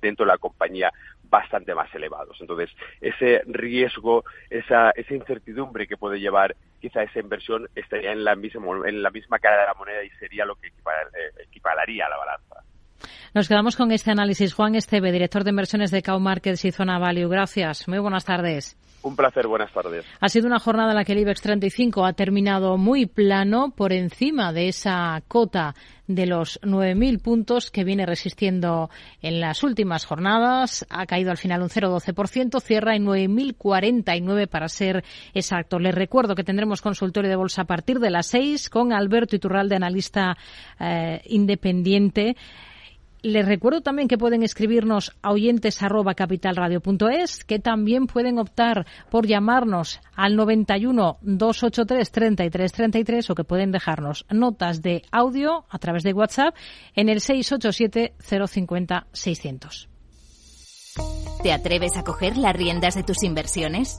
dentro 0.00 0.24
de 0.24 0.32
la 0.32 0.38
compañía 0.38 0.92
bastante 1.24 1.74
más 1.74 1.92
elevados. 1.94 2.40
Entonces, 2.40 2.70
ese 3.00 3.42
riesgo, 3.46 4.24
esa, 4.48 4.90
esa 4.90 5.14
incertidumbre 5.14 5.88
que 5.88 5.96
puede 5.96 6.20
llevar 6.20 6.54
quizá 6.80 7.02
esa 7.02 7.18
inversión 7.18 7.68
estaría 7.74 8.12
en 8.12 8.24
la 8.24 8.36
misma, 8.36 8.88
en 8.88 9.02
la 9.02 9.10
misma 9.10 9.38
cara 9.40 9.60
de 9.60 9.66
la 9.66 9.74
moneda 9.74 10.04
y 10.04 10.10
sería 10.10 10.44
lo 10.44 10.54
que 10.54 10.68
eh, 10.68 10.72
equipararía 11.44 12.06
a 12.06 12.10
la 12.10 12.16
balanza. 12.16 12.71
Nos 13.34 13.48
quedamos 13.48 13.76
con 13.76 13.92
este 13.92 14.10
análisis. 14.10 14.54
Juan 14.54 14.74
Esteve, 14.74 15.12
director 15.12 15.44
de 15.44 15.50
inversiones 15.50 15.90
de 15.90 16.02
Cow 16.02 16.20
Markets 16.20 16.64
y 16.64 16.72
Zona 16.72 16.98
Value. 16.98 17.28
Gracias. 17.28 17.88
Muy 17.88 17.98
buenas 17.98 18.24
tardes. 18.24 18.76
Un 19.02 19.16
placer, 19.16 19.48
buenas 19.48 19.72
tardes. 19.72 20.04
Ha 20.20 20.28
sido 20.28 20.46
una 20.46 20.60
jornada 20.60 20.90
en 20.90 20.96
la 20.96 21.04
que 21.04 21.12
el 21.12 21.18
IBEX 21.18 21.42
35 21.42 22.06
ha 22.06 22.12
terminado 22.12 22.78
muy 22.78 23.06
plano 23.06 23.72
por 23.76 23.92
encima 23.92 24.52
de 24.52 24.68
esa 24.68 25.20
cota 25.26 25.74
de 26.06 26.26
los 26.26 26.60
9.000 26.62 27.20
puntos 27.20 27.72
que 27.72 27.82
viene 27.82 28.06
resistiendo 28.06 28.90
en 29.20 29.40
las 29.40 29.64
últimas 29.64 30.04
jornadas. 30.04 30.86
Ha 30.88 31.06
caído 31.06 31.32
al 31.32 31.36
final 31.36 31.62
un 31.62 31.68
0,12%, 31.68 32.60
cierra 32.60 32.94
en 32.94 33.04
9.049 33.04 34.46
para 34.46 34.68
ser 34.68 35.02
exacto. 35.34 35.80
Les 35.80 35.94
recuerdo 35.94 36.36
que 36.36 36.44
tendremos 36.44 36.80
consultorio 36.80 37.28
de 37.30 37.36
bolsa 37.36 37.62
a 37.62 37.66
partir 37.66 37.98
de 37.98 38.10
las 38.10 38.26
6 38.26 38.70
con 38.70 38.92
Alberto 38.92 39.34
Iturralde, 39.34 39.74
analista 39.74 40.36
eh, 40.78 41.22
independiente. 41.26 42.36
Les 43.22 43.46
recuerdo 43.46 43.82
también 43.82 44.08
que 44.08 44.18
pueden 44.18 44.42
escribirnos 44.42 45.12
a 45.22 45.30
oyentes 45.30 45.80
que 47.44 47.60
también 47.60 48.08
pueden 48.08 48.38
optar 48.38 48.84
por 49.10 49.28
llamarnos 49.28 50.00
al 50.16 50.34
91 50.34 51.18
283 51.22 52.10
33 52.10 52.72
33 52.72 53.30
o 53.30 53.34
que 53.36 53.44
pueden 53.44 53.70
dejarnos 53.70 54.26
notas 54.28 54.82
de 54.82 55.04
audio 55.12 55.66
a 55.70 55.78
través 55.78 56.02
de 56.02 56.12
WhatsApp 56.12 56.56
en 56.94 57.08
el 57.08 57.20
687 57.20 58.14
050 58.18 59.06
600. 59.12 59.88
¿Te 61.44 61.52
atreves 61.52 61.96
a 61.96 62.02
coger 62.02 62.36
las 62.36 62.56
riendas 62.56 62.96
de 62.96 63.04
tus 63.04 63.22
inversiones? 63.22 63.98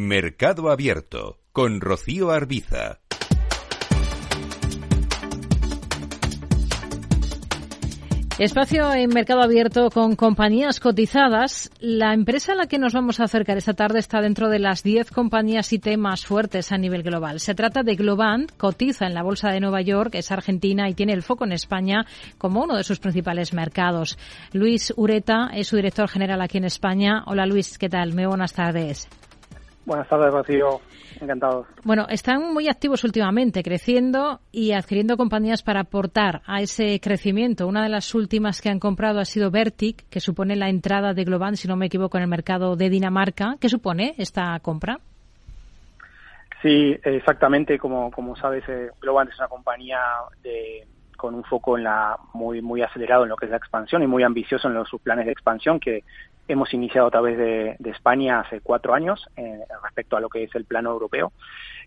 Mercado 0.00 0.70
Abierto 0.70 1.40
con 1.50 1.80
Rocío 1.80 2.30
Arbiza. 2.30 3.00
Espacio 8.38 8.94
en 8.94 9.08
Mercado 9.08 9.42
Abierto 9.42 9.90
con 9.90 10.14
compañías 10.14 10.78
cotizadas. 10.78 11.72
La 11.80 12.14
empresa 12.14 12.52
a 12.52 12.54
la 12.54 12.68
que 12.68 12.78
nos 12.78 12.92
vamos 12.92 13.18
a 13.18 13.24
acercar 13.24 13.56
esta 13.56 13.74
tarde 13.74 13.98
está 13.98 14.20
dentro 14.20 14.48
de 14.48 14.60
las 14.60 14.84
10 14.84 15.10
compañías 15.10 15.72
IT 15.72 15.96
más 15.96 16.24
fuertes 16.24 16.70
a 16.70 16.78
nivel 16.78 17.02
global. 17.02 17.40
Se 17.40 17.56
trata 17.56 17.82
de 17.82 17.96
Globant, 17.96 18.52
cotiza 18.56 19.04
en 19.04 19.14
la 19.14 19.24
Bolsa 19.24 19.50
de 19.50 19.58
Nueva 19.58 19.80
York, 19.80 20.14
es 20.14 20.30
argentina 20.30 20.88
y 20.88 20.94
tiene 20.94 21.12
el 21.12 21.24
foco 21.24 21.44
en 21.44 21.50
España 21.50 22.06
como 22.38 22.62
uno 22.62 22.76
de 22.76 22.84
sus 22.84 23.00
principales 23.00 23.52
mercados. 23.52 24.16
Luis 24.52 24.94
Ureta 24.96 25.50
es 25.52 25.66
su 25.66 25.74
director 25.74 26.08
general 26.08 26.40
aquí 26.40 26.58
en 26.58 26.66
España. 26.66 27.24
Hola 27.26 27.46
Luis, 27.46 27.78
¿qué 27.78 27.88
tal? 27.88 28.14
Muy 28.14 28.26
buenas 28.26 28.52
tardes. 28.52 29.08
Buenas 29.88 30.06
tardes, 30.06 30.30
Rocío. 30.30 30.80
Encantado. 31.18 31.66
Bueno, 31.82 32.06
están 32.10 32.52
muy 32.52 32.68
activos 32.68 33.04
últimamente, 33.04 33.62
creciendo 33.62 34.40
y 34.52 34.72
adquiriendo 34.72 35.16
compañías 35.16 35.62
para 35.62 35.80
aportar 35.80 36.42
a 36.44 36.60
ese 36.60 37.00
crecimiento. 37.00 37.66
Una 37.66 37.82
de 37.82 37.88
las 37.88 38.14
últimas 38.14 38.60
que 38.60 38.68
han 38.68 38.80
comprado 38.80 39.18
ha 39.18 39.24
sido 39.24 39.50
Vertic, 39.50 40.06
que 40.10 40.20
supone 40.20 40.56
la 40.56 40.68
entrada 40.68 41.14
de 41.14 41.24
Globant, 41.24 41.56
si 41.56 41.68
no 41.68 41.76
me 41.76 41.86
equivoco, 41.86 42.18
en 42.18 42.24
el 42.24 42.28
mercado 42.28 42.76
de 42.76 42.90
Dinamarca. 42.90 43.56
¿Qué 43.58 43.70
supone 43.70 44.14
esta 44.18 44.60
compra? 44.60 44.98
Sí, 46.60 46.94
exactamente. 47.02 47.78
Como, 47.78 48.10
como 48.10 48.36
sabes, 48.36 48.68
eh, 48.68 48.90
Globant 49.00 49.30
es 49.30 49.38
una 49.38 49.48
compañía 49.48 50.00
de 50.42 50.86
con 51.16 51.34
un 51.34 51.44
foco 51.44 51.76
en 51.76 51.84
la 51.84 52.16
muy 52.34 52.62
muy 52.62 52.80
acelerado 52.80 53.24
en 53.24 53.30
lo 53.30 53.36
que 53.36 53.46
es 53.46 53.50
la 53.50 53.56
expansión 53.56 54.02
y 54.04 54.06
muy 54.06 54.22
ambicioso 54.22 54.68
en 54.68 54.74
los, 54.74 54.88
sus 54.88 55.00
planes 55.00 55.26
de 55.26 55.32
expansión 55.32 55.80
que 55.80 56.04
hemos 56.48 56.72
iniciado 56.74 57.06
a 57.06 57.10
través 57.10 57.38
de, 57.38 57.76
España 57.90 58.40
hace 58.40 58.60
cuatro 58.60 58.94
años 58.94 59.28
eh, 59.36 59.60
respecto 59.82 60.16
a 60.16 60.20
lo 60.20 60.28
que 60.28 60.44
es 60.44 60.54
el 60.54 60.64
plano 60.64 60.90
europeo. 60.90 61.32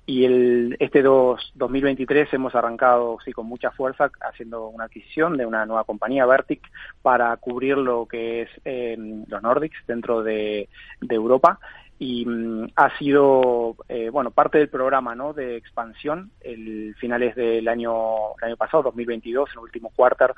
Y 0.06 0.26
el, 0.26 0.78
este 0.80 1.02
dos, 1.04 1.52
2023 1.56 2.34
hemos 2.34 2.56
arrancado 2.56 3.18
sí 3.24 3.34
con 3.34 3.46
mucha 3.46 3.72
fuerza 3.72 4.10
haciendo 4.22 4.68
una 4.68 4.86
adquisición 4.86 5.38
de 5.38 5.46
una 5.46 5.66
nueva 5.66 5.84
compañía 5.84 6.26
Vertic 6.26 6.62
para 7.02 7.36
cubrir 7.38 7.78
lo 7.78 8.08
que 8.08 8.44
es 8.44 8.50
eh, 8.66 8.98
los 9.28 9.44
Nordics 9.44 9.78
dentro 9.88 10.24
de, 10.24 10.70
de 11.02 11.16
Europa. 11.16 11.60
Y 12.00 12.26
mm, 12.26 12.70
ha 12.76 12.98
sido 12.98 13.76
eh, 13.88 14.10
bueno 14.10 14.32
parte 14.32 14.58
del 14.58 14.70
programa 14.70 15.14
¿no? 15.14 15.34
de 15.34 15.56
expansión. 15.56 16.32
El 16.42 16.96
finales 16.96 17.36
del 17.36 17.68
año 17.68 18.36
el 18.42 18.48
año 18.48 18.58
pasado 18.58 18.84
2022 18.84 19.50
en 19.52 19.54
el 19.54 19.64
último 19.64 19.92
cuarter 19.96 20.34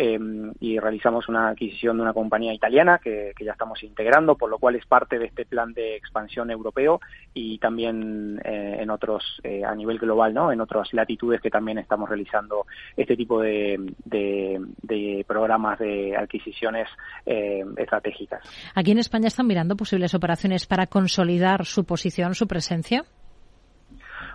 Em, 0.00 0.52
y 0.60 0.78
realizamos 0.78 1.28
una 1.28 1.48
adquisición 1.48 1.96
de 1.96 2.04
una 2.04 2.12
compañía 2.12 2.54
italiana 2.54 3.00
que, 3.02 3.34
ya 3.44 3.50
estamos 3.50 3.82
integrando, 3.82 4.36
por 4.36 4.48
lo 4.48 4.58
cual 4.58 4.76
es 4.76 4.86
parte 4.86 5.18
de 5.18 5.26
este 5.26 5.44
plan 5.44 5.72
de 5.72 5.96
expansión 5.96 6.52
europeo 6.52 7.00
y 7.34 7.58
también 7.58 8.40
eh, 8.44 8.76
en 8.78 8.90
otros, 8.90 9.40
eh, 9.42 9.64
a 9.64 9.74
nivel 9.74 9.98
global, 9.98 10.32
¿no? 10.32 10.52
en 10.52 10.60
otras 10.60 10.94
latitudes 10.94 11.40
que 11.40 11.50
también 11.50 11.78
estamos 11.78 12.08
realizando 12.08 12.64
este 12.96 13.16
tipo 13.16 13.40
de, 13.40 13.92
de, 14.04 15.24
programas 15.26 15.80
de 15.80 16.16
adquisiciones 16.16 16.86
eh, 17.26 17.64
estratégicas. 17.76 18.40
Aquí 18.76 18.92
en 18.92 18.98
España 18.98 19.26
están 19.26 19.48
mirando 19.48 19.74
posibles 19.74 20.14
operaciones 20.14 20.64
para 20.66 20.86
consolidar 20.86 21.64
su 21.64 21.84
posición, 21.84 22.36
su 22.36 22.46
presencia. 22.46 23.02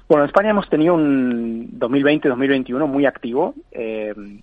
Bueno, 0.09 0.25
en 0.25 0.29
España 0.29 0.49
hemos 0.49 0.67
tenido 0.67 0.93
un 0.93 1.79
2020-2021 1.79 2.85
muy 2.85 3.05
activo, 3.05 3.55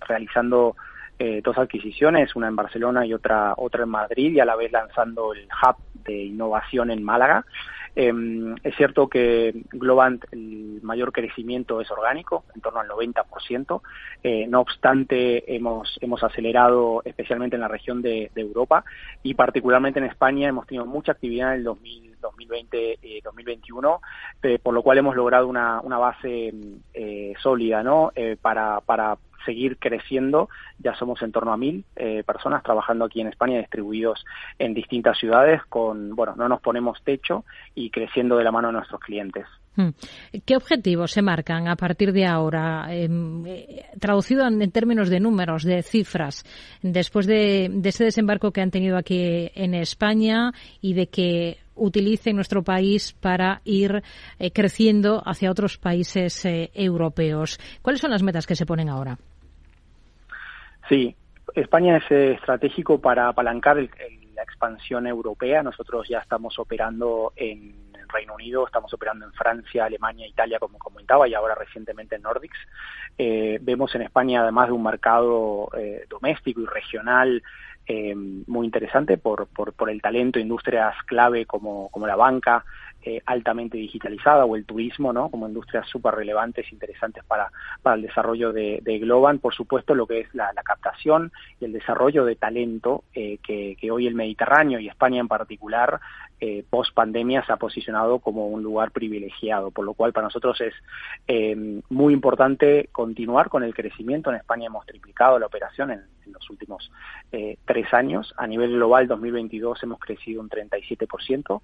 realizando 0.07 0.75
eh, 1.23 1.39
dos 1.43 1.55
adquisiciones, 1.59 2.35
una 2.35 2.47
en 2.47 2.55
Barcelona 2.55 3.05
y 3.05 3.13
otra, 3.13 3.53
otra 3.55 3.83
en 3.83 3.89
Madrid, 3.89 4.33
y 4.33 4.39
a 4.39 4.45
la 4.45 4.55
vez 4.55 4.71
lanzando 4.71 5.33
el 5.33 5.43
hub 5.43 5.75
de 6.03 6.23
innovación 6.23 6.89
en 6.89 7.03
Málaga. 7.03 7.45
Em, 7.95 8.55
es 8.63 8.75
cierto 8.75 9.07
que 9.07 9.53
Globant 9.71 10.23
el 10.31 10.79
mayor 10.81 11.11
crecimiento 11.11 11.79
es 11.79 11.91
orgánico, 11.91 12.45
en 12.55 12.61
torno 12.61 12.79
al 12.79 12.87
90%. 12.87 13.83
Eh, 14.23 14.47
no 14.47 14.61
obstante, 14.61 15.55
hemos, 15.55 15.95
hemos 16.01 16.23
acelerado 16.23 17.03
especialmente 17.05 17.55
en 17.55 17.61
la 17.61 17.67
región 17.67 18.01
de, 18.01 18.31
Europa 18.35 18.83
y 19.21 19.35
particularmente 19.35 19.99
en 19.99 20.05
España 20.05 20.49
hemos 20.49 20.65
tenido 20.65 20.87
mucha 20.87 21.11
actividad 21.11 21.53
en 21.53 21.59
el 21.59 21.63
2020 21.63 22.97
y 22.99 23.21
2021, 23.21 24.01
por 24.63 24.73
lo 24.73 24.81
cual 24.81 24.97
hemos 24.97 25.15
logrado 25.15 25.47
una, 25.47 25.81
una 25.81 25.99
base 25.99 26.51
eh, 26.95 27.33
sólida 27.39 27.83
¿no? 27.83 28.11
para, 28.41 28.81
para 28.81 29.17
seguir 29.45 29.77
creciendo. 29.77 30.49
Ya 30.79 30.95
somos 30.95 31.21
en 31.21 31.31
torno 31.31 31.53
a 31.53 31.57
mil 31.57 31.85
eh, 31.95 32.23
personas 32.25 32.63
trabajando 32.63 33.05
aquí 33.05 33.21
en 33.21 33.27
España, 33.27 33.59
distribuidos 33.59 34.23
en 34.59 34.73
distintas 34.73 35.17
ciudades, 35.17 35.61
con, 35.69 36.15
bueno, 36.15 36.33
no 36.35 36.47
nos 36.47 36.61
ponemos 36.61 37.01
techo 37.03 37.45
y 37.75 37.89
creciendo 37.89 38.37
de 38.37 38.43
la 38.43 38.51
mano 38.51 38.69
de 38.69 38.73
nuestros 38.73 39.01
clientes. 39.01 39.45
Hmm. 39.75 39.89
¿Qué 40.45 40.57
objetivos 40.57 41.11
se 41.11 41.21
marcan 41.21 41.69
a 41.69 41.77
partir 41.77 42.11
de 42.11 42.25
ahora? 42.25 42.93
Em, 42.93 43.45
eh, 43.45 43.85
traducido 43.99 44.45
en, 44.45 44.69
términos 44.71 45.09
de 45.09 45.21
números, 45.21 45.63
de 45.63 45.81
cifras, 45.81 46.43
después 46.81 47.25
de, 47.25 47.71
ese 47.83 48.03
desembarco 48.03 48.51
que 48.51 48.61
han 48.61 48.71
tenido 48.71 48.97
aquí 48.97 49.49
en 49.55 49.73
España 49.73 50.51
y 50.81 50.93
de 50.93 51.07
que 51.07 51.59
utilicen 51.75 52.35
nuestro 52.35 52.63
país 52.63 53.13
para 53.13 53.61
ir 53.63 54.03
eh, 54.39 54.51
creciendo 54.51 55.23
hacia 55.25 55.49
otros 55.49 55.77
países 55.77 56.45
europeos. 56.45 57.57
¿Cuáles 57.81 58.01
son 58.01 58.11
las 58.11 58.23
metas 58.23 58.45
que 58.45 58.55
se 58.55 58.65
ponen 58.65 58.89
ahora? 58.89 59.17
Sí, 60.89 61.15
España 61.55 61.97
es 61.97 62.11
eh, 62.11 62.33
estratégico 62.33 62.99
para 62.99 63.27
apalancar 63.27 63.77
la 63.77 64.43
expansión 64.43 65.07
europea. 65.07 65.63
Nosotros 65.63 66.07
ya 66.07 66.19
estamos 66.19 66.57
operando 66.59 67.33
en 67.35 67.91
Reino 68.07 68.35
Unido, 68.35 68.65
estamos 68.65 68.93
operando 68.93 69.25
en 69.25 69.33
Francia, 69.33 69.85
Alemania, 69.85 70.27
Italia, 70.27 70.59
como 70.59 70.77
comentaba, 70.77 71.27
y 71.27 71.33
ahora 71.33 71.55
recientemente 71.55 72.15
en 72.15 72.23
Nordics. 72.23 72.57
Eh, 73.17 73.59
vemos 73.61 73.93
en 73.95 74.03
España, 74.03 74.41
además 74.41 74.67
de 74.67 74.73
un 74.73 74.83
mercado 74.83 75.69
eh, 75.77 76.05
doméstico 76.09 76.61
y 76.61 76.65
regional 76.65 77.41
muy 78.47 78.67
interesante 78.67 79.17
por, 79.17 79.47
por, 79.47 79.73
por, 79.73 79.89
el 79.89 80.01
talento, 80.01 80.39
industrias 80.39 80.95
clave 81.07 81.45
como, 81.45 81.89
como 81.89 82.07
la 82.07 82.15
banca, 82.15 82.63
eh, 83.03 83.21
altamente 83.25 83.77
digitalizada 83.77 84.45
o 84.45 84.55
el 84.55 84.65
turismo, 84.65 85.11
¿no? 85.11 85.29
Como 85.29 85.47
industrias 85.47 85.87
súper 85.89 86.13
relevantes, 86.13 86.71
interesantes 86.71 87.23
para, 87.23 87.51
para 87.81 87.95
el 87.95 88.03
desarrollo 88.03 88.53
de, 88.53 88.79
de 88.83 88.99
Globan. 88.99 89.39
Por 89.39 89.55
supuesto, 89.55 89.95
lo 89.95 90.05
que 90.05 90.19
es 90.19 90.35
la, 90.35 90.51
captación 90.63 91.31
y 91.59 91.65
el 91.65 91.73
desarrollo 91.73 92.25
de 92.25 92.35
talento 92.35 93.03
eh, 93.15 93.39
que, 93.43 93.75
que, 93.79 93.89
hoy 93.89 94.05
el 94.05 94.13
Mediterráneo 94.13 94.79
y 94.79 94.87
España 94.87 95.19
en 95.19 95.27
particular, 95.27 95.99
eh, 96.39 96.63
post 96.69 96.93
pandemia, 96.93 97.43
se 97.43 97.51
ha 97.51 97.57
posicionado 97.57 98.19
como 98.19 98.47
un 98.47 98.61
lugar 98.61 98.91
privilegiado. 98.91 99.71
Por 99.71 99.85
lo 99.85 99.93
cual, 99.93 100.13
para 100.13 100.27
nosotros 100.27 100.61
es 100.61 100.73
muy 101.89 102.13
importante 102.13 102.89
continuar 102.91 103.49
con 103.49 103.63
el 103.63 103.73
crecimiento. 103.73 104.29
En 104.29 104.35
España 104.35 104.67
hemos 104.67 104.85
triplicado 104.85 105.39
la 105.39 105.47
operación 105.47 105.91
en, 105.91 106.01
en 106.31 106.33
los 106.33 106.49
últimos 106.49 106.91
tres 107.65 107.93
años. 107.93 108.33
A 108.37 108.47
nivel 108.47 108.73
global, 108.73 109.07
2022 109.07 109.83
hemos 109.83 109.99
crecido 109.99 110.41
un 110.41 110.49
37% 110.49 111.61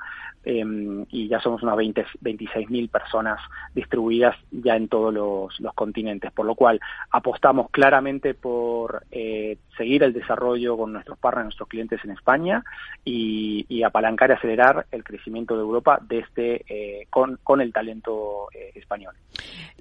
y 1.10 1.28
ya 1.28 1.40
somos 1.40 1.64
unas 1.64 1.78
20, 1.78 2.06
26.000 2.22 2.90
personas 2.90 3.40
distribuidas 3.74 4.36
ya 4.52 4.76
en 4.76 4.88
todos 4.88 5.14
los, 5.14 5.54
continentes, 5.76 6.32
por 6.32 6.46
lo 6.46 6.56
cual 6.56 6.80
apostamos 7.12 7.70
claramente 7.72 8.34
por 8.34 9.04
eh, 9.12 9.58
seguir 9.78 10.04
el 10.04 10.14
desarrollo 10.14 10.78
con 10.78 10.94
nuestros 10.94 11.18
partners, 11.20 11.46
nuestros 11.46 11.70
clientes 11.70 12.00
en 12.04 12.12
España 12.12 12.64
y, 13.04 13.84
apalancar 13.84 14.32
y 14.32 14.34
acelerar 14.34 14.86
el 14.92 15.04
crecimiento 15.04 15.56
de 15.56 15.62
Europa 15.62 16.00
desde 16.02 16.66
eh, 16.68 17.08
con, 17.10 17.40
con, 17.42 17.62
el 17.62 17.72
talento 17.72 18.48
eh, 18.54 18.72
español. 18.76 19.16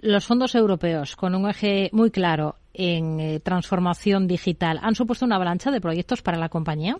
Los 0.01 0.27
fondos 0.27 0.55
europeos, 0.55 1.17
con 1.17 1.35
un 1.35 1.49
eje 1.49 1.89
muy 1.93 2.11
claro 2.11 2.57
en 2.77 3.41
transformación 3.41 4.27
digital, 4.27 4.79
¿han 4.83 4.95
supuesto 4.95 5.25
una 5.25 5.37
avalancha 5.37 5.71
de 5.71 5.81
proyectos 5.81 6.23
para 6.23 6.39
la 6.39 6.49
compañía? 6.49 6.97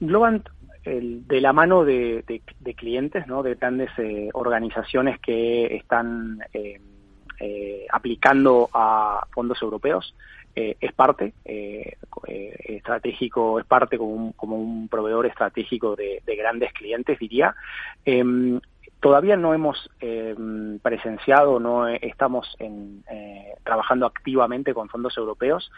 Globant 0.00 0.48
de 0.86 1.40
la 1.40 1.52
mano 1.52 1.84
de, 1.84 2.42
clientes, 2.76 3.26
¿no? 3.26 3.42
de 3.42 3.54
grandes 3.54 3.90
eh, 3.98 4.28
organizaciones 4.32 5.18
que 5.20 5.76
están 5.76 6.38
eh, 6.52 6.80
eh, 7.40 7.86
aplicando 7.90 8.70
a 8.72 9.26
fondos 9.32 9.60
europeos. 9.60 10.14
es 10.54 10.92
parte 10.94 11.34
estratégico, 12.66 13.60
es 13.60 13.66
parte 13.66 13.98
como 13.98 14.34
un, 14.56 14.88
proveedor 14.88 15.26
estratégico 15.26 15.96
de, 15.96 16.22
de 16.24 16.36
grandes 16.36 16.72
clientes, 16.72 17.18
diría. 17.18 17.54
Todavía 19.00 19.36
no 19.36 19.52
hemos 19.52 19.90
eh, 20.00 20.34
presenciado, 20.82 21.60
no 21.60 21.86
estamos 21.86 22.56
en, 22.58 23.04
eh, 23.10 23.52
trabajando 23.62 24.06
activamente 24.06 24.72
con 24.72 24.88
fondos 24.88 25.16
europeos, 25.18 25.70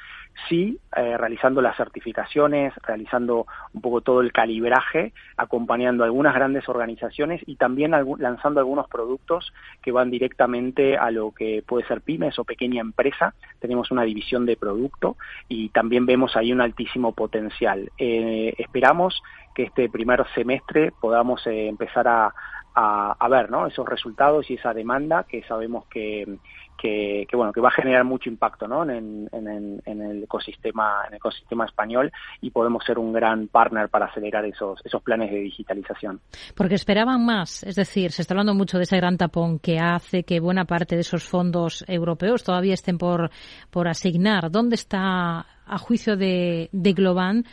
sí 0.48 0.78
eh, 0.96 1.16
realizando 1.18 1.60
las 1.60 1.76
certificaciones, 1.76 2.72
realizando 2.86 3.46
un 3.74 3.80
poco 3.80 4.02
todo 4.02 4.20
el 4.20 4.32
calibraje, 4.32 5.12
acompañando 5.36 6.04
algunas 6.04 6.32
grandes 6.32 6.68
organizaciones 6.68 7.42
y 7.44 7.56
también 7.56 7.90
lanzando 8.18 8.60
algunos 8.60 8.88
productos 8.88 9.52
que 9.82 9.90
van 9.90 10.10
directamente 10.10 10.96
a 10.96 11.10
lo 11.10 11.32
que 11.32 11.64
puede 11.66 11.86
ser 11.88 12.02
pymes 12.02 12.38
o 12.38 12.44
pequeña 12.44 12.80
empresa. 12.80 13.34
Tenemos 13.58 13.90
una 13.90 14.04
división 14.04 14.46
de 14.46 14.56
producto 14.56 15.16
y 15.48 15.70
también 15.70 16.06
vemos 16.06 16.36
ahí 16.36 16.52
un 16.52 16.60
altísimo 16.60 17.12
potencial. 17.12 17.90
esperamos 17.98 19.20
que 19.54 19.64
este 19.64 19.88
primer 19.88 20.24
semestre 20.36 20.92
podamos 21.00 21.44
empezar 21.46 22.06
a, 22.06 22.32
a, 22.78 23.28
ver 23.28 23.50
¿no? 23.50 23.66
esos 23.66 23.86
resultados 23.86 24.50
y 24.50 24.54
esa 24.54 24.72
demanda 24.72 25.24
que 25.24 25.42
sabemos 25.42 25.86
que, 25.86 26.38
que, 26.78 27.26
bueno 27.32 27.52
que 27.52 27.60
va 27.60 27.68
a 27.68 27.72
generar 27.72 28.04
mucho 28.04 28.28
impacto 28.28 28.68
¿no? 28.68 28.82
en, 28.84 29.28
en, 29.32 29.82
en, 29.84 30.02
el 30.02 30.22
ecosistema 30.22 31.02
en 31.06 31.14
el 31.14 31.16
ecosistema 31.16 31.64
español 31.64 32.12
y 32.40 32.50
podemos 32.50 32.84
ser 32.84 32.98
un 32.98 33.12
gran 33.12 33.48
partner 33.48 33.88
para 33.88 34.06
acelerar 34.06 34.44
esos 34.44 34.80
esos 34.84 35.02
planes 35.02 35.30
de 35.30 35.38
digitalización 35.38 36.20
porque 36.54 36.76
esperaban 36.76 37.24
más 37.24 37.64
es 37.64 37.74
decir 37.74 38.12
se 38.12 38.22
está 38.22 38.34
hablando 38.34 38.54
mucho 38.54 38.78
de 38.78 38.84
ese 38.84 38.96
gran 38.96 39.16
tapón 39.16 39.58
que 39.58 39.78
hace 39.78 40.22
que 40.22 40.40
buena 40.40 40.64
parte 40.64 40.94
de 40.94 41.00
esos 41.00 41.24
fondos 41.24 41.84
europeos 41.88 42.44
todavía 42.44 42.74
estén 42.74 42.98
por 42.98 43.30
por 43.70 43.88
asignar 43.88 44.50
dónde 44.50 44.76
está 44.76 45.46
a 45.66 45.78
juicio 45.78 46.16
de, 46.16 46.68
de 46.72 46.92
Globan 46.92 47.44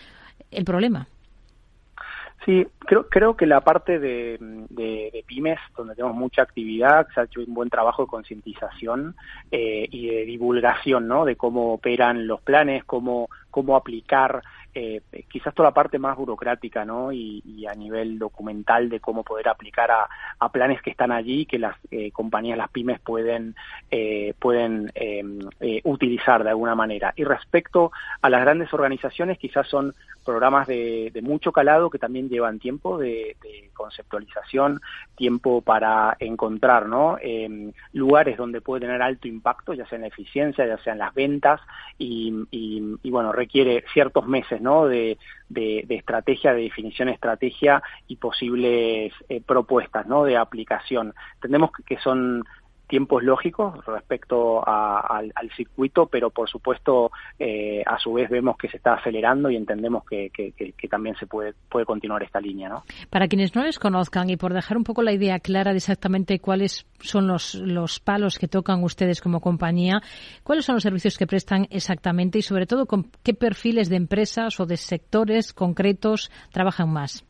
el 0.51 0.63
problema 0.63 1.07
Sí, 2.45 2.67
creo, 2.77 3.09
creo 3.09 3.35
que 3.35 3.47
la 3.47 3.61
parte 3.61 3.97
de, 3.97 4.37
pymes, 5.25 5.57
donde 5.75 5.95
tenemos 5.95 6.15
mucha 6.15 6.43
actividad, 6.43 7.07
se 7.13 7.19
ha 7.19 7.23
hecho 7.23 7.41
un 7.41 7.55
buen 7.55 7.71
trabajo 7.71 8.03
de 8.03 8.07
concientización 8.07 9.15
eh, 9.51 9.87
y 9.89 10.07
de 10.09 10.25
divulgación, 10.25 11.07
¿no? 11.07 11.25
De 11.25 11.37
cómo 11.37 11.73
operan 11.73 12.27
los 12.27 12.41
planes, 12.41 12.83
cómo, 12.83 13.29
cómo 13.49 13.75
aplicar 13.75 14.43
eh, 14.78 15.01
quizás 15.30 15.53
toda 15.53 15.69
la 15.69 15.73
parte 15.73 15.97
más 15.97 16.17
burocrática 16.17 16.84
¿no? 16.84 17.13
Y, 17.13 17.41
a 17.65 17.73
nivel 17.73 18.19
documental 18.19 18.89
de 18.89 18.99
cómo 18.99 19.23
poder 19.23 19.47
aplicar 19.47 19.89
a, 19.89 20.49
planes 20.49 20.82
que 20.82 20.91
están 20.91 21.11
allí 21.11 21.45
que 21.45 21.57
las 21.57 21.76
eh, 21.89 22.11
compañías, 22.11 22.57
las 22.57 22.69
pymes 22.69 22.99
pueden, 22.99 23.55
eh, 23.89 24.34
pueden 24.38 24.91
em, 24.93 25.39
utilizar 25.84 26.43
de 26.43 26.49
alguna 26.49 26.76
manera. 26.76 27.13
Y 27.15 27.23
respecto 27.23 27.91
a 28.21 28.30
las 28.30 28.41
grandes 28.41 28.71
organizaciones, 28.73 29.39
quizás 29.39 29.67
son 29.67 29.95
programas 30.26 30.67
de, 30.67 31.11
mucho 31.23 31.51
calado 31.51 31.89
que 31.89 31.99
también 31.99 32.28
llevan 32.28 32.59
tiempo 32.59 32.97
de, 32.97 33.38
conceptualización, 33.73 34.82
tiempo 35.15 35.61
para 35.61 36.15
encontrar 36.19 36.88
¿no? 36.88 37.17
Em, 37.21 37.71
lugares 37.93 38.38
donde 38.38 38.61
puede 38.61 38.82
tener 38.82 39.01
alto 39.01 39.28
impacto, 39.28 39.73
ya 39.73 39.86
sea 39.86 39.97
en 39.97 40.03
la 40.03 40.07
eficiencia, 40.07 40.65
ya 40.65 40.78
sea 40.80 40.93
en 40.93 40.99
las 40.99 41.13
ventas, 41.13 41.61
y, 41.97 42.32
bueno, 43.09 43.32
requiere 43.32 43.84
ciertos 43.93 44.26
meses 44.28 44.61
¿no? 44.66 44.88
de, 44.88 45.18
estrategia, 45.89 46.53
de 46.53 46.63
definición 46.63 47.07
de 47.07 47.13
estrategia 47.13 47.82
y 48.07 48.18
posibles 48.18 49.13
eh, 49.30 49.41
propuestas 49.45 50.05
¿no? 50.07 50.26
de 50.26 50.36
aplicación. 50.36 51.13
Entendemos 51.36 51.72
que 51.86 51.97
son 51.99 52.43
tiempos 52.88 53.23
lógicos 53.23 53.83
respecto 53.86 54.67
al, 54.67 55.31
circuito, 55.55 56.07
pero 56.07 56.29
por 56.29 56.49
supuesto 56.49 57.11
eh, 57.39 57.83
a 57.86 57.97
su 57.97 58.13
vez 58.13 58.29
vemos 58.29 58.57
que 58.57 58.67
se 58.67 58.77
está 58.77 58.93
acelerando 58.93 59.49
y 59.49 59.55
entendemos 59.55 60.03
que, 60.05 60.31
también 60.89 61.15
se 61.15 61.27
puede, 61.27 61.53
puede 61.69 61.86
continuar 61.86 62.23
esta 62.23 62.39
línea. 62.39 62.69
¿no? 62.69 62.83
Para 63.09 63.27
quienes 63.27 63.55
no 63.55 63.63
les 63.63 63.79
conozcan 63.79 64.29
y 64.29 64.38
por 64.38 64.53
dejar 64.53 64.77
un 64.77 64.83
poco 64.83 65.01
la 65.01 65.13
idea 65.13 65.39
clara 65.39 65.71
de 65.71 65.77
exactamente 65.77 66.39
cuáles 66.39 66.88
son 66.99 67.27
los, 67.27 67.55
los 67.55 67.99
palos 67.99 68.39
que 68.39 68.47
tocan 68.47 68.83
ustedes 68.83 69.21
como 69.21 69.39
compañía, 69.39 70.01
cuáles 70.43 70.65
son 70.65 70.75
los 70.75 70.83
servicios 70.83 71.17
que 71.17 71.27
prestan 71.27 71.67
exactamente 71.69 72.39
y 72.39 72.41
sobre 72.41 72.65
todo 72.65 72.86
con 72.86 73.11
qué 73.23 73.33
perfiles 73.33 73.89
de 73.89 73.97
empresas 73.97 74.59
o 74.59 74.65
de 74.65 74.77
sectores 74.77 75.53
concretos 75.53 76.31
trabajan 76.51 76.91
más. 76.91 77.25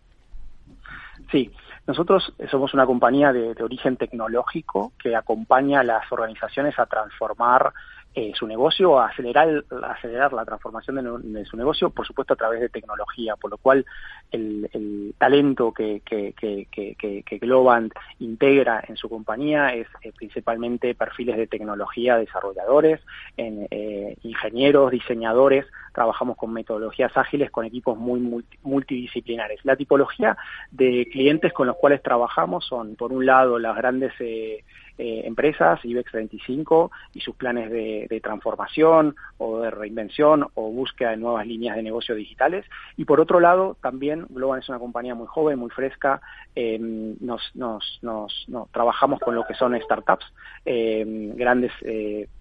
Sí, 1.32 1.52
nosotros 1.88 2.34
somos 2.50 2.74
una 2.74 2.86
compañía 2.86 3.32
de, 3.32 3.56
origen 3.64 3.98
tecnológico 3.98 4.94
que 4.98 5.16
acompaña 5.16 5.82
a 5.82 5.84
las 5.84 6.12
organizaciones 6.12 6.78
a 6.80 6.86
transformar 6.86 7.72
eh, 8.18 8.32
su 8.34 8.48
negocio, 8.48 8.98
a 8.98 9.08
acelerar, 9.08 9.66
acelerar 9.84 10.32
la 10.32 10.46
transformación 10.46 11.34
de, 11.34 11.44
su 11.44 11.58
negocio, 11.58 11.90
por 11.90 12.08
supuesto 12.08 12.34
a 12.34 12.38
través 12.38 12.62
de 12.62 12.70
tecnología, 12.70 13.36
por 13.36 13.52
lo 13.52 13.58
cual 13.58 13.86
el, 14.32 15.14
talento 15.18 15.74
que, 15.74 16.02
que, 16.06 16.34
que, 16.34 17.38
Globant 17.40 17.94
integra 18.20 18.82
en 18.88 18.96
su 18.96 19.10
compañía 19.10 19.74
es 19.74 19.88
eh, 20.02 20.14
principalmente 20.16 20.96
perfiles 20.96 21.36
de 21.36 21.48
tecnología, 21.48 22.16
desarrolladores, 22.16 23.02
en, 23.36 23.68
eh, 23.70 24.16
ingenieros, 24.24 24.92
diseñadores, 24.92 25.66
trabajamos 25.94 26.38
con 26.38 26.54
metodologías 26.54 27.16
ágiles, 27.18 27.52
con 27.52 27.66
equipos 27.66 27.98
muy 27.98 28.22
multidisciplinares. 28.64 29.60
La 29.66 29.76
tipología 29.76 30.38
de 30.72 31.06
clientes 31.12 31.52
con 31.52 31.68
los 31.68 31.76
cuales 31.76 32.02
trabajamos 32.02 32.66
son, 32.66 32.96
por 32.96 33.12
un 33.12 33.26
lado, 33.26 33.60
las 33.60 33.76
grandes 33.76 34.14
eh, 34.98 35.16
eh, 35.16 35.22
empresas, 35.26 35.80
IBEX 35.84 36.12
25 36.12 36.92
y 37.14 37.22
sus 37.22 37.36
planes 37.36 37.70
de, 37.72 38.20
transformación 38.24 39.16
o 39.38 39.60
de 39.60 39.70
reinvención 39.70 40.48
o 40.56 40.72
búsqueda 40.72 41.12
de 41.12 41.18
nuevas 41.18 41.46
líneas 41.46 41.76
de 41.76 41.84
negocio 41.84 42.16
digitales. 42.16 42.66
Y 42.98 43.06
por 43.06 43.20
otro 43.20 43.40
lado, 43.40 43.78
también 43.82 44.26
Globan 44.30 44.60
es 44.60 44.70
una 44.70 44.80
compañía 44.80 45.16
muy 45.16 45.28
joven, 45.28 45.60
muy 45.60 45.70
fresca. 45.70 46.22
Eh, 46.56 46.78
nos, 46.80 47.42
nos, 47.56 48.00
nos, 48.02 48.48
trabajamos 48.72 49.20
con 49.20 49.36
lo 49.36 49.46
que 49.46 49.54
son 49.54 49.80
startups, 49.80 50.26
eh, 50.66 51.04
grandes, 51.36 51.72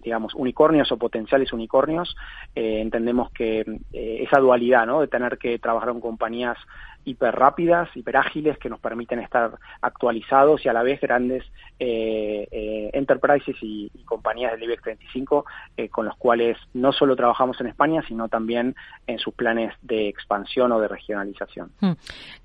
digamos, 0.01 0.33
unicornios 0.33 0.91
o 0.91 0.97
potenciales 0.97 1.53
unicornios. 1.53 2.15
entendemos 2.55 3.31
que 3.31 3.65
esa 3.93 4.39
dualidad, 4.39 4.85
¿no? 4.85 5.01
De 5.01 5.07
tener 5.07 5.37
que 5.37 5.59
trabajar 5.59 5.89
con 5.89 6.01
compañías 6.01 6.57
hiper 7.05 7.33
rápidas, 7.33 7.89
hiper 7.95 8.17
ágiles, 8.17 8.57
que 8.57 8.69
nos 8.69 8.79
permiten 8.79 9.19
estar 9.19 9.57
actualizados 9.81 10.65
y 10.65 10.69
a 10.69 10.73
la 10.73 10.83
vez 10.83 10.99
grandes 10.99 11.43
eh, 11.79 12.47
eh, 12.51 12.89
enterprises 12.93 13.55
y, 13.61 13.91
compañías 14.05 14.53
del 14.53 14.63
IBEX 14.63 14.83
35 14.83 15.45
eh, 15.77 15.89
con 15.89 16.05
los 16.05 16.15
cuales 16.17 16.57
no 16.73 16.91
solo 16.91 17.15
trabajamos 17.15 17.59
en 17.59 17.67
España, 17.67 18.03
sino 18.07 18.27
también 18.29 18.75
en 19.07 19.19
sus 19.19 19.33
planes 19.33 19.73
de 19.81 20.07
expansión 20.07 20.71
o 20.71 20.79
de 20.79 20.87
regionalización. 20.87 21.71
Hmm. 21.81 21.93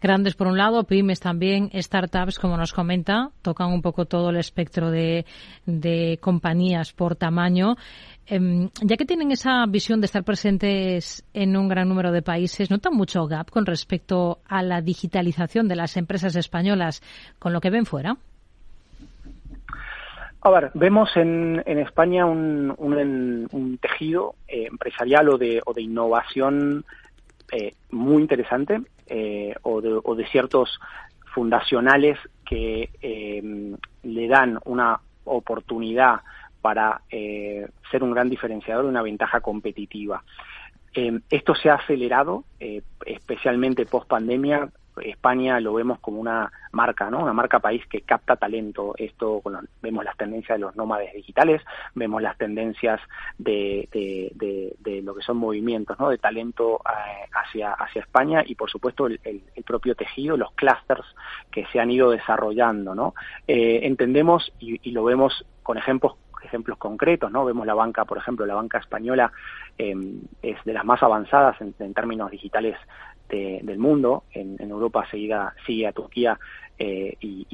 Grandes 0.01 0.35
por 0.35 0.47
un 0.47 0.59
lado, 0.59 0.85
pymes 0.85 1.21
también, 1.21 1.71
startups, 1.75 2.39
como 2.39 2.57
nos 2.57 2.73
comenta, 2.73 3.31
tocan 3.43 3.73
un 3.73 3.83
poco 3.83 4.07
todo 4.07 4.31
el 4.31 4.37
espectro 4.37 4.91
de, 4.91 5.27
de 5.67 6.19
compañías 6.21 6.93
por 6.93 7.17
tamaño. 7.17 7.77
Em, 8.31 8.71
ya 8.81 8.97
que 8.97 9.05
tienen 9.05 9.33
esa 9.33 9.67
visión 9.67 10.01
de 10.01 10.07
estar 10.07 10.23
presentes 10.23 11.25
en 11.35 11.57
un 11.57 11.67
gran 11.67 11.89
número 11.89 12.13
de 12.13 12.23
países, 12.23 12.71
¿notan 12.71 12.95
mucho 12.95 13.27
gap 13.27 13.51
con 13.51 13.67
respecto 13.67 14.39
a 14.49 14.63
la 14.63 14.81
digitalización 14.81 15.67
de 15.67 15.75
las 15.75 15.97
empresas 15.97 16.37
españolas 16.37 17.03
con 17.41 17.53
lo 17.53 17.61
que 17.61 17.71
ven 17.71 17.87
fuera? 17.87 18.17
A 20.43 20.51
ver, 20.51 20.71
vemos 20.75 21.11
en, 21.17 21.61
España 21.67 22.25
un, 22.25 23.79
tejido 23.83 24.37
eh, 24.47 24.69
empresarial 24.71 25.29
o 25.31 25.37
de, 25.37 25.61
innovación 25.79 26.85
eh, 27.51 27.75
muy 27.91 28.23
interesante 28.23 28.81
eh, 29.09 29.55
o, 29.63 29.81
de, 29.81 30.27
ciertos 30.29 30.79
fundacionales 31.35 32.17
que 32.49 32.91
le 34.05 34.29
dan 34.29 34.57
una 34.67 35.01
oportunidad 35.25 36.21
para 36.61 37.03
eh, 37.11 37.69
ser 37.91 38.03
un 38.03 38.13
gran 38.13 38.29
diferenciador 38.29 38.85
una 38.85 39.03
ventaja 39.03 39.41
competitiva. 39.41 40.23
Eh, 40.93 41.21
esto 41.31 41.55
se 41.55 41.71
ha 41.71 41.75
acelerado, 41.75 42.45
eh, 42.59 42.83
especialmente 43.07 43.87
post 43.87 44.09
pandemia. 44.09 44.69
España 45.03 45.61
lo 45.61 45.73
vemos 45.73 45.99
como 46.01 46.21
una 46.21 46.51
marca, 46.73 47.09
¿no? 47.11 47.21
Una 47.21 47.33
marca 47.33 47.61
país 47.61 47.87
que 47.87 48.03
capta 48.03 48.37
talento. 48.37 48.93
Esto, 48.99 49.41
vemos 49.81 50.05
las 50.05 50.17
tendencias 50.17 50.59
de 50.59 50.63
los 50.67 50.77
nómades 50.77 51.15
digitales, 51.15 51.63
vemos 51.95 52.21
las 52.21 52.37
tendencias 52.37 53.01
de, 53.39 53.89
lo 55.03 55.15
que 55.15 55.23
son 55.23 55.39
movimientos, 55.39 55.99
¿no? 55.99 56.11
De 56.11 56.19
talento 56.19 56.83
hacia, 57.33 57.73
hacia 57.73 58.03
España 58.03 58.43
y, 58.45 58.57
por 58.57 58.69
supuesto, 58.69 59.07
el, 59.07 59.43
propio 59.65 59.95
tejido, 59.95 60.37
los 60.37 60.53
clusters 60.53 61.07
que 61.51 61.65
se 61.67 61.81
han 61.81 61.93
ido 61.93 62.11
desarrollando, 62.11 62.95
¿no? 62.95 63.15
entendemos 63.47 64.53
y 64.59 64.91
lo 64.91 65.05
vemos 65.05 65.47
con 65.63 65.79
ejemplos 65.79 66.17
ejemplos 66.43 66.79
concretos, 66.79 67.31
¿no? 67.31 67.45
Vemos 67.45 67.67
la 67.67 67.75
banca, 67.75 68.05
por 68.05 68.19
ejemplo, 68.19 68.47
la 68.47 68.55
banca 68.55 68.79
española 68.79 69.33
eh, 69.79 69.95
es 70.43 70.57
de 70.65 70.73
las 70.73 70.85
más 70.85 71.03
avanzadas 71.03 71.57
en, 71.61 71.95
términos 71.95 72.31
digitales 72.31 72.77
del 73.29 73.79
mundo. 73.79 74.25
En, 74.33 74.59
Europa 74.61 75.07
seguida, 75.11 75.55
sigue 75.65 75.87
a 75.87 75.93
Turquía 75.93 76.39
eh, 76.83 77.15
y, 77.21 77.47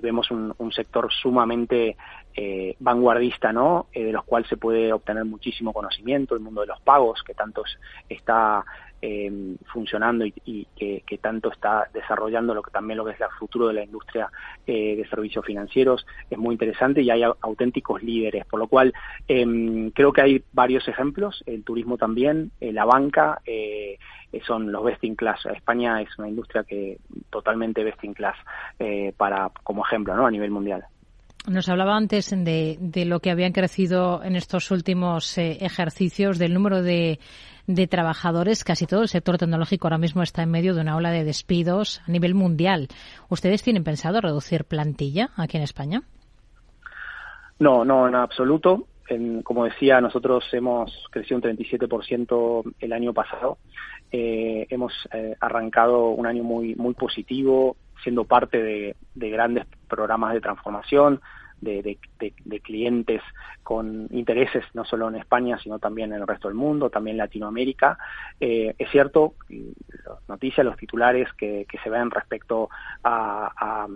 vemos 0.00 0.30
un, 0.30 0.72
sector 0.72 1.12
sumamente 1.12 1.96
eh, 2.34 2.76
vanguardista, 2.78 3.52
¿no? 3.52 3.88
de 3.92 4.12
los 4.12 4.24
cuales 4.24 4.48
se 4.48 4.56
puede 4.56 4.92
obtener 4.92 5.24
muchísimo 5.24 5.72
conocimiento, 5.72 6.34
el 6.36 6.40
mundo 6.40 6.60
de 6.60 6.68
los 6.68 6.80
pagos, 6.80 7.20
que 7.24 7.34
tanto 7.34 7.64
está 8.08 8.64
eh, 9.00 9.56
funcionando 9.72 10.24
y, 10.26 10.66
que, 10.76 11.18
tanto 11.18 11.50
está 11.52 11.88
desarrollando 11.92 12.54
lo 12.54 12.62
que 12.62 12.70
también 12.70 12.98
lo 12.98 13.04
que 13.04 13.12
es 13.12 13.20
el 13.20 13.28
futuro 13.38 13.68
de 13.68 13.74
la 13.74 13.84
industria 13.84 14.30
eh, 14.66 14.96
de 14.96 15.08
servicios 15.08 15.44
financieros 15.44 16.06
es 16.30 16.38
muy 16.38 16.54
interesante 16.54 17.02
y 17.02 17.10
hay 17.10 17.22
auténticos 17.22 18.02
líderes 18.02 18.44
por 18.46 18.60
lo 18.60 18.66
cual 18.66 18.92
em, 19.26 19.90
creo 19.90 20.12
que 20.12 20.22
hay 20.22 20.44
varios 20.52 20.86
ejemplos 20.88 21.42
el 21.46 21.64
turismo 21.64 21.96
también 21.96 22.50
eh, 22.60 22.72
la 22.72 22.84
banca 22.84 23.40
eh, 23.46 23.98
son 24.46 24.70
los 24.70 24.84
best 24.84 25.02
in 25.04 25.14
class 25.14 25.40
España 25.46 26.00
es 26.02 26.18
una 26.18 26.28
industria 26.28 26.64
que 26.64 26.98
totalmente 27.30 27.84
best 27.84 28.02
in 28.04 28.14
class 28.14 28.36
para 29.16 29.50
como 29.62 29.84
ejemplo 29.84 30.14
no 30.14 30.26
a 30.26 30.30
nivel 30.30 30.50
mundial 30.50 30.84
nos 31.46 31.68
hablaba 31.68 31.96
antes 31.96 32.30
de, 32.30 32.76
de, 32.78 33.04
lo 33.06 33.20
que 33.20 33.30
habían 33.30 33.52
crecido 33.52 34.22
en 34.22 34.36
estos 34.36 34.70
últimos 34.70 35.38
ejercicios, 35.38 36.36
del 36.36 36.52
número 36.52 36.82
de 36.82 37.20
de 37.68 37.86
trabajadores. 37.86 38.64
Casi 38.64 38.86
todo 38.86 39.02
el 39.02 39.08
sector 39.08 39.38
tecnológico 39.38 39.86
ahora 39.86 39.98
mismo 39.98 40.22
está 40.22 40.42
en 40.42 40.50
medio 40.50 40.74
de 40.74 40.80
una 40.80 40.96
ola 40.96 41.12
de 41.12 41.22
despidos 41.22 42.00
a 42.08 42.10
nivel 42.10 42.34
mundial. 42.34 42.88
¿Ustedes 43.28 43.62
tienen 43.62 43.84
pensado 43.84 44.20
reducir 44.20 44.64
plantilla 44.64 45.30
aquí 45.36 45.58
en 45.58 45.62
España? 45.62 46.02
No, 47.60 47.84
no, 47.84 48.08
en 48.08 48.16
absoluto. 48.16 48.86
como 49.44 49.64
decía, 49.64 50.00
nosotros 50.00 50.44
hemos 50.52 51.06
crecido 51.10 51.36
un 51.36 51.42
37% 51.42 52.74
el 52.80 52.92
año 52.92 53.12
pasado. 53.12 53.58
Eh, 54.10 54.66
hemos 54.70 54.92
eh, 55.12 55.34
arrancado 55.40 56.08
un 56.10 56.26
año 56.26 56.42
muy, 56.42 56.74
muy 56.74 56.94
positivo, 56.94 57.76
siendo 58.02 58.24
parte 58.24 58.62
de, 58.62 58.96
de 59.14 59.30
grandes 59.30 59.66
programas 59.88 60.34
de 60.34 60.40
transformación, 60.40 61.20
de, 61.60 61.98
clientes 62.62 63.22
con 63.62 64.08
intereses 64.10 64.64
no 64.74 64.84
solo 64.84 65.08
en 65.08 65.16
España, 65.16 65.58
sino 65.62 65.78
también 65.78 66.12
en 66.12 66.20
el 66.20 66.26
resto 66.26 66.48
del 66.48 66.56
mundo, 66.56 66.90
también 66.90 67.16
Latinoamérica. 67.16 67.98
Eh, 68.40 68.74
es 68.78 68.90
cierto, 68.90 69.34
las 69.48 70.28
noticias, 70.28 70.64
los 70.64 70.76
titulares 70.76 71.28
que, 71.34 71.66
se 71.82 71.90
ven 71.90 72.10
respecto 72.10 72.68
a, 73.04 73.86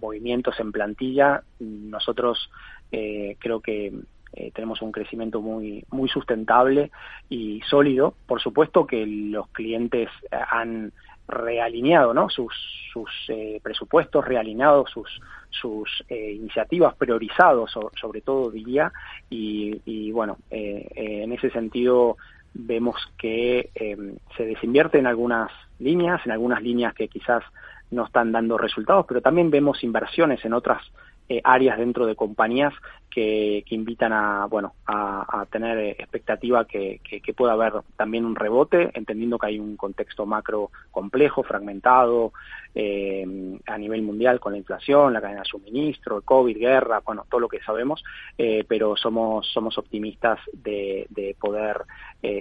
movimientos 0.00 0.58
en 0.60 0.72
plantilla, 0.72 1.42
nosotros 1.58 2.50
eh, 2.92 3.36
creo 3.40 3.60
que 3.60 3.92
eh, 4.36 4.52
tenemos 4.54 4.82
un 4.82 4.92
crecimiento 4.92 5.40
muy 5.40 5.84
muy 5.90 6.08
sustentable 6.08 6.90
y 7.28 7.60
sólido. 7.62 8.14
Por 8.26 8.40
supuesto 8.40 8.86
que 8.86 9.06
los 9.06 9.48
clientes 9.48 10.08
han 10.30 10.92
realineado 11.28 12.14
¿no? 12.14 12.28
sus, 12.28 12.54
sus 12.92 13.10
eh, 13.28 13.60
presupuestos, 13.62 14.24
realineado 14.24 14.86
sus, 14.86 15.20
sus 15.50 16.04
eh, 16.08 16.32
iniciativas, 16.32 16.94
priorizados 16.94 17.72
sobre 18.00 18.20
todo 18.20 18.50
diría, 18.50 18.92
y, 19.28 19.80
y 19.84 20.12
bueno, 20.12 20.38
eh, 20.50 20.86
en 20.94 21.32
ese 21.32 21.50
sentido 21.50 22.16
vemos 22.54 22.96
que 23.18 23.70
em, 23.74 24.16
se 24.36 24.46
desinvierte 24.46 24.98
en 24.98 25.06
algunas 25.06 25.50
líneas, 25.78 26.24
en 26.24 26.32
algunas 26.32 26.62
líneas 26.62 26.94
que 26.94 27.08
quizás 27.08 27.42
no 27.90 28.06
están 28.06 28.32
dando 28.32 28.56
resultados, 28.56 29.04
pero 29.06 29.20
también 29.20 29.50
vemos 29.50 29.84
inversiones 29.84 30.44
en 30.44 30.54
otras 30.54 30.82
eh, 31.28 31.40
áreas 31.44 31.78
dentro 31.78 32.06
de 32.06 32.14
compañías 32.14 32.72
que, 33.16 33.64
invitan 33.70 34.12
a 34.12 34.44
bueno 34.46 34.74
a, 34.86 35.46
tener 35.50 35.78
eh, 35.78 35.90
expectativa 35.98 36.66
que, 36.66 37.00
que, 37.02 37.32
pueda 37.32 37.54
haber 37.54 37.72
también 37.96 38.26
un 38.26 38.36
rebote 38.36 38.90
entendiendo 38.92 39.38
que 39.38 39.46
hay 39.46 39.58
un 39.58 39.76
contexto 39.76 40.26
macro 40.26 40.70
complejo 40.90 41.42
fragmentado 41.42 42.32
eh, 42.74 43.26
a 43.66 43.78
nivel 43.78 44.02
mundial 44.02 44.38
con 44.38 44.52
la 44.52 44.58
inflación 44.58 45.14
la 45.14 45.22
cadena 45.22 45.40
de 45.40 45.48
suministro 45.48 46.18
el 46.18 46.24
covid 46.24 46.58
guerra 46.58 47.00
bueno 47.04 47.24
todo 47.30 47.40
lo 47.40 47.48
que 47.48 47.60
sabemos 47.60 48.04
pero 48.36 48.96
somos 48.96 49.46
somos 49.50 49.78
optimistas 49.78 50.38
de, 50.52 51.06
de 51.08 51.34
poder 51.40 51.82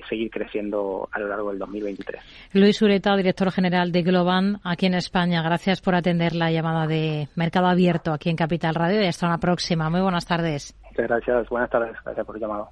seguir 0.09 0.29
creciendo 0.29 1.07
a 1.11 1.19
lo 1.19 1.27
largo 1.27 1.49
del 1.51 1.59
2023 1.59 2.21
Luis 2.53 2.81
Ureta 2.81 3.15
director 3.15 3.51
general 3.51 3.91
de 3.91 4.03
Globan 4.03 4.59
aquí 4.63 4.87
en 4.87 4.95
España 4.95 5.41
gracias 5.41 5.79
por 5.79 5.95
atender 5.95 6.35
la 6.35 6.51
llamada 6.51 6.87
de 6.87 7.29
Mercado 7.35 7.67
Abierto 7.67 8.11
aquí 8.11 8.29
en 8.29 8.35
Capital 8.35 8.75
Radio 8.75 9.01
y 9.01 9.07
hasta 9.07 9.27
una 9.27 9.37
próxima. 9.37 9.89
Muy 9.89 10.01
buenas 10.01 10.25
tardes. 10.25 10.64
Muchas 10.95 11.09
gracias. 11.09 11.49
Buenas 11.49 11.69
tardes. 11.69 11.97
Gracias 12.05 12.25
por 12.25 12.37
el 12.37 12.41
llamado. 12.41 12.71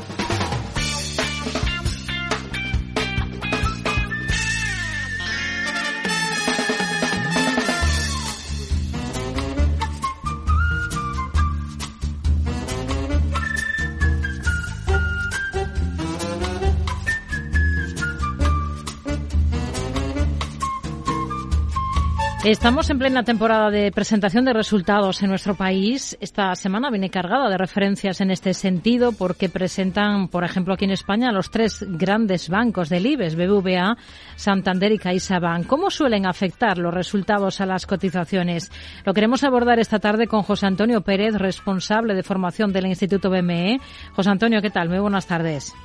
Estamos 22.43 22.89
en 22.89 22.97
plena 22.97 23.21
temporada 23.21 23.69
de 23.69 23.91
presentación 23.91 24.45
de 24.45 24.53
resultados 24.53 25.21
en 25.21 25.29
nuestro 25.29 25.53
país. 25.53 26.17
Esta 26.19 26.55
semana 26.55 26.89
viene 26.89 27.11
cargada 27.11 27.47
de 27.47 27.57
referencias 27.57 28.19
en 28.19 28.31
este 28.31 28.55
sentido 28.55 29.11
porque 29.11 29.47
presentan, 29.47 30.27
por 30.27 30.43
ejemplo, 30.43 30.73
aquí 30.73 30.85
en 30.85 30.91
España 30.91 31.31
los 31.31 31.51
tres 31.51 31.85
grandes 31.87 32.49
bancos 32.49 32.89
del 32.89 33.05
IBEX, 33.05 33.35
BBVA, 33.35 33.95
Santander 34.37 34.91
y 34.91 34.97
CaixaBank. 34.97 35.67
¿Cómo 35.67 35.91
suelen 35.91 36.25
afectar 36.25 36.79
los 36.79 36.91
resultados 36.91 37.61
a 37.61 37.67
las 37.67 37.85
cotizaciones? 37.85 38.71
Lo 39.05 39.13
queremos 39.13 39.43
abordar 39.43 39.77
esta 39.77 39.99
tarde 39.99 40.25
con 40.25 40.41
José 40.41 40.65
Antonio 40.65 41.01
Pérez, 41.01 41.35
responsable 41.35 42.15
de 42.15 42.23
formación 42.23 42.73
del 42.73 42.87
Instituto 42.87 43.29
BME. 43.29 43.79
José 44.15 44.31
Antonio, 44.31 44.63
¿qué 44.63 44.71
tal? 44.71 44.89
Muy 44.89 44.97
buenas 44.97 45.27
tardes. 45.27 45.75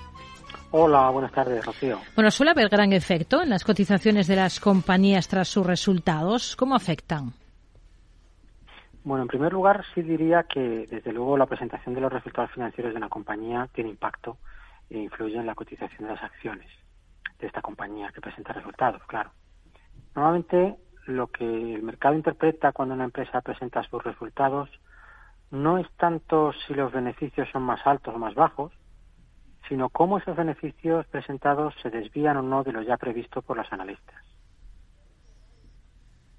Hola, 0.73 1.11
buenas 1.11 1.33
tardes, 1.33 1.65
Rocío. 1.65 1.99
Bueno, 2.15 2.31
suele 2.31 2.51
haber 2.51 2.69
gran 2.69 2.93
efecto 2.93 3.43
en 3.43 3.51
las 3.51 3.65
cotizaciones 3.65 4.27
de 4.27 4.37
las 4.37 4.61
compañías 4.61 5.29
tras 5.29 5.49
sus 5.49 5.65
resultados. 5.65 6.57
¿Cómo 6.57 6.75
afectan? 6.75 7.33
Bueno, 9.05 9.23
en 9.23 9.29
primer 9.29 9.53
lugar, 9.53 9.85
sí 9.95 10.03
diría 10.03 10.43
que, 10.43 10.87
desde 10.91 11.13
luego, 11.13 11.37
la 11.37 11.47
presentación 11.47 11.95
de 11.95 12.01
los 12.01 12.13
resultados 12.13 12.51
financieros 12.51 12.93
de 12.93 12.99
una 12.99 13.09
compañía 13.09 13.69
tiene 13.73 13.91
impacto 13.91 14.39
e 14.91 14.99
influye 14.99 15.37
en 15.37 15.47
la 15.47 15.55
cotización 15.55 16.09
de 16.09 16.15
las 16.15 16.23
acciones 16.25 16.67
de 17.39 17.47
esta 17.47 17.63
compañía 17.63 18.11
que 18.13 18.21
presenta 18.21 18.53
resultados, 18.53 19.03
claro. 19.07 19.31
Normalmente, 20.15 20.77
lo 21.07 21.29
que 21.29 21.45
el 21.75 21.83
mercado 21.83 22.17
interpreta 22.17 22.73
cuando 22.73 22.95
una 22.95 23.05
empresa 23.05 23.41
presenta 23.41 23.85
sus 23.85 24.03
resultados 24.03 24.69
no 25.51 25.79
es 25.79 25.87
tanto 25.97 26.53
si 26.67 26.75
los 26.75 26.93
beneficios 26.93 27.49
son 27.53 27.63
más 27.63 27.87
altos 27.87 28.15
o 28.15 28.19
más 28.19 28.35
bajos, 28.35 28.73
sino 29.69 29.89
cómo 29.89 30.19
esos 30.19 30.37
beneficios 30.37 31.07
presentados 31.07 31.75
se 31.83 31.91
desvían 31.91 32.37
o 32.37 32.43
no 32.43 32.63
de 32.63 32.73
lo 32.73 32.83
ya 32.83 32.97
previsto 32.97 33.43
por 33.43 33.57
los 33.57 33.73
analistas. 33.73 34.17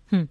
Hmm. 0.10 0.24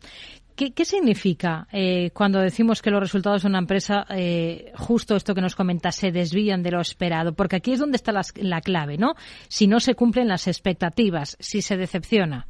¿Qué, 0.56 0.86
significa 0.86 1.66
eh, 1.70 2.10
cuando 2.14 2.40
decimos 2.40 2.80
que 2.80 2.90
los 2.90 3.00
resultados 3.00 3.42
de 3.42 3.48
una 3.48 3.58
empresa, 3.58 4.06
eh, 4.08 4.72
justo 4.74 5.14
esto 5.14 5.34
que 5.34 5.42
nos 5.42 5.54
comenta, 5.54 5.92
se 5.92 6.10
desvían 6.10 6.62
de 6.62 6.70
lo 6.70 6.80
esperado? 6.80 7.34
Porque 7.34 7.56
aquí 7.56 7.72
es 7.72 7.78
donde 7.78 7.96
está 7.96 8.10
la, 8.12 8.60
clave, 8.62 8.96
¿no? 8.96 9.16
Si 9.48 9.66
no 9.66 9.80
se 9.80 9.94
cumplen 9.94 10.28
las 10.28 10.48
expectativas, 10.48 11.36
si 11.40 11.60
se 11.60 11.76
decepciona. 11.76 12.46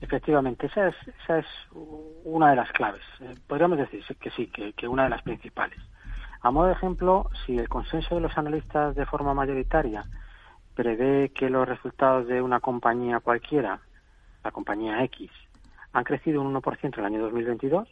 Efectivamente, 0.00 0.66
esa 0.66 0.88
es, 0.88 0.96
esa 1.22 1.38
es 1.38 1.46
una 2.24 2.50
de 2.50 2.56
las 2.56 2.72
claves. 2.72 3.02
Eh, 3.20 3.34
podríamos 3.46 3.78
decir 3.78 4.02
que 4.20 4.30
sí, 4.30 4.50
que 4.76 4.88
una 4.88 5.04
de 5.04 5.10
las 5.10 5.22
principales. 5.22 5.78
A 6.46 6.52
modo 6.52 6.66
de 6.68 6.74
ejemplo, 6.74 7.28
si 7.44 7.58
el 7.58 7.68
consenso 7.68 8.14
de 8.14 8.20
los 8.20 8.38
analistas 8.38 8.94
de 8.94 9.04
forma 9.04 9.34
mayoritaria 9.34 10.04
prevé 10.76 11.30
que 11.30 11.50
los 11.50 11.66
resultados 11.66 12.28
de 12.28 12.40
una 12.40 12.60
compañía 12.60 13.18
cualquiera, 13.18 13.80
la 14.44 14.52
compañía 14.52 15.02
X, 15.02 15.28
han 15.92 16.04
crecido 16.04 16.40
un 16.40 16.54
1% 16.54 16.78
en 16.84 17.00
el 17.00 17.04
año 17.04 17.22
2022, 17.22 17.88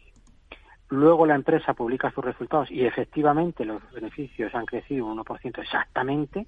luego 0.87 1.25
la 1.25 1.35
empresa 1.35 1.73
publica 1.73 2.11
sus 2.11 2.23
resultados 2.23 2.71
y 2.71 2.85
efectivamente 2.85 3.65
los 3.65 3.81
beneficios 3.91 4.55
han 4.55 4.65
crecido 4.65 5.05
un 5.05 5.17
1% 5.17 5.61
exactamente, 5.61 6.47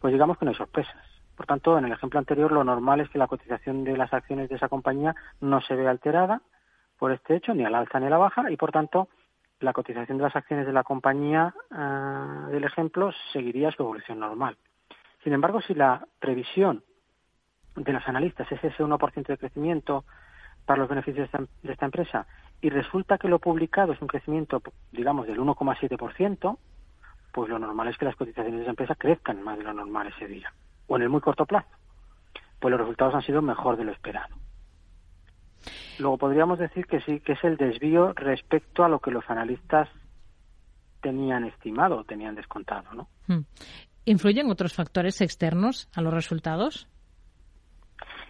pues 0.00 0.12
digamos 0.12 0.38
que 0.38 0.46
no 0.46 0.50
hay 0.50 0.56
sorpresas. 0.56 1.06
Por 1.36 1.46
tanto, 1.46 1.78
en 1.78 1.84
el 1.84 1.92
ejemplo 1.92 2.18
anterior, 2.18 2.50
lo 2.50 2.64
normal 2.64 3.02
es 3.02 3.08
que 3.08 3.20
la 3.20 3.28
cotización 3.28 3.84
de 3.84 3.96
las 3.96 4.12
acciones 4.12 4.48
de 4.48 4.56
esa 4.56 4.68
compañía 4.68 5.14
no 5.40 5.60
se 5.60 5.76
vea 5.76 5.90
alterada 5.90 6.42
por 6.98 7.12
este 7.12 7.36
hecho, 7.36 7.54
ni 7.54 7.64
al 7.64 7.76
alza 7.76 8.00
ni 8.00 8.06
a 8.06 8.10
la 8.10 8.18
baja, 8.18 8.50
y 8.50 8.56
por 8.56 8.72
tanto, 8.72 9.08
la 9.60 9.72
cotización 9.72 10.18
de 10.18 10.24
las 10.24 10.36
acciones 10.36 10.66
de 10.66 10.72
la 10.72 10.84
compañía 10.84 11.54
ah, 11.70 12.48
del 12.50 12.64
ejemplo 12.64 13.10
seguiría 13.32 13.70
su 13.70 13.82
evolución 13.82 14.20
normal. 14.20 14.56
Sin 15.24 15.32
embargo, 15.32 15.60
si 15.60 15.74
la 15.74 16.06
previsión 16.18 16.84
de 17.74 17.92
los 17.92 18.06
analistas 18.06 18.50
es 18.50 18.62
ese 18.62 18.82
1% 18.82 19.26
de 19.26 19.38
crecimiento 19.38 20.04
para 20.64 20.80
los 20.80 20.88
beneficios 20.88 21.30
de 21.62 21.72
esta, 21.72 21.84
empresa 21.84 22.26
y 22.60 22.70
resulta 22.70 23.18
que 23.18 23.28
lo 23.28 23.38
publicado 23.38 23.92
es 23.92 24.00
un 24.00 24.08
crecimiento, 24.08 24.62
digamos, 24.92 25.26
del 25.26 25.38
1,7%, 25.38 26.58
pues 27.32 27.50
lo 27.50 27.58
normal 27.58 27.88
es 27.88 27.98
que 27.98 28.04
las 28.04 28.16
cotizaciones 28.16 28.54
de 28.54 28.62
esa 28.62 28.70
empresa 28.70 28.94
crezcan 28.94 29.42
más 29.42 29.58
de 29.58 29.64
lo 29.64 29.72
normal 29.72 30.08
ese 30.08 30.26
día, 30.26 30.52
o 30.86 30.96
en 30.96 31.02
el 31.02 31.08
muy 31.08 31.20
corto 31.20 31.46
plazo. 31.46 31.68
Pues 32.58 32.70
los 32.72 32.80
resultados 32.80 33.14
han 33.14 33.22
sido 33.22 33.42
mejor 33.42 33.76
de 33.76 33.84
lo 33.84 33.92
esperado. 33.92 34.34
Luego 35.98 36.18
podríamos 36.18 36.58
decir 36.58 36.86
que 36.86 37.00
sí, 37.00 37.20
que 37.20 37.32
es 37.32 37.44
el 37.44 37.56
desvío 37.56 38.12
respecto 38.12 38.84
a 38.84 38.88
lo 38.88 39.00
que 39.00 39.10
los 39.10 39.28
analistas 39.28 39.88
tenían 41.00 41.44
estimado 41.44 41.98
o 41.98 42.04
tenían 42.04 42.34
descontado, 42.34 42.92
¿no? 42.92 43.08
Hmm. 43.26 43.44
¿Influyen 44.04 44.50
otros 44.50 44.74
factores 44.74 45.20
externos 45.20 45.88
a 45.94 46.00
los 46.00 46.12
resultados? 46.12 46.88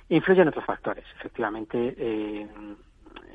Influyen 0.09 0.49
otros 0.49 0.65
factores, 0.65 1.05
efectivamente. 1.19 1.95
Eh, 1.99 2.49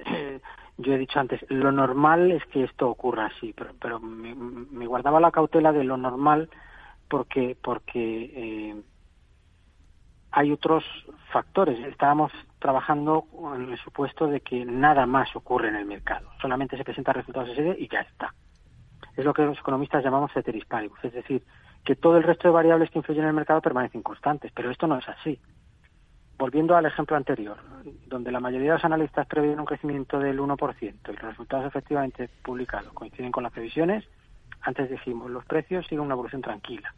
eh, 0.06 0.40
yo 0.78 0.94
he 0.94 0.98
dicho 0.98 1.20
antes, 1.20 1.40
lo 1.50 1.72
normal 1.72 2.32
es 2.32 2.44
que 2.46 2.64
esto 2.64 2.90
ocurra 2.90 3.28
así, 3.28 3.54
pero, 3.80 4.00
me, 4.00 4.88
guardaba 4.88 5.20
la 5.20 5.32
cautela 5.32 5.72
de 5.72 5.84
lo 5.84 5.98
normal 5.98 6.50
porque 7.08 7.58
porque 7.62 8.32
eh, 8.34 8.82
hay 10.32 10.52
otros 10.52 10.84
factores. 11.32 11.80
Estábamos 11.86 12.32
trabajando 12.60 13.26
en 13.56 13.72
el 13.72 13.78
supuesto 13.80 14.28
de 14.28 14.42
que 14.42 14.66
nada 14.66 15.06
más 15.06 15.36
ocurre 15.36 15.70
en 15.70 15.76
el 15.76 15.86
mercado. 15.86 16.30
Solamente 16.42 16.78
se 16.78 16.84
presentan 16.84 17.16
resultados 17.16 17.50
ese 17.50 17.64
día 17.64 17.76
y 17.78 17.88
ya 17.88 18.02
está. 18.02 18.34
Es 19.16 19.26
lo 19.26 19.34
que 19.34 19.44
los 19.44 19.58
economistas 19.58 20.04
llamamos 20.04 20.32
ceteris 20.32 20.66
paribus, 20.66 21.04
es 21.04 21.14
decir, 21.14 21.44
que 21.84 21.96
todo 21.96 22.18
el 22.18 22.24
resto 22.24 22.48
de 22.48 22.54
variables 22.54 22.90
que 22.90 23.00
influyen 23.00 23.24
en 23.24 23.30
el 23.30 23.36
mercado 23.36 23.62
permanecen 23.62 24.04
constantes, 24.04 24.52
pero 24.54 24.70
esto 24.70 24.88
no 24.88 24.98
es 24.98 25.08
así. 25.10 25.40
Volviendo 26.38 26.76
al 26.76 26.86
ejemplo 26.86 27.18
anterior, 27.18 27.58
donde 28.08 28.32
la 28.32 28.40
mayoría 28.40 28.72
de 28.72 28.78
los 28.78 28.86
analistas 28.86 29.28
prevén 29.28 29.60
un 29.60 29.66
crecimiento 29.66 30.18
del 30.20 30.40
1% 30.40 30.94
y 31.10 31.12
los 31.12 31.22
resultados 31.22 31.66
efectivamente 31.66 32.30
publicados 32.44 32.94
coinciden 32.94 33.32
con 33.32 33.44
las 33.44 33.52
previsiones, 33.52 34.08
antes 34.62 34.90
dijimos, 34.90 35.30
los 35.30 35.46
precios 35.46 35.86
siguen 35.88 36.06
una 36.06 36.14
evolución 36.14 36.42
tranquila. 36.42 36.94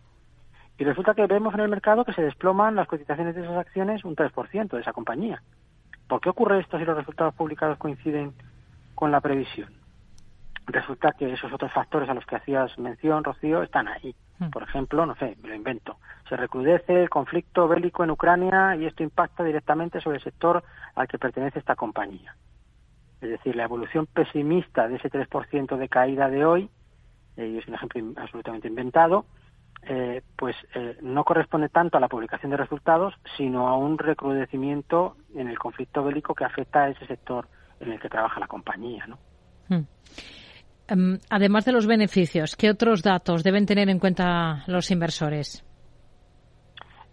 Y 0.77 0.83
resulta 0.83 1.13
que 1.13 1.27
vemos 1.27 1.53
en 1.53 1.61
el 1.61 1.69
mercado 1.69 2.03
que 2.03 2.13
se 2.13 2.23
desploman 2.23 2.75
las 2.75 2.87
cotizaciones 2.87 3.35
de 3.35 3.43
esas 3.43 3.57
acciones 3.57 4.03
un 4.03 4.15
3% 4.15 4.69
de 4.69 4.81
esa 4.81 4.93
compañía. 4.93 5.41
¿Por 6.07 6.19
qué 6.19 6.29
ocurre 6.29 6.59
esto 6.59 6.77
si 6.77 6.85
los 6.85 6.97
resultados 6.97 7.33
publicados 7.35 7.77
coinciden 7.77 8.33
con 8.95 9.11
la 9.11 9.21
previsión? 9.21 9.83
resulta 10.67 11.11
que 11.11 11.31
esos 11.31 11.51
otros 11.51 11.71
factores 11.71 12.09
a 12.09 12.13
los 12.13 12.25
que 12.25 12.35
hacías 12.35 12.77
mención, 12.77 13.23
Rocío, 13.23 13.63
están 13.63 13.87
ahí. 13.87 14.15
Hmm. 14.39 14.49
Por 14.49 14.63
ejemplo, 14.63 15.05
no 15.05 15.15
sé, 15.15 15.37
me 15.41 15.49
lo 15.49 15.55
invento. 15.55 15.97
Se 16.29 16.37
recrudece 16.37 17.03
el 17.03 17.09
conflicto 17.09 17.67
bélico 17.67 18.03
en 18.03 18.11
Ucrania 18.11 18.75
y 18.75 18.85
esto 18.85 19.03
impacta 19.03 19.43
directamente 19.43 19.99
sobre 20.01 20.17
el 20.17 20.23
sector 20.23 20.63
al 20.95 21.07
que 21.07 21.19
pertenece 21.19 21.59
esta 21.59 21.75
compañía. 21.75 22.35
Es 23.21 23.29
decir, 23.29 23.55
la 23.55 23.63
evolución 23.63 24.05
pesimista 24.05 24.87
de 24.87 24.95
ese 24.95 25.09
3% 25.09 25.77
de 25.77 25.89
caída 25.89 26.29
de 26.29 26.45
hoy, 26.45 26.69
eh, 27.37 27.57
es 27.59 27.67
un 27.67 27.75
ejemplo 27.75 28.01
absolutamente 28.17 28.67
inventado, 28.67 29.25
eh, 29.83 30.21
pues 30.37 30.55
eh, 30.75 30.97
no 31.01 31.23
corresponde 31.23 31.69
tanto 31.69 31.97
a 31.97 31.99
la 31.99 32.07
publicación 32.07 32.51
de 32.51 32.57
resultados, 32.57 33.13
sino 33.37 33.67
a 33.67 33.77
un 33.77 33.97
recrudecimiento 33.97 35.17
en 35.35 35.49
el 35.49 35.59
conflicto 35.59 36.03
bélico 36.03 36.33
que 36.33 36.45
afecta 36.45 36.83
a 36.83 36.89
ese 36.89 37.05
sector 37.05 37.47
en 37.79 37.91
el 37.91 37.99
que 37.99 38.09
trabaja 38.09 38.39
la 38.39 38.47
compañía. 38.47 39.05
¿no? 39.07 39.17
Hmm. 39.67 39.85
Em, 40.87 41.19
además 41.29 41.65
de 41.65 41.73
los 41.73 41.87
beneficios, 41.87 42.55
¿qué 42.55 42.69
otros 42.69 43.03
datos 43.03 43.43
deben 43.43 43.65
tener 43.65 43.89
en 43.89 43.99
cuenta 43.99 44.63
los 44.67 44.89
inversores? 44.91 45.65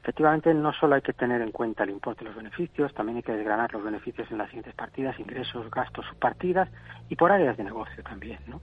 Efectivamente, 0.02 0.54
no 0.54 0.72
solo 0.72 0.94
hay 0.94 1.02
que 1.02 1.12
tener 1.12 1.42
en 1.42 1.52
cuenta 1.52 1.84
el 1.84 1.90
importe 1.90 2.24
de 2.24 2.30
los 2.30 2.36
beneficios, 2.36 2.92
también 2.94 3.18
hay 3.18 3.22
que 3.22 3.32
desgranar 3.32 3.72
los 3.72 3.84
beneficios 3.84 4.30
en 4.30 4.38
las 4.38 4.48
siguientes 4.48 4.74
partidas, 4.74 5.18
ingresos, 5.20 5.70
gastos, 5.70 6.06
subpartidas 6.06 6.68
y 7.08 7.16
por 7.16 7.30
áreas 7.30 7.56
de 7.56 7.64
negocio 7.64 8.02
también, 8.02 8.38
¿no? 8.46 8.61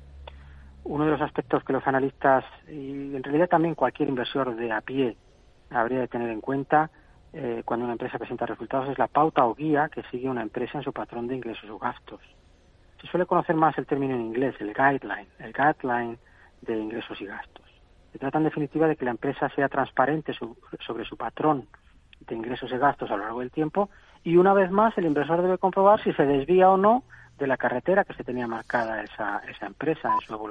Uno 0.89 1.03
de 1.03 1.11
los 1.11 1.21
aspectos 1.21 1.65
que 1.65 1.73
los 1.73 1.85
analistas 1.85 2.45
y 2.69 3.13
en 3.13 3.21
realidad 3.21 3.49
también 3.49 3.75
cualquier 3.75 4.07
inversor 4.07 4.55
de 4.55 4.71
a 4.71 4.79
pie 4.79 5.17
habría 5.69 5.99
de 5.99 6.07
tener 6.07 6.29
en 6.29 6.39
cuenta 6.39 6.89
eh, 7.33 7.61
cuando 7.65 7.83
una 7.83 7.93
empresa 7.93 8.17
presenta 8.17 8.45
resultados 8.45 8.89
es 8.89 8.97
la 8.97 9.07
pauta 9.07 9.43
o 9.43 9.53
guía 9.53 9.89
que 9.89 10.01
sigue 10.03 10.29
una 10.29 10.41
empresa 10.41 10.77
en 10.77 10.85
su 10.85 10.93
patrón 10.93 11.27
de 11.27 11.35
ingresos 11.35 11.69
o 11.69 11.77
gastos. 11.77 12.21
Se 13.01 13.07
suele 13.07 13.25
conocer 13.25 13.55
más 13.57 13.77
el 13.77 13.85
término 13.85 14.15
en 14.15 14.21
inglés, 14.21 14.55
el 14.59 14.73
guideline, 14.73 15.27
el 15.39 15.51
guideline 15.51 16.17
de 16.61 16.79
ingresos 16.79 17.19
y 17.19 17.25
gastos. 17.25 17.65
Se 18.13 18.17
trata 18.17 18.37
en 18.37 18.45
definitiva 18.45 18.87
de 18.87 18.95
que 18.95 19.03
la 19.03 19.11
empresa 19.11 19.49
sea 19.49 19.67
transparente 19.67 20.33
sobre 20.33 21.03
su 21.03 21.17
patrón 21.17 21.67
de 22.21 22.33
ingresos 22.33 22.71
y 22.71 22.77
gastos 22.77 23.11
a 23.11 23.17
lo 23.17 23.23
largo 23.23 23.41
del 23.41 23.51
tiempo 23.51 23.89
y 24.23 24.37
una 24.37 24.53
vez 24.53 24.71
más 24.71 24.97
el 24.97 25.05
inversor 25.05 25.41
debe 25.41 25.57
comprobar 25.57 26.01
si 26.01 26.13
se 26.13 26.25
desvía 26.25 26.69
o 26.69 26.77
no 26.77 27.03
de 27.37 27.47
la 27.47 27.57
carretera 27.57 28.03
que 28.03 28.13
se 28.13 28.23
tenía 28.23 28.47
marcada 28.47 29.03
esa, 29.03 29.39
esa 29.47 29.67
empresa 29.67 30.11
en 30.13 30.21
su 30.21 30.33
evolución 30.33 30.45